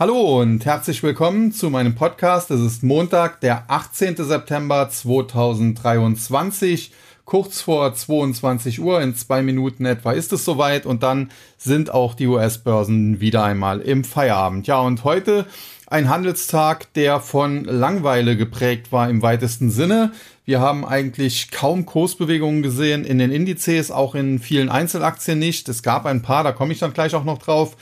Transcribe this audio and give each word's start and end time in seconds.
Hallo 0.00 0.40
und 0.40 0.64
herzlich 0.64 1.02
willkommen 1.02 1.50
zu 1.50 1.70
meinem 1.70 1.96
Podcast. 1.96 2.52
Es 2.52 2.60
ist 2.60 2.84
Montag, 2.84 3.40
der 3.40 3.64
18. 3.66 4.14
September 4.14 4.88
2023. 4.88 6.92
Kurz 7.24 7.60
vor 7.60 7.92
22 7.92 8.80
Uhr, 8.80 9.02
in 9.02 9.16
zwei 9.16 9.42
Minuten 9.42 9.86
etwa 9.86 10.12
ist 10.12 10.32
es 10.32 10.44
soweit 10.44 10.86
und 10.86 11.02
dann 11.02 11.32
sind 11.56 11.92
auch 11.92 12.14
die 12.14 12.28
US-Börsen 12.28 13.18
wieder 13.18 13.42
einmal 13.42 13.80
im 13.80 14.04
Feierabend. 14.04 14.68
Ja, 14.68 14.78
und 14.78 15.02
heute 15.02 15.46
ein 15.88 16.08
Handelstag, 16.08 16.94
der 16.94 17.18
von 17.18 17.64
Langweile 17.64 18.36
geprägt 18.36 18.92
war 18.92 19.10
im 19.10 19.20
weitesten 19.20 19.68
Sinne. 19.68 20.12
Wir 20.44 20.60
haben 20.60 20.84
eigentlich 20.84 21.50
kaum 21.50 21.86
Kursbewegungen 21.86 22.62
gesehen 22.62 23.04
in 23.04 23.18
den 23.18 23.32
Indizes, 23.32 23.90
auch 23.90 24.14
in 24.14 24.38
vielen 24.38 24.68
Einzelaktien 24.68 25.40
nicht. 25.40 25.68
Es 25.68 25.82
gab 25.82 26.06
ein 26.06 26.22
paar, 26.22 26.44
da 26.44 26.52
komme 26.52 26.72
ich 26.72 26.78
dann 26.78 26.92
gleich 26.92 27.16
auch 27.16 27.24
noch 27.24 27.38
drauf. 27.38 27.76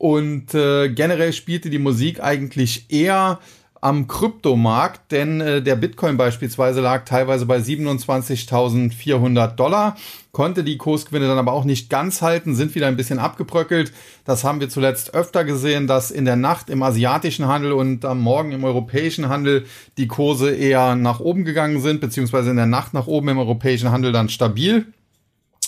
Und 0.00 0.54
äh, 0.54 0.88
generell 0.88 1.34
spielte 1.34 1.68
die 1.68 1.78
Musik 1.78 2.22
eigentlich 2.22 2.86
eher 2.88 3.38
am 3.82 4.08
Kryptomarkt, 4.08 5.12
denn 5.12 5.42
äh, 5.42 5.60
der 5.60 5.76
Bitcoin 5.76 6.16
beispielsweise 6.16 6.80
lag 6.80 7.04
teilweise 7.04 7.44
bei 7.44 7.58
27.400 7.58 9.48
Dollar, 9.56 9.98
konnte 10.32 10.64
die 10.64 10.78
Kursgewinne 10.78 11.28
dann 11.28 11.36
aber 11.36 11.52
auch 11.52 11.64
nicht 11.64 11.90
ganz 11.90 12.22
halten, 12.22 12.54
sind 12.54 12.74
wieder 12.74 12.86
ein 12.86 12.96
bisschen 12.96 13.18
abgebröckelt. 13.18 13.92
Das 14.24 14.42
haben 14.42 14.60
wir 14.60 14.70
zuletzt 14.70 15.12
öfter 15.12 15.44
gesehen, 15.44 15.86
dass 15.86 16.10
in 16.10 16.24
der 16.24 16.36
Nacht 16.36 16.70
im 16.70 16.82
asiatischen 16.82 17.46
Handel 17.46 17.72
und 17.72 18.06
am 18.06 18.22
Morgen 18.22 18.52
im 18.52 18.64
europäischen 18.64 19.28
Handel 19.28 19.66
die 19.98 20.08
Kurse 20.08 20.50
eher 20.50 20.94
nach 20.94 21.20
oben 21.20 21.44
gegangen 21.44 21.82
sind, 21.82 22.00
beziehungsweise 22.00 22.48
in 22.48 22.56
der 22.56 22.64
Nacht 22.64 22.94
nach 22.94 23.06
oben 23.06 23.28
im 23.28 23.38
europäischen 23.38 23.90
Handel 23.90 24.12
dann 24.12 24.30
stabil 24.30 24.86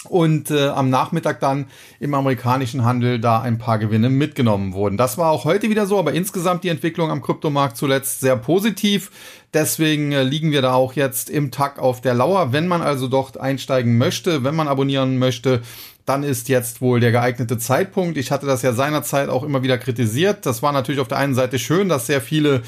und 0.09 0.51
äh, 0.51 0.69
am 0.69 0.91
Nachmittag 0.91 1.41
dann 1.41 1.67
im 2.01 2.15
amerikanischen 2.15 2.85
Handel 2.85 3.21
da 3.21 3.41
ein 3.41 3.59
paar 3.59 3.79
Gewinne 3.79 4.11
mitgenommen 4.11 4.73
wurden. 4.73 4.97
Das 4.97 5.17
war 5.17 5.31
auch 5.31 5.45
heute 5.45 5.71
wieder 5.71 5.87
so, 5.87 5.99
aber 5.99 6.13
insgesamt 6.13 6.65
die 6.65 6.69
Entwicklung 6.69 7.11
am 7.11 7.23
Kryptomarkt 7.23 7.77
zuletzt 7.77 8.21
sehr 8.21 8.37
positiv. 8.37 9.11
Deswegen 9.55 10.13
äh, 10.13 10.23
liegen 10.23 10.51
wir 10.51 10.63
da 10.63 10.75
auch 10.75 10.95
jetzt 10.95 11.31
im 11.31 11.51
Tag 11.51 11.79
auf 11.79 12.01
der 12.01 12.15
Lauer. 12.15 12.53
Wenn 12.53 12.67
man 12.67 12.83
also 12.83 13.07
dort 13.07 13.39
einsteigen 13.39 13.97
möchte, 13.99 14.45
wenn 14.45 14.55
man 14.57 14.69
abonnieren 14.69 15.19
möchte, 15.19 15.63
dann 16.05 16.25
ist 16.25 16.49
jetzt 16.49 16.81
wohl 16.81 16.99
der 16.99 17.13
geeignete 17.13 17.59
Zeitpunkt. 17.59 18.17
Ich 18.17 18.33
hatte 18.33 18.47
das 18.47 18.63
ja 18.63 18.73
seinerzeit 18.73 19.29
auch 19.29 19.45
immer 19.45 19.63
wieder 19.63 19.79
kritisiert. 19.79 20.47
Das 20.47 20.63
war 20.63 20.73
natürlich 20.73 21.01
auf 21.01 21.09
der 21.09 21.19
einen 21.19 21.35
Seite 21.35 21.61
schön, 21.61 21.89
dass 21.89 22.07
sehr 22.07 22.21
viele 22.21 22.63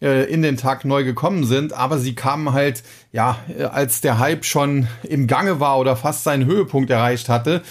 äh, 0.00 0.24
in 0.24 0.42
den 0.42 0.56
Tag 0.56 0.84
neu 0.84 1.04
gekommen 1.04 1.44
sind, 1.44 1.72
aber 1.72 1.98
sie 1.98 2.14
kamen 2.14 2.52
halt, 2.52 2.82
ja, 3.12 3.38
äh, 3.56 3.64
als 3.64 4.00
der 4.00 4.18
Hype 4.18 4.44
schon 4.44 4.88
im 5.02 5.26
Gange 5.26 5.60
war 5.60 5.78
oder 5.78 5.96
fast 5.96 6.24
seinen 6.24 6.46
Höhepunkt 6.46 6.90
erreicht 6.90 7.28
hatte. 7.28 7.62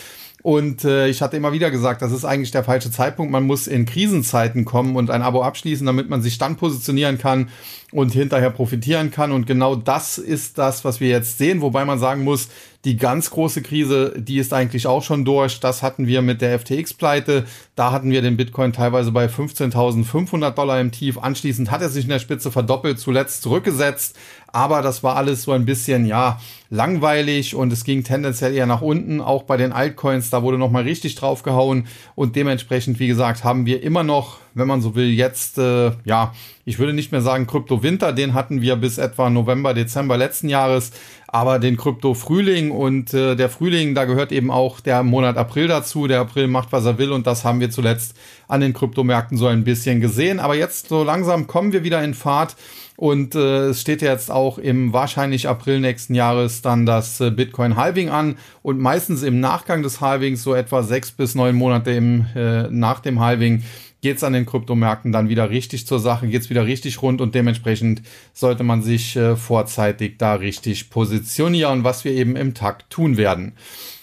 Und 0.42 0.86
äh, 0.86 1.08
ich 1.08 1.22
hatte 1.22 1.36
immer 1.36 1.52
wieder 1.52 1.70
gesagt, 1.70 2.02
das 2.02 2.12
ist 2.12 2.24
eigentlich 2.24 2.52
der 2.52 2.64
falsche 2.64 2.92
Zeitpunkt. 2.92 3.32
Man 3.32 3.44
muss 3.44 3.68
in 3.68 3.86
Krisenzeiten 3.86 4.64
kommen 4.64 4.96
und 4.96 5.10
ein 5.10 5.22
Abo 5.22 5.44
abschließen, 5.44 5.86
damit 5.86 6.10
man 6.10 6.22
sich 6.22 6.38
dann 6.38 6.56
positionieren 6.56 7.18
kann 7.18 7.50
und 7.92 8.14
hinterher 8.14 8.50
profitieren 8.50 9.12
kann. 9.12 9.32
Und 9.32 9.48
genau 9.48 9.76
das 9.76 10.18
ist 10.18 10.58
das, 10.58 10.86
was 10.86 11.00
wir 11.00 11.10
jetzt 11.10 11.38
sehen. 11.38 11.62
Wobei 11.62 11.84
man 11.84 12.00
sagen 12.00 12.24
muss, 12.24 12.50
die 12.86 12.96
ganz 12.96 13.30
große 13.32 13.62
Krise, 13.62 14.14
die 14.18 14.38
ist 14.38 14.54
eigentlich 14.54 14.88
auch 14.88 15.04
schon 15.04 15.26
durch. 15.26 15.60
Das 15.60 15.84
hatten 15.84 16.08
wir 16.08 16.22
mit 16.22 16.42
der 16.42 16.58
FTX-Pleite. 16.58 17.46
Da 17.76 17.92
hatten 17.92 18.10
wir 18.10 18.22
den 18.22 18.38
Bitcoin 18.38 18.72
teilweise 18.72 19.12
bei 19.12 19.26
15.500 19.26 20.52
Dollar 20.52 20.80
im 20.80 20.92
Tief. 20.92 21.18
Anschließend 21.18 21.72
hat 21.72 21.82
er 21.82 21.90
sich 21.90 22.06
in 22.06 22.10
der 22.10 22.20
Spitze 22.20 22.52
verdoppelt, 22.52 23.00
zuletzt 23.00 23.42
zurückgesetzt. 23.42 24.16
Aber 24.52 24.82
das 24.82 25.04
war 25.04 25.16
alles 25.16 25.44
so 25.44 25.52
ein 25.52 25.66
bisschen, 25.66 26.06
ja, 26.06 26.40
langweilig 26.70 27.56
und 27.56 27.74
es 27.74 27.84
ging 27.84 28.04
tendenziell 28.04 28.54
eher 28.54 28.66
nach 28.66 28.82
unten. 28.82 29.22
Auch 29.22 29.44
bei 29.44 29.58
den 29.58 29.72
Altcoins, 29.72 30.30
da 30.30 30.44
wurde 30.44 30.58
nochmal 30.58 30.84
richtig 30.84 31.16
draufgehauen 31.16 31.88
und 32.16 32.36
dementsprechend, 32.36 33.00
wie 33.00 33.08
gesagt, 33.08 33.44
haben 33.44 33.66
wir 33.66 33.82
immer 33.84 34.04
noch, 34.04 34.38
wenn 34.54 34.68
man 34.68 34.82
so 34.82 34.96
will, 34.96 35.10
jetzt, 35.10 35.58
äh, 35.58 35.92
ja, 36.06 36.34
ich 36.66 36.78
würde 36.78 36.94
nicht 36.94 37.12
mehr 37.12 37.22
sagen 37.22 37.48
Krypto-Winter, 37.48 38.14
den 38.14 38.34
hatten 38.34 38.62
wir 38.62 38.76
bis 38.76 39.00
etwa 39.00 39.30
November, 39.30 39.74
Dezember 39.74 40.18
letzten 40.18 40.50
Jahres, 40.50 40.92
aber 41.28 41.58
den 41.58 41.78
Krypto-Frühling 41.78 42.72
und 42.72 43.14
äh, 43.14 43.36
der 43.36 43.50
Frühling, 43.50 43.96
da 43.96 44.06
gehört 44.06 44.32
eben 44.32 44.52
auch 44.52 44.80
der 44.80 45.02
Monat 45.04 45.38
April 45.38 45.68
dazu. 45.68 46.08
Der 46.08 46.20
April 46.20 46.48
macht, 46.48 46.72
was 46.72 46.86
er 46.86 46.98
will 46.98 47.12
und 47.12 47.26
das 47.28 47.46
haben 47.46 47.60
wir 47.60 47.70
zuletzt 47.70 48.16
an 48.48 48.62
den 48.62 48.74
Kryptomärkten 48.74 49.38
so 49.38 49.48
ein 49.48 49.64
bisschen 49.64 50.02
gesehen. 50.02 50.40
Aber 50.40 50.56
jetzt 50.56 50.90
so 50.90 51.04
langsam 51.04 51.48
kommen 51.48 51.72
wir 51.72 51.84
wieder 51.84 52.04
in 52.04 52.16
Fahrt 52.16 52.56
und 53.00 53.34
äh, 53.34 53.68
es 53.68 53.80
steht 53.80 54.02
jetzt 54.02 54.30
auch 54.30 54.58
im 54.58 54.92
wahrscheinlich 54.92 55.48
April 55.48 55.80
nächsten 55.80 56.16
Jahres 56.16 56.62
dann 56.62 56.86
das 56.86 57.22
äh, 57.22 57.32
Bitcoin 57.32 57.78
Halving 57.78 58.10
an 58.10 58.36
und 58.62 58.78
meistens 58.78 59.24
im 59.24 59.40
Nachgang 59.40 59.84
des 59.84 60.02
Halvings, 60.02 60.44
so 60.44 60.54
etwa 60.54 60.84
sechs 60.84 61.10
bis 61.10 61.34
neun 61.34 61.56
Monate 61.56 61.92
im, 61.92 62.26
äh, 62.36 62.64
nach 62.64 63.00
dem 63.00 63.22
Halving, 63.22 63.64
geht's 64.02 64.22
an 64.22 64.34
den 64.34 64.46
Kryptomärkten 64.46 65.14
dann 65.14 65.30
wieder 65.30 65.50
richtig 65.50 65.88
zur 65.88 66.00
Sache, 66.00 66.28
geht's 66.28 66.50
wieder 66.50 66.66
richtig 66.66 67.02
rund 67.02 67.22
und 67.22 67.36
dementsprechend 67.36 68.02
sollte 68.34 68.66
man 68.66 68.82
sich 68.82 69.16
äh, 69.16 69.38
vorzeitig 69.38 70.18
da 70.18 70.34
richtig 70.34 70.90
positionieren, 70.90 71.86
was 71.86 72.04
wir 72.04 72.12
eben 72.12 72.36
im 72.36 72.54
Takt 72.54 72.90
tun 72.90 73.16
werden. 73.16 73.54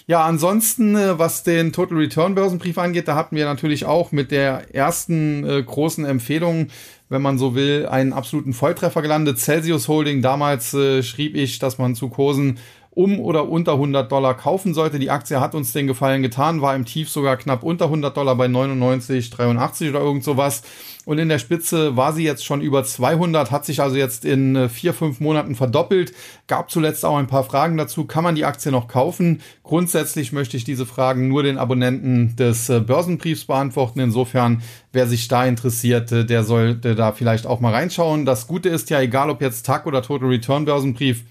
Ja, 0.08 0.24
ansonsten, 0.24 0.94
äh, 0.94 1.18
was 1.18 1.42
den 1.42 1.72
Total 1.72 1.98
Return 1.98 2.36
Börsenbrief 2.36 2.78
angeht, 2.78 3.08
da 3.08 3.16
hatten 3.16 3.34
wir 3.34 3.44
natürlich 3.44 3.86
auch 3.86 4.12
mit 4.12 4.30
der 4.30 4.72
ersten 4.72 5.44
äh, 5.44 5.60
großen 5.60 6.04
Empfehlung, 6.04 6.68
wenn 7.08 7.22
man 7.22 7.38
so 7.38 7.56
will, 7.56 7.86
einen 7.86 8.12
absoluten 8.12 8.52
Volltreffer 8.52 9.02
gelandet. 9.02 9.40
Celsius 9.40 9.88
Holding, 9.88 10.22
damals 10.22 10.72
äh, 10.74 11.02
schrieb 11.02 11.34
ich, 11.34 11.58
dass 11.58 11.78
man 11.78 11.96
zu 11.96 12.08
Kursen 12.08 12.58
um 12.96 13.20
oder 13.20 13.46
unter 13.50 13.72
100 13.72 14.10
Dollar 14.10 14.34
kaufen 14.34 14.72
sollte. 14.72 14.98
Die 14.98 15.10
Aktie 15.10 15.38
hat 15.38 15.54
uns 15.54 15.74
den 15.74 15.86
Gefallen 15.86 16.22
getan, 16.22 16.62
war 16.62 16.74
im 16.74 16.86
Tief 16.86 17.10
sogar 17.10 17.36
knapp 17.36 17.62
unter 17.62 17.84
100 17.84 18.16
Dollar 18.16 18.34
bei 18.36 18.48
99, 18.48 19.28
83 19.28 19.90
oder 19.90 20.00
irgend 20.00 20.24
sowas. 20.24 20.62
Und 21.04 21.18
in 21.18 21.28
der 21.28 21.38
Spitze 21.38 21.96
war 21.96 22.14
sie 22.14 22.24
jetzt 22.24 22.44
schon 22.44 22.62
über 22.62 22.84
200, 22.84 23.50
hat 23.50 23.66
sich 23.66 23.82
also 23.82 23.96
jetzt 23.96 24.24
in 24.24 24.56
äh, 24.56 24.68
vier, 24.70 24.94
fünf 24.94 25.20
Monaten 25.20 25.54
verdoppelt. 25.54 26.14
Gab 26.46 26.70
zuletzt 26.70 27.04
auch 27.04 27.18
ein 27.18 27.26
paar 27.26 27.44
Fragen 27.44 27.76
dazu. 27.76 28.06
Kann 28.06 28.24
man 28.24 28.34
die 28.34 28.46
Aktie 28.46 28.72
noch 28.72 28.88
kaufen? 28.88 29.42
Grundsätzlich 29.62 30.32
möchte 30.32 30.56
ich 30.56 30.64
diese 30.64 30.86
Fragen 30.86 31.28
nur 31.28 31.42
den 31.42 31.58
Abonnenten 31.58 32.34
des 32.36 32.70
äh, 32.70 32.80
Börsenbriefs 32.80 33.44
beantworten. 33.44 34.00
Insofern, 34.00 34.62
wer 34.92 35.06
sich 35.06 35.28
da 35.28 35.44
interessiert, 35.44 36.10
äh, 36.12 36.24
der 36.24 36.44
sollte 36.44 36.94
da 36.94 37.12
vielleicht 37.12 37.46
auch 37.46 37.60
mal 37.60 37.74
reinschauen. 37.74 38.24
Das 38.24 38.46
Gute 38.46 38.70
ist 38.70 38.88
ja, 38.88 39.02
egal 39.02 39.28
ob 39.28 39.42
jetzt 39.42 39.66
Tag 39.66 39.86
oder 39.86 40.00
Total 40.00 40.28
Return 40.28 40.64
Börsenbrief, 40.64 41.24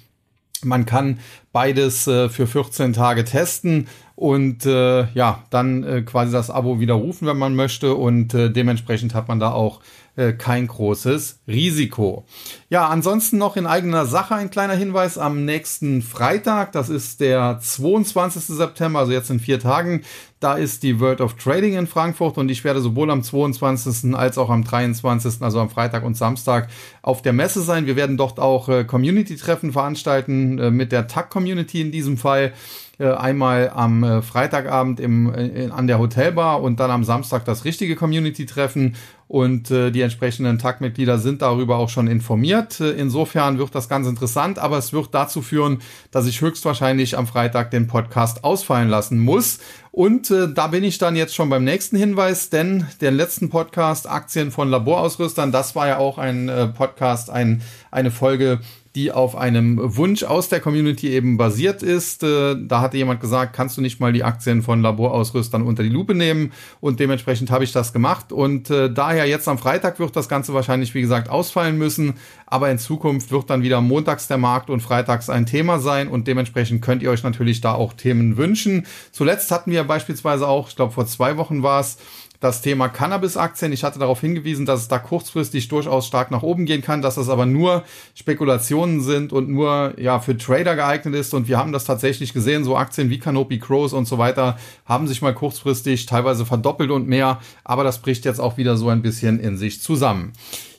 man 0.66 0.86
kann 0.86 1.20
beides 1.52 2.08
äh, 2.08 2.30
für 2.30 2.48
14 2.48 2.94
Tage 2.94 3.24
testen 3.24 3.88
und 4.16 4.66
äh, 4.66 5.08
ja, 5.14 5.44
dann 5.50 5.84
äh, 5.84 6.02
quasi 6.02 6.32
das 6.32 6.50
Abo 6.50 6.80
widerrufen, 6.80 7.28
wenn 7.28 7.38
man 7.38 7.56
möchte 7.56 7.96
und 7.96 8.34
äh, 8.34 8.50
dementsprechend 8.50 9.14
hat 9.14 9.28
man 9.28 9.40
da 9.40 9.52
auch 9.52 9.82
äh, 10.16 10.32
kein 10.32 10.68
großes 10.68 11.40
Risiko. 11.48 12.26
Ja, 12.70 12.88
ansonsten 12.88 13.38
noch 13.38 13.58
in 13.58 13.66
eigener 13.66 14.06
Sache 14.06 14.36
ein 14.36 14.50
kleiner 14.50 14.76
Hinweis 14.76 15.18
am 15.18 15.44
nächsten 15.44 16.02
Freitag, 16.02 16.72
das 16.72 16.90
ist 16.90 17.20
der 17.20 17.60
22. 17.60 18.44
September, 18.44 19.00
also 19.00 19.12
jetzt 19.12 19.30
in 19.30 19.42
vier 19.42 19.60
Tagen, 19.60 20.04
da 20.40 20.56
ist 20.56 20.84
die 20.84 21.00
World 21.00 21.22
of 21.22 21.36
Trading 21.36 21.78
in 21.78 21.88
Frankfurt 21.88 22.38
und 22.38 22.50
ich 22.50 22.64
werde 22.64 22.82
sowohl 22.82 23.10
am 23.10 23.24
22. 23.24 24.16
als 24.16 24.38
auch 24.38 24.50
am 24.50 24.64
23., 24.64 25.42
also 25.42 25.60
am 25.60 25.70
Freitag 25.70 26.04
und 26.04 26.16
Samstag, 26.18 26.70
auf 27.02 27.22
der 27.22 27.34
Messe 27.34 27.62
sein. 27.62 27.86
Wir 27.86 27.96
werden 27.96 28.18
dort 28.18 28.40
auch 28.40 28.70
äh, 28.70 28.84
Community-Treffen 28.84 29.72
veranstalten 29.72 30.60
äh, 30.60 30.72
mit 30.72 30.92
der 30.92 31.08
TAC-Community 31.08 31.82
in 31.82 31.92
diesem 31.92 32.18
Fall. 32.18 32.54
Äh, 32.98 33.12
einmal 33.12 33.72
am 33.76 34.04
äh, 34.04 34.22
Freitagabend 34.22 35.02
im, 35.02 35.34
äh, 35.34 35.70
an 35.70 35.86
der 35.86 36.00
Hotelbar 36.00 36.62
und 36.62 36.80
dann 36.80 36.92
am 36.92 37.04
Samstag 37.04 37.44
das 37.44 37.66
richtige 37.66 37.98
Community-Treffen 37.98 38.96
und 39.28 39.70
äh, 39.70 39.92
die 39.92 40.00
entsprechenden 40.00 40.60
Tagmitglieder 40.60 41.18
sind 41.18 41.42
darüber 41.42 41.76
auch 41.76 41.90
schon 41.90 42.08
informiert. 42.08 42.80
Insofern 42.80 43.58
wird 43.58 43.76
das 43.76 43.90
ganz 43.90 44.08
interessant, 44.08 44.60
aber 44.60 44.78
es 44.78 44.94
wird 44.94 45.10
dazu 45.14 45.42
führen, 45.42 45.80
dass 46.12 46.26
ich 46.26 46.40
höchstwahrscheinlich 46.40 47.18
am 47.18 47.28
Freitag 47.28 47.72
den 47.72 47.88
Podcast 47.88 48.46
ausfallen 48.46 48.88
lassen 48.88 49.20
muss. 49.20 49.60
Und 49.96 50.30
äh, 50.30 50.50
da 50.54 50.68
bin 50.68 50.84
ich 50.84 50.98
dann 50.98 51.16
jetzt 51.16 51.34
schon 51.34 51.50
beim 51.50 51.64
nächsten 51.64 51.96
Hinweis, 51.96 52.50
denn 52.50 52.86
der 53.00 53.12
letzten 53.12 53.50
Podcast 53.50 54.10
Aktien 54.10 54.52
von 54.52 54.70
Laborausrüstern, 54.70 55.54
das 55.54 55.74
war 55.74 55.88
ja 55.88 56.00
auch 56.00 56.18
ein 56.18 56.50
äh, 56.50 56.68
Podcast, 56.68 57.30
ein, 57.30 57.62
eine 57.92 58.12
Folge, 58.12 58.60
die 58.96 59.12
auf 59.12 59.36
einem 59.36 59.78
Wunsch 59.98 60.24
aus 60.24 60.48
der 60.48 60.62
Community 60.62 61.10
eben 61.10 61.36
basiert 61.36 61.84
ist. 61.84 62.24
Äh, 62.24 62.56
da 62.58 62.80
hatte 62.82 62.98
jemand 62.98 63.20
gesagt, 63.20 63.54
kannst 63.54 63.78
du 63.78 63.82
nicht 63.82 64.00
mal 64.00 64.14
die 64.14 64.24
Aktien 64.24 64.62
von 64.62 64.82
Laborausrüstern 64.82 65.62
unter 65.62 65.84
die 65.84 65.90
Lupe 65.90 66.16
nehmen? 66.16 66.54
Und 66.80 67.02
dementsprechend 67.02 67.52
habe 67.52 67.66
ich 67.66 67.74
das 67.74 67.92
gemacht. 67.92 68.32
Und 68.32 68.70
äh, 68.70 68.92
daher 68.92 69.28
jetzt 69.28 69.48
am 69.50 69.58
Freitag 69.58 70.00
wird 70.00 70.16
das 70.16 70.30
Ganze 70.30 70.54
wahrscheinlich, 70.54 70.94
wie 70.96 71.02
gesagt, 71.02 71.30
ausfallen 71.30 71.78
müssen. 71.78 72.14
Aber 72.46 72.72
in 72.72 72.80
Zukunft 72.80 73.32
wird 73.32 73.50
dann 73.50 73.64
wieder 73.64 73.82
montags 73.82 74.28
der 74.28 74.38
Markt 74.38 74.70
und 74.70 74.80
freitags 74.80 75.30
ein 75.30 75.46
Thema 75.46 75.80
sein. 75.80 76.08
Und 76.08 76.28
dementsprechend 76.28 76.82
könnt 76.82 77.04
ihr 77.04 77.12
euch 77.12 77.24
natürlich 77.24 77.60
da 77.60 77.74
auch 77.74 77.94
Themen 77.94 78.38
wünschen. 78.38 78.86
Zuletzt 79.12 79.52
hatten 79.52 79.72
wir 79.72 79.84
beispielsweise 79.84 80.48
auch, 80.48 80.70
ich 80.70 80.76
glaube 80.76 80.94
vor 80.94 81.06
zwei 81.06 81.36
Wochen 81.36 81.64
war 81.64 81.82
es, 81.82 81.98
das 82.46 82.62
Thema 82.62 82.88
Cannabis-Aktien. 82.90 83.74
Ich 83.74 83.84
hatte 83.84 84.00
darauf 84.00 84.22
hingewiesen, 84.22 84.66
dass 84.66 84.82
es 84.82 84.88
da 84.88 85.00
kurzfristig 85.00 85.68
durchaus 85.68 86.06
stark 86.06 86.32
nach 86.32 86.44
oben 86.44 86.66
gehen 86.66 86.82
kann, 86.82 87.02
dass 87.02 87.16
das 87.16 87.28
aber 87.28 87.46
nur 87.46 87.84
Spekulationen 88.14 89.02
sind 89.02 89.34
und 89.34 89.50
nur 89.50 89.94
ja 90.00 90.20
für 90.20 90.38
Trader 90.38 90.76
geeignet 90.76 91.16
ist. 91.16 91.34
Und 91.34 91.48
wir 91.48 91.58
haben 91.58 91.72
das 91.72 91.86
tatsächlich 91.86 92.34
gesehen. 92.34 92.64
So 92.64 92.78
Aktien 92.78 93.10
wie 93.10 93.20
Canopy 93.20 93.60
Crows 93.60 93.94
und 93.94 94.08
so 94.08 94.18
weiter 94.18 94.58
haben 94.86 95.08
sich 95.08 95.22
mal 95.22 95.34
kurzfristig 95.34 96.06
teilweise 96.06 96.46
verdoppelt 96.46 96.92
und 96.92 97.08
mehr. 97.08 97.40
Aber 97.64 97.84
das 97.84 98.02
bricht 98.02 98.26
jetzt 98.26 98.40
auch 98.40 98.58
wieder 98.58 98.78
so 98.78 98.90
ein 98.90 99.02
bisschen 99.02 99.40
in 99.40 99.58
sich 99.58 99.82
zusammen. 99.82 100.34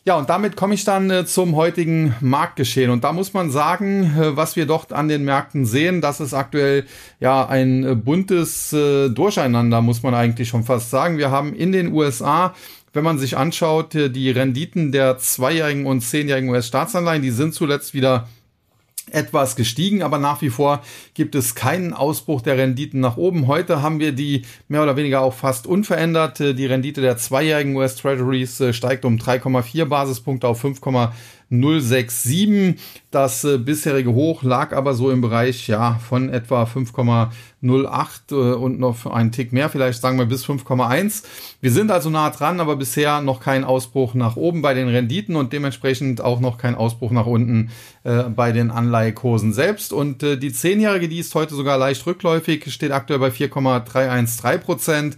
Ja, 0.07 0.17
und 0.17 0.31
damit 0.31 0.55
komme 0.55 0.75
ich 0.75 0.85
dann 0.85 1.11
äh, 1.11 1.27
zum 1.27 1.57
heutigen 1.57 2.15
Marktgeschehen. 2.21 2.93
Und 2.93 3.03
da 3.03 3.13
muss 3.13 3.35
man 3.35 3.51
sagen, 3.51 4.17
äh, 4.17 4.37
was 4.37 4.55
wir 4.55 4.65
dort 4.65 4.93
an 4.93 5.09
den 5.09 5.25
Märkten 5.25 5.67
sehen, 5.67 6.01
das 6.01 6.21
ist 6.21 6.33
aktuell 6.33 6.87
ja 7.19 7.45
ein 7.45 7.83
äh, 7.83 7.95
buntes 7.97 8.73
äh, 8.73 9.09
Durcheinander, 9.09 9.83
muss 9.83 10.05
man 10.05 10.15
eigentlich 10.15 10.49
schon 10.49 10.63
fast 10.63 10.91
sagen. 10.91 11.19
Wir 11.19 11.33
haben 11.33 11.53
in 11.55 11.73
den 11.73 11.93
USA 11.93 12.55
wenn 12.93 13.05
man 13.05 13.19
sich 13.19 13.37
anschaut, 13.37 13.95
äh, 13.95 14.09
die 14.09 14.31
Renditen 14.31 14.91
der 14.91 15.19
zweijährigen 15.19 15.85
und 15.85 16.01
zehnjährigen 16.01 16.49
US-Staatsanleihen, 16.49 17.21
die 17.21 17.31
sind 17.31 17.53
zuletzt 17.53 17.93
wieder 17.93 18.27
etwas 19.13 19.55
gestiegen, 19.55 20.03
aber 20.03 20.19
nach 20.19 20.43
wie 20.43 20.51
vor 20.51 20.83
gibt 21.15 21.37
es 21.37 21.55
keinen 21.55 21.93
Ausbruch 21.93 22.43
der 22.43 22.59
Renditen 22.59 22.99
nach 23.01 23.17
oben. 23.17 23.47
Heute 23.47 23.81
haben 23.81 24.01
wir 24.01 24.11
die 24.11 24.43
mehr 24.67 24.83
oder 24.83 24.97
weniger 24.97 25.21
auch 25.21 25.35
fast 25.35 25.69
unverändert. 25.69 26.41
Die 26.41 26.67
Rendite 26.67 27.01
der 27.01 27.17
zweijährigen 27.17 27.77
US 27.77 27.95
Treasuries 27.97 28.61
äh, 28.61 28.73
steigt 28.73 29.05
um 29.05 29.17
3,4 29.17 29.85
Basispunkte 29.85 30.49
auf 30.49 30.61
5,067. 30.61 32.81
Das 33.13 33.45
äh, 33.45 33.59
bisherige 33.59 34.13
Hoch 34.13 34.43
lag 34.43 34.73
aber 34.73 34.95
so 34.95 35.13
im 35.13 35.21
Bereich 35.21 35.69
ja 35.69 36.01
von 36.09 36.29
etwa 36.29 36.65
5,0 36.65 37.29
0,8 37.69 38.33
äh, 38.33 38.55
und 38.55 38.79
noch 38.79 39.07
einen 39.07 39.33
Tick 39.33 39.53
mehr, 39.53 39.69
vielleicht 39.69 40.01
sagen 40.01 40.19
wir 40.19 40.27
bis 40.27 40.47
5,1. 40.47 41.25
Wir 41.61 41.71
sind 41.71 41.91
also 41.91 42.11
nah 42.11 42.31
dran, 42.31 42.61
aber 42.61 42.77
bisher 42.77 43.21
noch 43.21 43.41
kein 43.41 43.65
Ausbruch 43.65 44.15
nach 44.15 44.37
oben 44.37 44.63
bei 44.63 44.75
den 44.75 44.89
Renditen 44.89 45.37
und 45.37 45.53
dementsprechend 45.53 46.21
auch 46.21 46.41
noch 46.41 46.59
kein 46.59 46.75
Ausbruch 46.75 47.11
nach 47.11 47.27
unten 47.27 47.71
äh, 48.05 48.25
bei 48.25 48.53
den 48.53 48.71
Anleihekursen 48.71 49.53
selbst. 49.53 49.93
Und 49.93 50.23
äh, 50.23 50.37
die 50.37 50.53
Zehnjährige, 50.53 51.09
die 51.09 51.19
ist 51.19 51.35
heute 51.35 51.55
sogar 51.55 51.79
leicht 51.79 52.07
rückläufig, 52.07 52.73
steht 52.73 52.93
aktuell 52.93 53.19
bei 53.19 53.31
4,313 53.31 54.61
Prozent. 54.61 55.17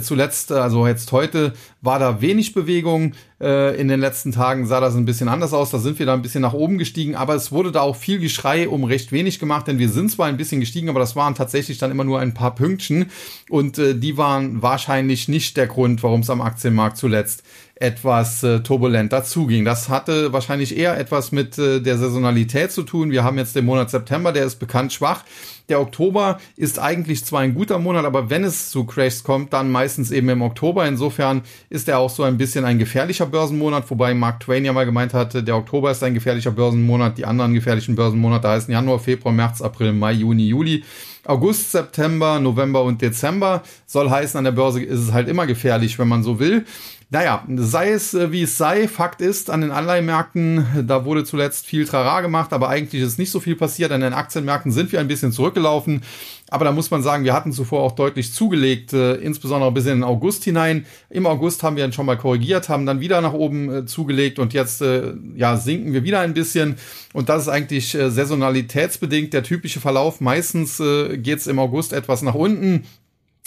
Zuletzt, 0.00 0.52
also 0.52 0.86
jetzt 0.86 1.10
heute, 1.10 1.54
war 1.80 1.98
da 1.98 2.20
wenig 2.20 2.54
Bewegung. 2.54 3.14
In 3.40 3.88
den 3.88 3.98
letzten 3.98 4.30
Tagen 4.30 4.64
sah 4.64 4.78
das 4.78 4.94
ein 4.94 5.06
bisschen 5.06 5.28
anders 5.28 5.52
aus. 5.52 5.70
Da 5.70 5.80
sind 5.80 5.98
wir 5.98 6.06
da 6.06 6.14
ein 6.14 6.22
bisschen 6.22 6.42
nach 6.42 6.52
oben 6.52 6.78
gestiegen, 6.78 7.16
aber 7.16 7.34
es 7.34 7.50
wurde 7.50 7.72
da 7.72 7.80
auch 7.80 7.96
viel 7.96 8.20
Geschrei 8.20 8.68
um 8.68 8.84
recht 8.84 9.10
wenig 9.10 9.40
gemacht, 9.40 9.66
denn 9.66 9.80
wir 9.80 9.88
sind 9.88 10.12
zwar 10.12 10.26
ein 10.26 10.36
bisschen 10.36 10.60
gestiegen, 10.60 10.88
aber 10.88 11.00
das 11.00 11.16
waren 11.16 11.34
tatsächlich 11.34 11.78
dann 11.82 11.90
immer 11.90 12.04
nur 12.04 12.20
ein 12.20 12.34
paar 12.34 12.54
Pünktchen 12.54 13.10
und 13.48 13.78
äh, 13.78 13.94
die 13.94 14.16
waren 14.16 14.62
wahrscheinlich 14.62 15.28
nicht 15.28 15.56
der 15.56 15.66
Grund, 15.66 16.02
warum 16.02 16.20
es 16.20 16.30
am 16.30 16.40
Aktienmarkt 16.40 16.96
zuletzt 16.96 17.42
etwas 17.82 18.44
äh, 18.44 18.60
turbulent 18.60 19.12
dazuging. 19.12 19.64
Das 19.64 19.88
hatte 19.88 20.32
wahrscheinlich 20.32 20.76
eher 20.76 20.96
etwas 20.98 21.32
mit 21.32 21.58
äh, 21.58 21.80
der 21.80 21.98
Saisonalität 21.98 22.70
zu 22.70 22.84
tun. 22.84 23.10
Wir 23.10 23.24
haben 23.24 23.38
jetzt 23.38 23.56
den 23.56 23.64
Monat 23.64 23.90
September, 23.90 24.32
der 24.32 24.44
ist 24.44 24.60
bekannt 24.60 24.92
schwach. 24.92 25.24
Der 25.68 25.80
Oktober 25.80 26.38
ist 26.56 26.78
eigentlich 26.78 27.24
zwar 27.24 27.40
ein 27.40 27.54
guter 27.54 27.80
Monat, 27.80 28.04
aber 28.04 28.30
wenn 28.30 28.44
es 28.44 28.70
zu 28.70 28.84
Crashs 28.84 29.24
kommt, 29.24 29.52
dann 29.52 29.70
meistens 29.70 30.12
eben 30.12 30.28
im 30.28 30.42
Oktober. 30.42 30.86
Insofern 30.86 31.42
ist 31.70 31.88
er 31.88 31.98
auch 31.98 32.10
so 32.10 32.22
ein 32.22 32.38
bisschen 32.38 32.64
ein 32.64 32.78
gefährlicher 32.78 33.26
Börsenmonat, 33.26 33.90
wobei 33.90 34.14
Mark 34.14 34.40
Twain 34.40 34.64
ja 34.64 34.72
mal 34.72 34.86
gemeint 34.86 35.12
hatte, 35.12 35.42
der 35.42 35.56
Oktober 35.56 35.90
ist 35.90 36.04
ein 36.04 36.14
gefährlicher 36.14 36.52
Börsenmonat, 36.52 37.18
die 37.18 37.24
anderen 37.24 37.52
gefährlichen 37.52 37.96
Börsenmonate 37.96 38.48
heißen 38.48 38.72
Januar, 38.72 39.00
Februar, 39.00 39.34
März, 39.34 39.60
April, 39.60 39.92
Mai, 39.92 40.12
Juni, 40.12 40.46
Juli. 40.46 40.84
August, 41.24 41.72
September, 41.72 42.40
November 42.40 42.82
und 42.82 43.00
Dezember 43.00 43.62
soll 43.86 44.10
heißen, 44.10 44.38
an 44.38 44.44
der 44.44 44.52
Börse 44.52 44.82
ist 44.82 44.98
es 44.98 45.12
halt 45.12 45.28
immer 45.28 45.46
gefährlich, 45.46 45.98
wenn 45.98 46.08
man 46.08 46.22
so 46.22 46.38
will. 46.40 46.64
Naja, 47.10 47.44
sei 47.56 47.90
es 47.90 48.14
äh, 48.14 48.32
wie 48.32 48.42
es 48.42 48.56
sei, 48.56 48.88
Fakt 48.88 49.20
ist, 49.20 49.50
an 49.50 49.60
den 49.60 49.70
Anleihenmärkten, 49.70 50.86
da 50.86 51.04
wurde 51.04 51.24
zuletzt 51.24 51.66
viel 51.66 51.86
Trara 51.86 52.22
gemacht, 52.22 52.52
aber 52.52 52.70
eigentlich 52.70 53.02
ist 53.02 53.18
nicht 53.18 53.30
so 53.30 53.38
viel 53.38 53.54
passiert. 53.54 53.92
An 53.92 54.00
den 54.00 54.14
Aktienmärkten 54.14 54.72
sind 54.72 54.92
wir 54.92 55.00
ein 55.00 55.08
bisschen 55.08 55.30
zurückgelaufen. 55.30 56.02
Aber 56.52 56.66
da 56.66 56.72
muss 56.72 56.90
man 56.90 57.02
sagen, 57.02 57.24
wir 57.24 57.32
hatten 57.32 57.52
zuvor 57.52 57.80
auch 57.82 57.92
deutlich 57.92 58.32
zugelegt, 58.32 58.92
äh, 58.92 59.14
insbesondere 59.14 59.72
bis 59.72 59.86
in 59.86 59.92
den 59.92 60.04
August 60.04 60.44
hinein. 60.44 60.84
Im 61.08 61.26
August 61.26 61.62
haben 61.62 61.76
wir 61.76 61.82
dann 61.82 61.94
schon 61.94 62.04
mal 62.04 62.18
korrigiert, 62.18 62.68
haben 62.68 62.84
dann 62.84 63.00
wieder 63.00 63.22
nach 63.22 63.32
oben 63.32 63.72
äh, 63.74 63.86
zugelegt 63.86 64.38
und 64.38 64.52
jetzt 64.52 64.82
äh, 64.82 65.14
ja, 65.34 65.56
sinken 65.56 65.94
wir 65.94 66.04
wieder 66.04 66.20
ein 66.20 66.34
bisschen. 66.34 66.76
Und 67.14 67.30
das 67.30 67.42
ist 67.42 67.48
eigentlich 67.48 67.94
äh, 67.94 68.10
saisonalitätsbedingt 68.10 69.32
der 69.32 69.42
typische 69.42 69.80
Verlauf. 69.80 70.20
Meistens 70.20 70.78
äh, 70.78 71.16
geht 71.16 71.38
es 71.38 71.46
im 71.46 71.58
August 71.58 71.94
etwas 71.94 72.20
nach 72.20 72.34
unten. 72.34 72.84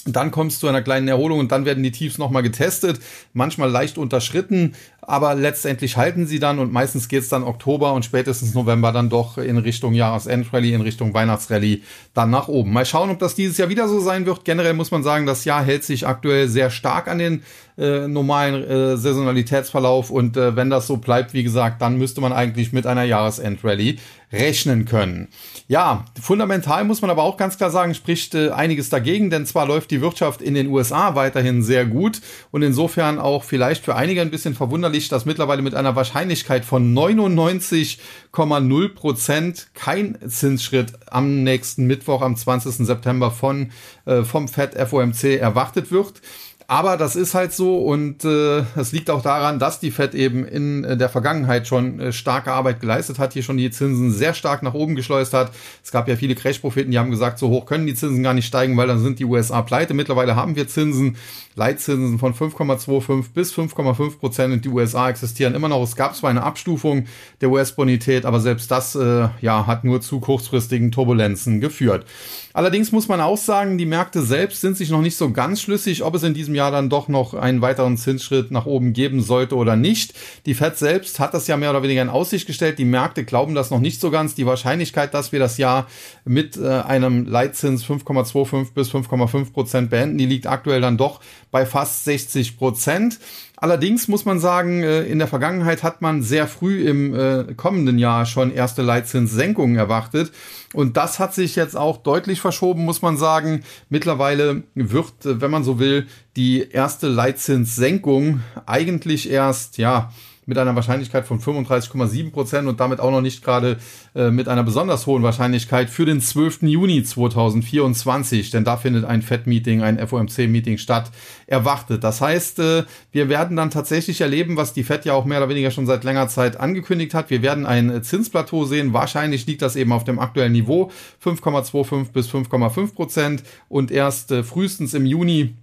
Dann 0.07 0.29
kommst 0.29 0.57
du 0.57 0.61
zu 0.61 0.67
einer 0.67 0.83
kleinen 0.83 1.07
Erholung 1.07 1.39
und 1.39 1.51
dann 1.51 1.65
werden 1.65 1.83
die 1.83 1.91
Tiefs 1.91 2.19
nochmal 2.19 2.43
getestet, 2.43 2.99
manchmal 3.33 3.71
leicht 3.71 3.97
unterschritten, 3.97 4.75
aber 5.01 5.33
letztendlich 5.33 5.97
halten 5.97 6.27
sie 6.27 6.39
dann 6.39 6.59
und 6.59 6.71
meistens 6.71 7.07
geht's 7.07 7.29
dann 7.29 7.43
Oktober 7.43 7.93
und 7.93 8.05
spätestens 8.05 8.53
November 8.53 8.91
dann 8.91 9.09
doch 9.09 9.39
in 9.39 9.57
Richtung 9.57 9.93
Jahresendrallye, 9.93 10.73
in 10.73 10.81
Richtung 10.81 11.13
Weihnachtsrallye 11.13 11.81
dann 12.13 12.29
nach 12.29 12.47
oben. 12.47 12.71
Mal 12.71 12.85
schauen, 12.85 13.09
ob 13.09 13.17
das 13.17 13.33
dieses 13.33 13.57
Jahr 13.57 13.69
wieder 13.69 13.87
so 13.87 13.99
sein 13.99 14.27
wird. 14.27 14.45
Generell 14.45 14.73
muss 14.73 14.91
man 14.91 15.01
sagen, 15.01 15.25
das 15.25 15.43
Jahr 15.43 15.63
hält 15.63 15.83
sich 15.83 16.05
aktuell 16.05 16.47
sehr 16.47 16.69
stark 16.69 17.07
an 17.07 17.17
den 17.17 17.43
äh, 17.77 18.07
normalen 18.07 18.63
äh, 18.63 18.97
Saisonalitätsverlauf 18.97 20.11
und 20.11 20.37
äh, 20.37 20.55
wenn 20.55 20.69
das 20.69 20.87
so 20.87 20.97
bleibt, 20.97 21.33
wie 21.33 21.43
gesagt, 21.43 21.81
dann 21.81 21.97
müsste 21.97 22.21
man 22.21 22.31
eigentlich 22.31 22.73
mit 22.73 22.85
einer 22.85 23.03
Jahresendrallye 23.03 23.97
rechnen 24.35 24.85
können. 24.85 25.29
Ja, 25.67 26.05
fundamental 26.21 26.83
muss 26.83 27.01
man 27.01 27.09
aber 27.09 27.23
auch 27.23 27.37
ganz 27.37 27.57
klar 27.57 27.71
sagen, 27.71 27.95
spricht 27.95 28.35
äh, 28.35 28.51
einiges 28.51 28.89
dagegen, 28.89 29.31
denn 29.31 29.45
zwar 29.45 29.65
läuft 29.65 29.89
die 29.89 30.01
Wirtschaft 30.01 30.41
in 30.41 30.53
den 30.53 30.67
USA 30.67 31.15
weiterhin 31.15 31.63
sehr 31.63 31.85
gut 31.85 32.21
und 32.51 32.61
insofern 32.61 33.17
auch 33.17 33.43
vielleicht 33.43 33.83
für 33.83 33.95
einige 33.95 34.21
ein 34.21 34.29
bisschen 34.29 34.53
verwunderlich, 34.53 35.09
dass 35.09 35.25
mittlerweile 35.25 35.63
mit 35.63 35.73
einer 35.73 35.95
Wahrscheinlichkeit 35.95 36.65
von 36.65 36.93
99,0 36.93 38.93
Prozent 38.93 39.67
kein 39.73 40.17
Zinsschritt 40.27 40.93
am 41.07 41.43
nächsten 41.43 41.85
Mittwoch, 41.85 42.21
am 42.21 42.35
20. 42.35 42.85
September 42.85 43.31
von, 43.31 43.71
äh, 44.05 44.23
vom 44.23 44.47
FED 44.47 44.75
FOMC 44.88 45.39
erwartet 45.39 45.91
wird. 45.91 46.21
Aber 46.67 46.97
das 46.97 47.15
ist 47.15 47.35
halt 47.35 47.53
so 47.53 47.77
und 47.77 48.25
äh, 48.25 48.63
es 48.75 48.91
liegt 48.91 49.12
auch 49.12 49.21
daran, 49.21 49.59
dass 49.59 49.79
die 49.79 49.91
Fed 49.91 50.15
eben 50.15 50.44
in 50.45 50.83
äh, 50.83 50.97
der 50.97 51.09
Vergangenheit 51.09 51.67
schon 51.67 52.00
äh, 52.00 52.12
starke 52.12 52.51
Arbeit 52.51 52.79
geleistet 52.79 53.19
hat, 53.19 53.33
hier 53.33 53.44
schon 53.44 53.57
die 53.57 53.69
Zinsen 53.69 54.12
sehr 54.12 54.33
stark 54.33 54.63
nach 54.63 54.73
oben 54.73 54.95
geschleust 54.95 55.35
hat. 55.35 55.51
Es 55.83 55.91
gab 55.91 56.07
ja 56.07 56.15
viele 56.15 56.33
Crash-Propheten, 56.33 56.89
die 56.89 56.97
haben 56.97 57.12
gesagt, 57.12 57.38
so 57.38 57.50
hoch 57.50 57.67
können 57.67 57.85
die 57.85 57.94
Zinsen 57.94 58.23
gar 58.23 58.33
nicht 58.33 58.47
steigen, 58.47 58.75
weil 58.77 58.88
dann 58.88 59.00
sind 59.00 59.19
die 59.19 59.25
USA 59.25 59.62
pleite. 59.62 59.94
Mittlerweile 59.94 60.35
haben 60.35 60.56
wir 60.56 60.67
Zinsen, 60.67 61.17
Leitzinsen 61.53 62.17
von 62.17 62.33
5,25 62.33 63.33
bis 63.33 63.53
5,5 63.53 64.17
Prozent 64.17 64.51
und 64.51 64.65
die 64.65 64.69
USA 64.69 65.09
existieren 65.09 65.53
immer 65.53 65.67
noch. 65.67 65.83
Es 65.83 65.95
gab 65.95 66.15
zwar 66.15 66.31
eine 66.31 66.41
Abstufung 66.41 67.06
der 67.41 67.51
US-Bonität, 67.51 68.25
aber 68.25 68.39
selbst 68.39 68.71
das 68.71 68.95
äh, 68.95 69.27
ja, 69.39 69.67
hat 69.67 69.83
nur 69.83 70.01
zu 70.01 70.19
kurzfristigen 70.19 70.91
Turbulenzen 70.91 71.62
geführt. 71.62 72.06
Allerdings 72.55 72.93
muss 72.93 73.09
man 73.09 73.19
auch 73.19 73.37
sagen, 73.37 73.77
die 73.77 73.85
Märkte 73.85 74.21
selbst 74.21 74.61
sind 74.61 74.77
sich 74.77 74.89
noch 74.89 75.01
nicht 75.01 75.17
so 75.17 75.29
ganz 75.29 75.59
schlüssig, 75.59 76.03
ob 76.03 76.15
es 76.15 76.23
in 76.23 76.33
diesem 76.33 76.55
Jahr 76.55 76.71
dann 76.71 76.89
doch 76.89 77.09
noch 77.09 77.33
einen 77.33 77.59
weiteren 77.59 77.97
Zinsschritt 77.97 78.49
nach 78.49 78.65
oben 78.65 78.93
geben 78.93 79.21
sollte 79.21 79.57
oder 79.57 79.75
nicht. 79.75 80.13
Die 80.45 80.53
Fed 80.53 80.77
selbst 80.77 81.19
hat 81.19 81.33
das 81.33 81.47
ja 81.47 81.57
mehr 81.57 81.71
oder 81.71 81.83
weniger 81.83 82.01
in 82.01 82.07
Aussicht 82.07 82.47
gestellt. 82.47 82.79
Die 82.79 82.85
Märkte 82.85 83.25
glauben 83.25 83.55
das 83.55 83.71
noch 83.71 83.81
nicht 83.81 84.00
so 84.00 84.09
ganz. 84.09 84.35
Die 84.35 84.45
Wahrscheinlichkeit, 84.45 85.13
dass 85.13 85.33
wir 85.33 85.39
das 85.39 85.57
Jahr 85.57 85.88
mit 86.24 86.55
äh, 86.55 86.65
einem 86.65 87.25
Leitzins 87.25 87.83
5,25 87.83 88.71
bis 88.74 88.89
5,5 88.89 89.51
Prozent 89.51 89.89
beenden, 89.89 90.17
die 90.17 90.25
liegt 90.25 90.47
aktuell 90.47 90.79
dann 90.79 90.97
doch 90.97 91.19
bei 91.51 91.65
fast 91.65 92.05
60 92.05 92.57
Prozent. 92.57 93.19
Allerdings 93.57 94.07
muss 94.07 94.25
man 94.25 94.39
sagen, 94.39 94.83
äh, 94.83 95.03
in 95.03 95.19
der 95.19 95.27
Vergangenheit 95.27 95.83
hat 95.83 96.01
man 96.01 96.21
sehr 96.21 96.47
früh 96.47 96.88
im 96.88 97.13
äh, 97.13 97.53
kommenden 97.55 97.97
Jahr 97.97 98.25
schon 98.25 98.51
erste 98.51 98.81
Leitzinssenkungen 98.81 99.77
erwartet. 99.77 100.31
Und 100.74 100.97
das 100.97 101.19
hat 101.19 101.33
sich 101.33 101.55
jetzt 101.55 101.77
auch 101.77 101.97
deutlich 101.97 102.41
verschoben, 102.41 102.83
muss 102.83 103.01
man 103.01 103.17
sagen. 103.17 103.63
Mittlerweile 103.89 104.63
wird, 104.74 105.25
äh, 105.25 105.39
wenn 105.41 105.51
man 105.51 105.63
so 105.63 105.79
will, 105.79 106.07
die 106.35 106.69
erste 106.69 107.07
Leitzinssenkung 107.07 108.41
eigentlich 108.65 109.29
erst, 109.29 109.77
ja, 109.77 110.12
mit 110.45 110.57
einer 110.57 110.75
Wahrscheinlichkeit 110.75 111.25
von 111.25 111.39
35,7 111.39 112.31
Prozent 112.31 112.67
und 112.67 112.79
damit 112.79 112.99
auch 112.99 113.11
noch 113.11 113.21
nicht 113.21 113.43
gerade 113.43 113.77
äh, 114.15 114.31
mit 114.31 114.47
einer 114.47 114.63
besonders 114.63 115.07
hohen 115.07 115.23
Wahrscheinlichkeit 115.23 115.89
für 115.89 116.05
den 116.05 116.21
12. 116.21 116.63
Juni 116.63 117.03
2024, 117.03 118.51
denn 118.51 118.63
da 118.63 118.77
findet 118.77 119.05
ein 119.05 119.21
FED-Meeting, 119.21 119.81
ein 119.81 120.05
FOMC-Meeting 120.05 120.77
statt, 120.77 121.11
erwartet. 121.47 122.03
Das 122.03 122.21
heißt, 122.21 122.59
äh, 122.59 122.83
wir 123.11 123.29
werden 123.29 123.57
dann 123.57 123.71
tatsächlich 123.71 124.21
erleben, 124.21 124.57
was 124.57 124.73
die 124.73 124.83
FED 124.83 125.05
ja 125.05 125.13
auch 125.13 125.25
mehr 125.25 125.39
oder 125.39 125.49
weniger 125.49 125.71
schon 125.71 125.85
seit 125.85 126.03
längerer 126.03 126.27
Zeit 126.27 126.59
angekündigt 126.59 127.13
hat. 127.13 127.29
Wir 127.29 127.41
werden 127.41 127.65
ein 127.65 128.03
Zinsplateau 128.03 128.65
sehen. 128.65 128.93
Wahrscheinlich 128.93 129.45
liegt 129.47 129.61
das 129.61 129.75
eben 129.75 129.91
auf 129.91 130.03
dem 130.03 130.19
aktuellen 130.19 130.51
Niveau 130.51 130.91
5,25 131.23 132.11
bis 132.11 132.29
5,5 132.29 132.93
Prozent 132.93 133.43
und 133.69 133.91
erst 133.91 134.31
äh, 134.31 134.43
frühestens 134.43 134.93
im 134.93 135.05
Juni 135.05 135.55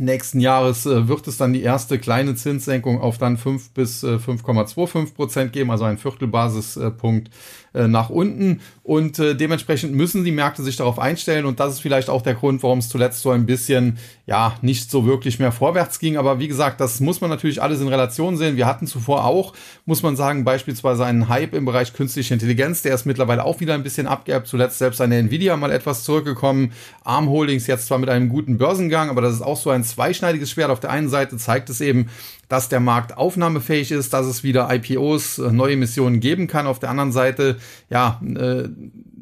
nächsten 0.00 0.40
Jahres 0.40 0.86
äh, 0.86 1.08
wird 1.08 1.26
es 1.26 1.36
dann 1.36 1.52
die 1.52 1.62
erste 1.62 1.98
kleine 1.98 2.34
Zinssenkung 2.34 3.00
auf 3.00 3.18
dann 3.18 3.36
5 3.36 3.70
bis 3.70 4.02
äh, 4.02 4.16
5,25 4.16 5.14
Prozent 5.14 5.52
geben, 5.52 5.70
also 5.70 5.84
ein 5.84 5.98
Viertelbasispunkt 5.98 7.30
äh, 7.74 7.86
nach 7.86 8.10
unten. 8.10 8.60
Und 8.82 9.18
äh, 9.18 9.34
dementsprechend 9.34 9.94
müssen 9.94 10.24
die 10.24 10.32
Märkte 10.32 10.62
sich 10.62 10.76
darauf 10.76 10.98
einstellen. 10.98 11.44
Und 11.44 11.60
das 11.60 11.74
ist 11.74 11.80
vielleicht 11.80 12.08
auch 12.08 12.22
der 12.22 12.34
Grund, 12.34 12.62
warum 12.62 12.78
es 12.78 12.88
zuletzt 12.88 13.20
so 13.20 13.30
ein 13.30 13.44
bisschen, 13.44 13.98
ja, 14.26 14.54
nicht 14.62 14.90
so 14.90 15.04
wirklich 15.04 15.38
mehr 15.38 15.52
vorwärts 15.52 15.98
ging. 15.98 16.16
Aber 16.16 16.38
wie 16.38 16.48
gesagt, 16.48 16.80
das 16.80 17.00
muss 17.00 17.20
man 17.20 17.28
natürlich 17.28 17.60
alles 17.60 17.80
in 17.80 17.88
Relation 17.88 18.38
sehen. 18.38 18.56
Wir 18.56 18.66
hatten 18.66 18.86
zuvor 18.86 19.26
auch, 19.26 19.52
muss 19.84 20.02
man 20.02 20.16
sagen, 20.16 20.44
beispielsweise 20.44 21.04
einen 21.04 21.28
Hype 21.28 21.54
im 21.54 21.66
Bereich 21.66 21.92
künstliche 21.92 22.32
Intelligenz. 22.32 22.80
Der 22.80 22.94
ist 22.94 23.04
mittlerweile 23.04 23.44
auch 23.44 23.60
wieder 23.60 23.74
ein 23.74 23.82
bisschen 23.82 24.06
abgeerbt. 24.06 24.46
Zuletzt 24.46 24.78
selbst 24.78 25.02
eine 25.02 25.16
Nvidia 25.16 25.56
mal 25.58 25.70
etwas 25.70 26.04
zurückgekommen. 26.04 26.72
Arm 27.04 27.28
Holdings 27.28 27.66
jetzt 27.66 27.86
zwar 27.86 27.98
mit 27.98 28.08
einem 28.08 28.30
guten 28.30 28.56
Börsengang, 28.56 29.10
aber 29.10 29.20
das 29.20 29.34
ist 29.34 29.42
auch 29.42 29.58
so 29.58 29.68
ein 29.68 29.84
zweischneidiges 29.88 30.50
Schwert. 30.50 30.70
Auf 30.70 30.80
der 30.80 30.90
einen 30.90 31.08
Seite 31.08 31.36
zeigt 31.36 31.70
es 31.70 31.80
eben, 31.80 32.08
dass 32.48 32.68
der 32.68 32.80
Markt 32.80 33.16
aufnahmefähig 33.16 33.90
ist, 33.92 34.12
dass 34.12 34.26
es 34.26 34.42
wieder 34.42 34.68
IPOs, 34.72 35.38
äh, 35.38 35.52
neue 35.52 35.74
Emissionen 35.74 36.20
geben 36.20 36.46
kann. 36.46 36.66
Auf 36.66 36.78
der 36.78 36.90
anderen 36.90 37.12
Seite, 37.12 37.56
ja, 37.90 38.20
äh, 38.22 38.68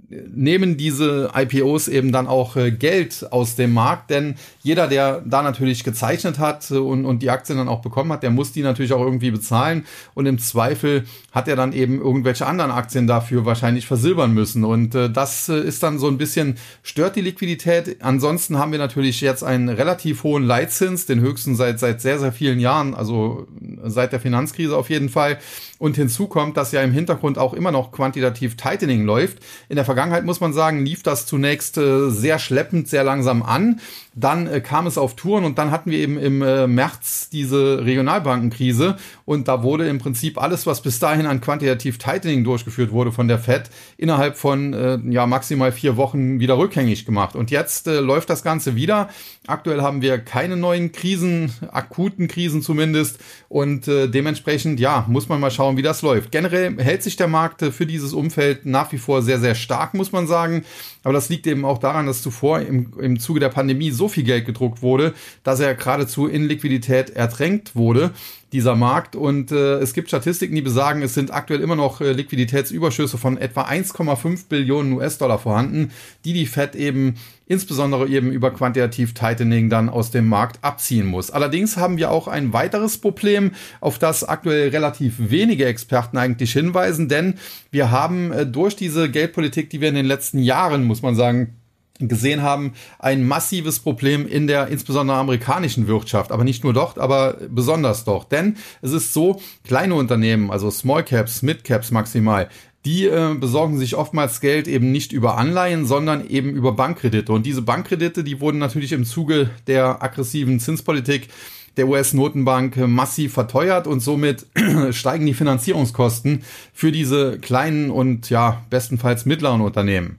nehmen 0.08 0.76
diese 0.76 1.30
IPOs 1.34 1.88
eben 1.88 2.12
dann 2.12 2.28
auch 2.28 2.56
äh, 2.56 2.70
Geld 2.70 3.26
aus 3.30 3.56
dem 3.56 3.72
Markt, 3.72 4.10
denn 4.10 4.36
jeder, 4.62 4.86
der 4.86 5.22
da 5.25 5.42
natürlich 5.42 5.82
gezeichnet 5.82 6.38
hat 6.38 6.70
äh, 6.70 6.75
und, 6.75 7.04
und 7.04 7.22
die 7.22 7.30
Aktien 7.30 7.58
dann 7.58 7.68
auch 7.68 7.82
bekommen 7.82 8.12
hat, 8.12 8.22
der 8.22 8.30
muss 8.30 8.52
die 8.52 8.62
natürlich 8.62 8.92
auch 8.92 9.00
irgendwie 9.00 9.32
bezahlen 9.32 9.84
und 10.14 10.26
im 10.26 10.38
Zweifel 10.38 11.04
hat 11.32 11.48
er 11.48 11.56
dann 11.56 11.72
eben 11.72 12.00
irgendwelche 12.00 12.46
anderen 12.46 12.70
Aktien 12.70 13.06
dafür 13.06 13.44
wahrscheinlich 13.44 13.86
versilbern 13.86 14.32
müssen 14.32 14.64
und 14.64 14.94
äh, 14.94 15.10
das 15.10 15.48
ist 15.48 15.82
dann 15.82 15.98
so 15.98 16.06
ein 16.06 16.18
bisschen, 16.18 16.56
stört 16.82 17.16
die 17.16 17.20
Liquidität. 17.20 18.02
Ansonsten 18.02 18.58
haben 18.58 18.72
wir 18.72 18.78
natürlich 18.78 19.20
jetzt 19.20 19.42
einen 19.42 19.68
relativ 19.68 20.22
hohen 20.22 20.44
Leitzins, 20.44 21.06
den 21.06 21.20
höchsten 21.20 21.56
seit, 21.56 21.80
seit 21.80 22.00
sehr, 22.00 22.18
sehr 22.18 22.32
vielen 22.32 22.60
Jahren, 22.60 22.94
also 22.94 23.48
seit 23.84 24.12
der 24.12 24.20
Finanzkrise 24.20 24.76
auf 24.76 24.88
jeden 24.88 25.08
Fall 25.08 25.38
und 25.78 25.96
hinzu 25.96 26.26
kommt, 26.26 26.56
dass 26.56 26.72
ja 26.72 26.82
im 26.82 26.92
Hintergrund 26.92 27.38
auch 27.38 27.52
immer 27.52 27.70
noch 27.70 27.92
quantitativ 27.92 28.56
Tightening 28.56 29.04
läuft. 29.04 29.38
In 29.68 29.76
der 29.76 29.84
muss 30.24 30.40
man 30.40 30.52
sagen, 30.52 30.84
lief 30.84 31.02
das 31.02 31.26
zunächst 31.26 31.78
äh, 31.78 32.10
sehr 32.10 32.38
schleppend, 32.38 32.88
sehr 32.88 33.04
langsam 33.04 33.42
an. 33.42 33.80
Dann 34.18 34.46
äh, 34.46 34.62
kam 34.62 34.86
es 34.86 34.96
auf 34.96 35.14
Touren 35.14 35.44
und 35.44 35.58
dann 35.58 35.70
hatten 35.70 35.90
wir 35.90 35.98
eben 35.98 36.18
im 36.18 36.40
äh, 36.40 36.66
März 36.66 37.28
diese 37.28 37.84
Regionalbankenkrise 37.84 38.96
und 39.26 39.46
da 39.46 39.62
wurde 39.62 39.86
im 39.88 39.98
Prinzip 39.98 40.40
alles, 40.40 40.66
was 40.66 40.80
bis 40.80 40.98
dahin 40.98 41.26
an 41.26 41.42
quantitativ 41.42 41.98
Tightening 41.98 42.42
durchgeführt 42.42 42.92
wurde 42.92 43.12
von 43.12 43.28
der 43.28 43.38
Fed, 43.38 43.64
innerhalb 43.98 44.38
von 44.38 44.72
äh, 44.72 44.98
ja 45.10 45.26
maximal 45.26 45.70
vier 45.70 45.98
Wochen 45.98 46.40
wieder 46.40 46.56
rückgängig 46.56 47.04
gemacht. 47.04 47.36
Und 47.36 47.50
jetzt 47.50 47.88
äh, 47.88 48.00
läuft 48.00 48.30
das 48.30 48.42
Ganze 48.42 48.74
wieder. 48.74 49.10
Aktuell 49.46 49.82
haben 49.82 50.00
wir 50.00 50.18
keine 50.18 50.56
neuen 50.56 50.92
Krisen, 50.92 51.52
akuten 51.70 52.26
Krisen 52.26 52.62
zumindest 52.62 53.18
und 53.50 53.86
äh, 53.86 54.08
dementsprechend 54.08 54.80
ja 54.80 55.04
muss 55.08 55.28
man 55.28 55.40
mal 55.40 55.50
schauen, 55.50 55.76
wie 55.76 55.82
das 55.82 56.00
läuft. 56.00 56.32
Generell 56.32 56.76
hält 56.78 57.02
sich 57.02 57.16
der 57.16 57.28
Markt 57.28 57.60
äh, 57.60 57.70
für 57.70 57.84
dieses 57.84 58.14
Umfeld 58.14 58.64
nach 58.64 58.92
wie 58.92 58.98
vor 58.98 59.20
sehr 59.20 59.40
sehr 59.40 59.54
stark, 59.54 59.86
muss 59.95 60.12
man 60.12 60.26
sagen. 60.26 60.64
Aber 61.06 61.12
das 61.12 61.28
liegt 61.28 61.46
eben 61.46 61.64
auch 61.64 61.78
daran, 61.78 62.06
dass 62.06 62.20
zuvor 62.20 62.62
im, 62.62 62.92
im 62.98 63.20
Zuge 63.20 63.38
der 63.38 63.48
Pandemie 63.48 63.92
so 63.92 64.08
viel 64.08 64.25
Geld 64.25 64.44
gedruckt 64.44 64.82
wurde, 64.82 65.14
dass 65.44 65.60
er 65.60 65.76
geradezu 65.76 66.26
in 66.26 66.48
Liquidität 66.48 67.10
ertränkt 67.10 67.76
wurde, 67.76 68.10
dieser 68.52 68.75
Markt. 68.75 69.14
Und 69.14 69.52
äh, 69.52 69.75
es 69.75 69.92
gibt 69.92 70.08
Statistiken, 70.08 70.56
die 70.56 70.62
besagen, 70.62 71.02
es 71.02 71.14
sind 71.14 71.32
aktuell 71.32 71.60
immer 71.60 71.76
noch 71.76 72.00
äh, 72.00 72.10
Liquiditätsüberschüsse 72.10 73.18
von 73.18 73.38
etwa 73.38 73.62
1,5 73.62 74.48
Billionen 74.48 74.94
US-Dollar 74.94 75.38
vorhanden, 75.38 75.92
die 76.25 76.32
die 76.32 76.46
Fed 76.46 76.75
eben 76.75 77.14
insbesondere 77.46 78.08
eben 78.08 78.32
über 78.32 78.50
quantitativ 78.50 79.14
Tightening 79.14 79.70
dann 79.70 79.88
aus 79.88 80.10
dem 80.10 80.28
Markt 80.28 80.58
abziehen 80.62 81.06
muss. 81.06 81.30
Allerdings 81.30 81.76
haben 81.76 81.96
wir 81.96 82.10
auch 82.10 82.26
ein 82.26 82.52
weiteres 82.52 82.98
Problem, 82.98 83.52
auf 83.80 83.98
das 83.98 84.25
aktuell 84.25 84.70
relativ 84.70 85.14
wenige 85.18 85.66
Experten 85.66 86.18
eigentlich 86.18 86.52
hinweisen, 86.52 87.08
denn 87.08 87.34
wir 87.70 87.90
haben 87.90 88.32
äh, 88.32 88.46
durch 88.46 88.75
diese 88.75 89.10
Geldpolitik, 89.10 89.70
die 89.70 89.80
wir 89.80 89.88
in 89.88 89.94
den 89.94 90.06
letzten 90.06 90.38
Jahren, 90.38 90.84
muss 90.96 91.02
man 91.02 91.14
sagen, 91.14 91.56
gesehen 91.98 92.42
haben, 92.42 92.72
ein 92.98 93.26
massives 93.26 93.80
Problem 93.80 94.26
in 94.26 94.46
der 94.46 94.68
insbesondere 94.68 95.16
amerikanischen 95.16 95.86
Wirtschaft, 95.86 96.32
aber 96.32 96.44
nicht 96.44 96.64
nur 96.64 96.72
dort, 96.72 96.98
aber 96.98 97.38
besonders 97.48 98.04
dort. 98.04 98.32
Denn 98.32 98.56
es 98.82 98.92
ist 98.92 99.12
so, 99.12 99.40
kleine 99.64 99.94
Unternehmen, 99.94 100.50
also 100.50 100.70
Small 100.70 101.04
Caps, 101.04 101.42
Mid 101.42 101.64
Caps 101.64 101.90
maximal, 101.90 102.48
die 102.84 103.06
äh, 103.06 103.34
besorgen 103.34 103.78
sich 103.78 103.96
oftmals 103.96 104.40
Geld 104.40 104.68
eben 104.68 104.92
nicht 104.92 105.12
über 105.12 105.36
Anleihen, 105.38 105.86
sondern 105.86 106.28
eben 106.28 106.50
über 106.50 106.72
Bankkredite. 106.72 107.32
Und 107.32 107.44
diese 107.44 107.62
Bankkredite, 107.62 108.22
die 108.22 108.40
wurden 108.40 108.58
natürlich 108.58 108.92
im 108.92 109.04
Zuge 109.04 109.50
der 109.66 110.02
aggressiven 110.02 110.60
Zinspolitik 110.60 111.28
der 111.76 111.88
US-Notenbank 111.88 112.76
massiv 112.86 113.34
verteuert 113.34 113.86
und 113.86 114.00
somit 114.00 114.46
steigen 114.90 115.26
die 115.26 115.34
Finanzierungskosten 115.34 116.42
für 116.72 116.92
diese 116.92 117.38
kleinen 117.38 117.90
und 117.90 118.30
ja 118.30 118.64
bestenfalls 118.70 119.26
mittleren 119.26 119.60
Unternehmen. 119.60 120.18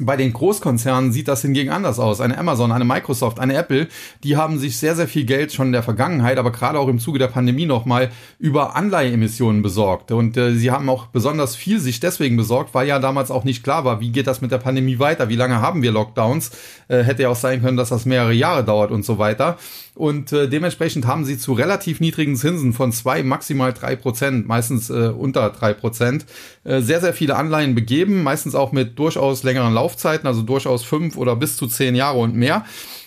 Bei 0.00 0.16
den 0.16 0.32
Großkonzernen 0.32 1.12
sieht 1.12 1.28
das 1.28 1.42
hingegen 1.42 1.70
anders 1.70 2.00
aus. 2.00 2.20
Eine 2.20 2.36
Amazon, 2.36 2.72
eine 2.72 2.84
Microsoft, 2.84 3.38
eine 3.38 3.54
Apple, 3.54 3.86
die 4.24 4.36
haben 4.36 4.58
sich 4.58 4.76
sehr, 4.76 4.96
sehr 4.96 5.06
viel 5.06 5.24
Geld 5.24 5.52
schon 5.52 5.68
in 5.68 5.72
der 5.72 5.84
Vergangenheit, 5.84 6.36
aber 6.36 6.50
gerade 6.50 6.80
auch 6.80 6.88
im 6.88 6.98
Zuge 6.98 7.20
der 7.20 7.28
Pandemie 7.28 7.64
nochmal 7.64 8.10
über 8.40 8.74
Anleiheemissionen 8.74 9.62
besorgt. 9.62 10.10
Und 10.10 10.36
äh, 10.36 10.54
sie 10.56 10.72
haben 10.72 10.88
auch 10.88 11.06
besonders 11.06 11.54
viel 11.54 11.78
sich 11.78 12.00
deswegen 12.00 12.36
besorgt, 12.36 12.74
weil 12.74 12.88
ja 12.88 12.98
damals 12.98 13.30
auch 13.30 13.44
nicht 13.44 13.62
klar 13.62 13.84
war, 13.84 14.00
wie 14.00 14.10
geht 14.10 14.26
das 14.26 14.40
mit 14.40 14.50
der 14.50 14.58
Pandemie 14.58 14.98
weiter, 14.98 15.28
wie 15.28 15.36
lange 15.36 15.60
haben 15.60 15.82
wir 15.82 15.92
Lockdowns. 15.92 16.50
Äh, 16.88 17.04
hätte 17.04 17.22
ja 17.22 17.28
auch 17.28 17.36
sein 17.36 17.62
können, 17.62 17.76
dass 17.76 17.90
das 17.90 18.04
mehrere 18.04 18.32
Jahre 18.32 18.64
dauert 18.64 18.90
und 18.90 19.04
so 19.04 19.18
weiter. 19.18 19.58
Und 19.94 20.32
äh, 20.32 20.48
dementsprechend 20.48 21.06
haben 21.06 21.24
sie 21.24 21.38
zu 21.38 21.52
relativ 21.52 22.00
niedrigen 22.00 22.34
Zinsen 22.34 22.72
von 22.72 22.90
zwei, 22.90 23.22
maximal 23.22 23.72
drei 23.72 23.94
Prozent, 23.94 24.48
meistens 24.48 24.90
äh, 24.90 25.12
unter 25.16 25.50
drei 25.50 25.72
Prozent, 25.72 26.26
äh, 26.64 26.80
sehr, 26.80 27.00
sehr 27.00 27.14
viele 27.14 27.36
Anleihen 27.36 27.74
begeben, 27.74 28.24
meistens 28.24 28.56
auch 28.56 28.72
mit 28.72 28.98
durchaus 28.98 29.44
längeren 29.44 29.72
Laufzeiten, 29.72 30.26
also 30.26 30.42
durchaus 30.42 30.82
fünf 30.82 31.16
oder 31.16 31.36
bis 31.36 31.56
zu 31.56 31.68
zehn 31.68 31.94
Jahre 31.94 32.18
und 32.18 32.34
mehr 32.34 32.64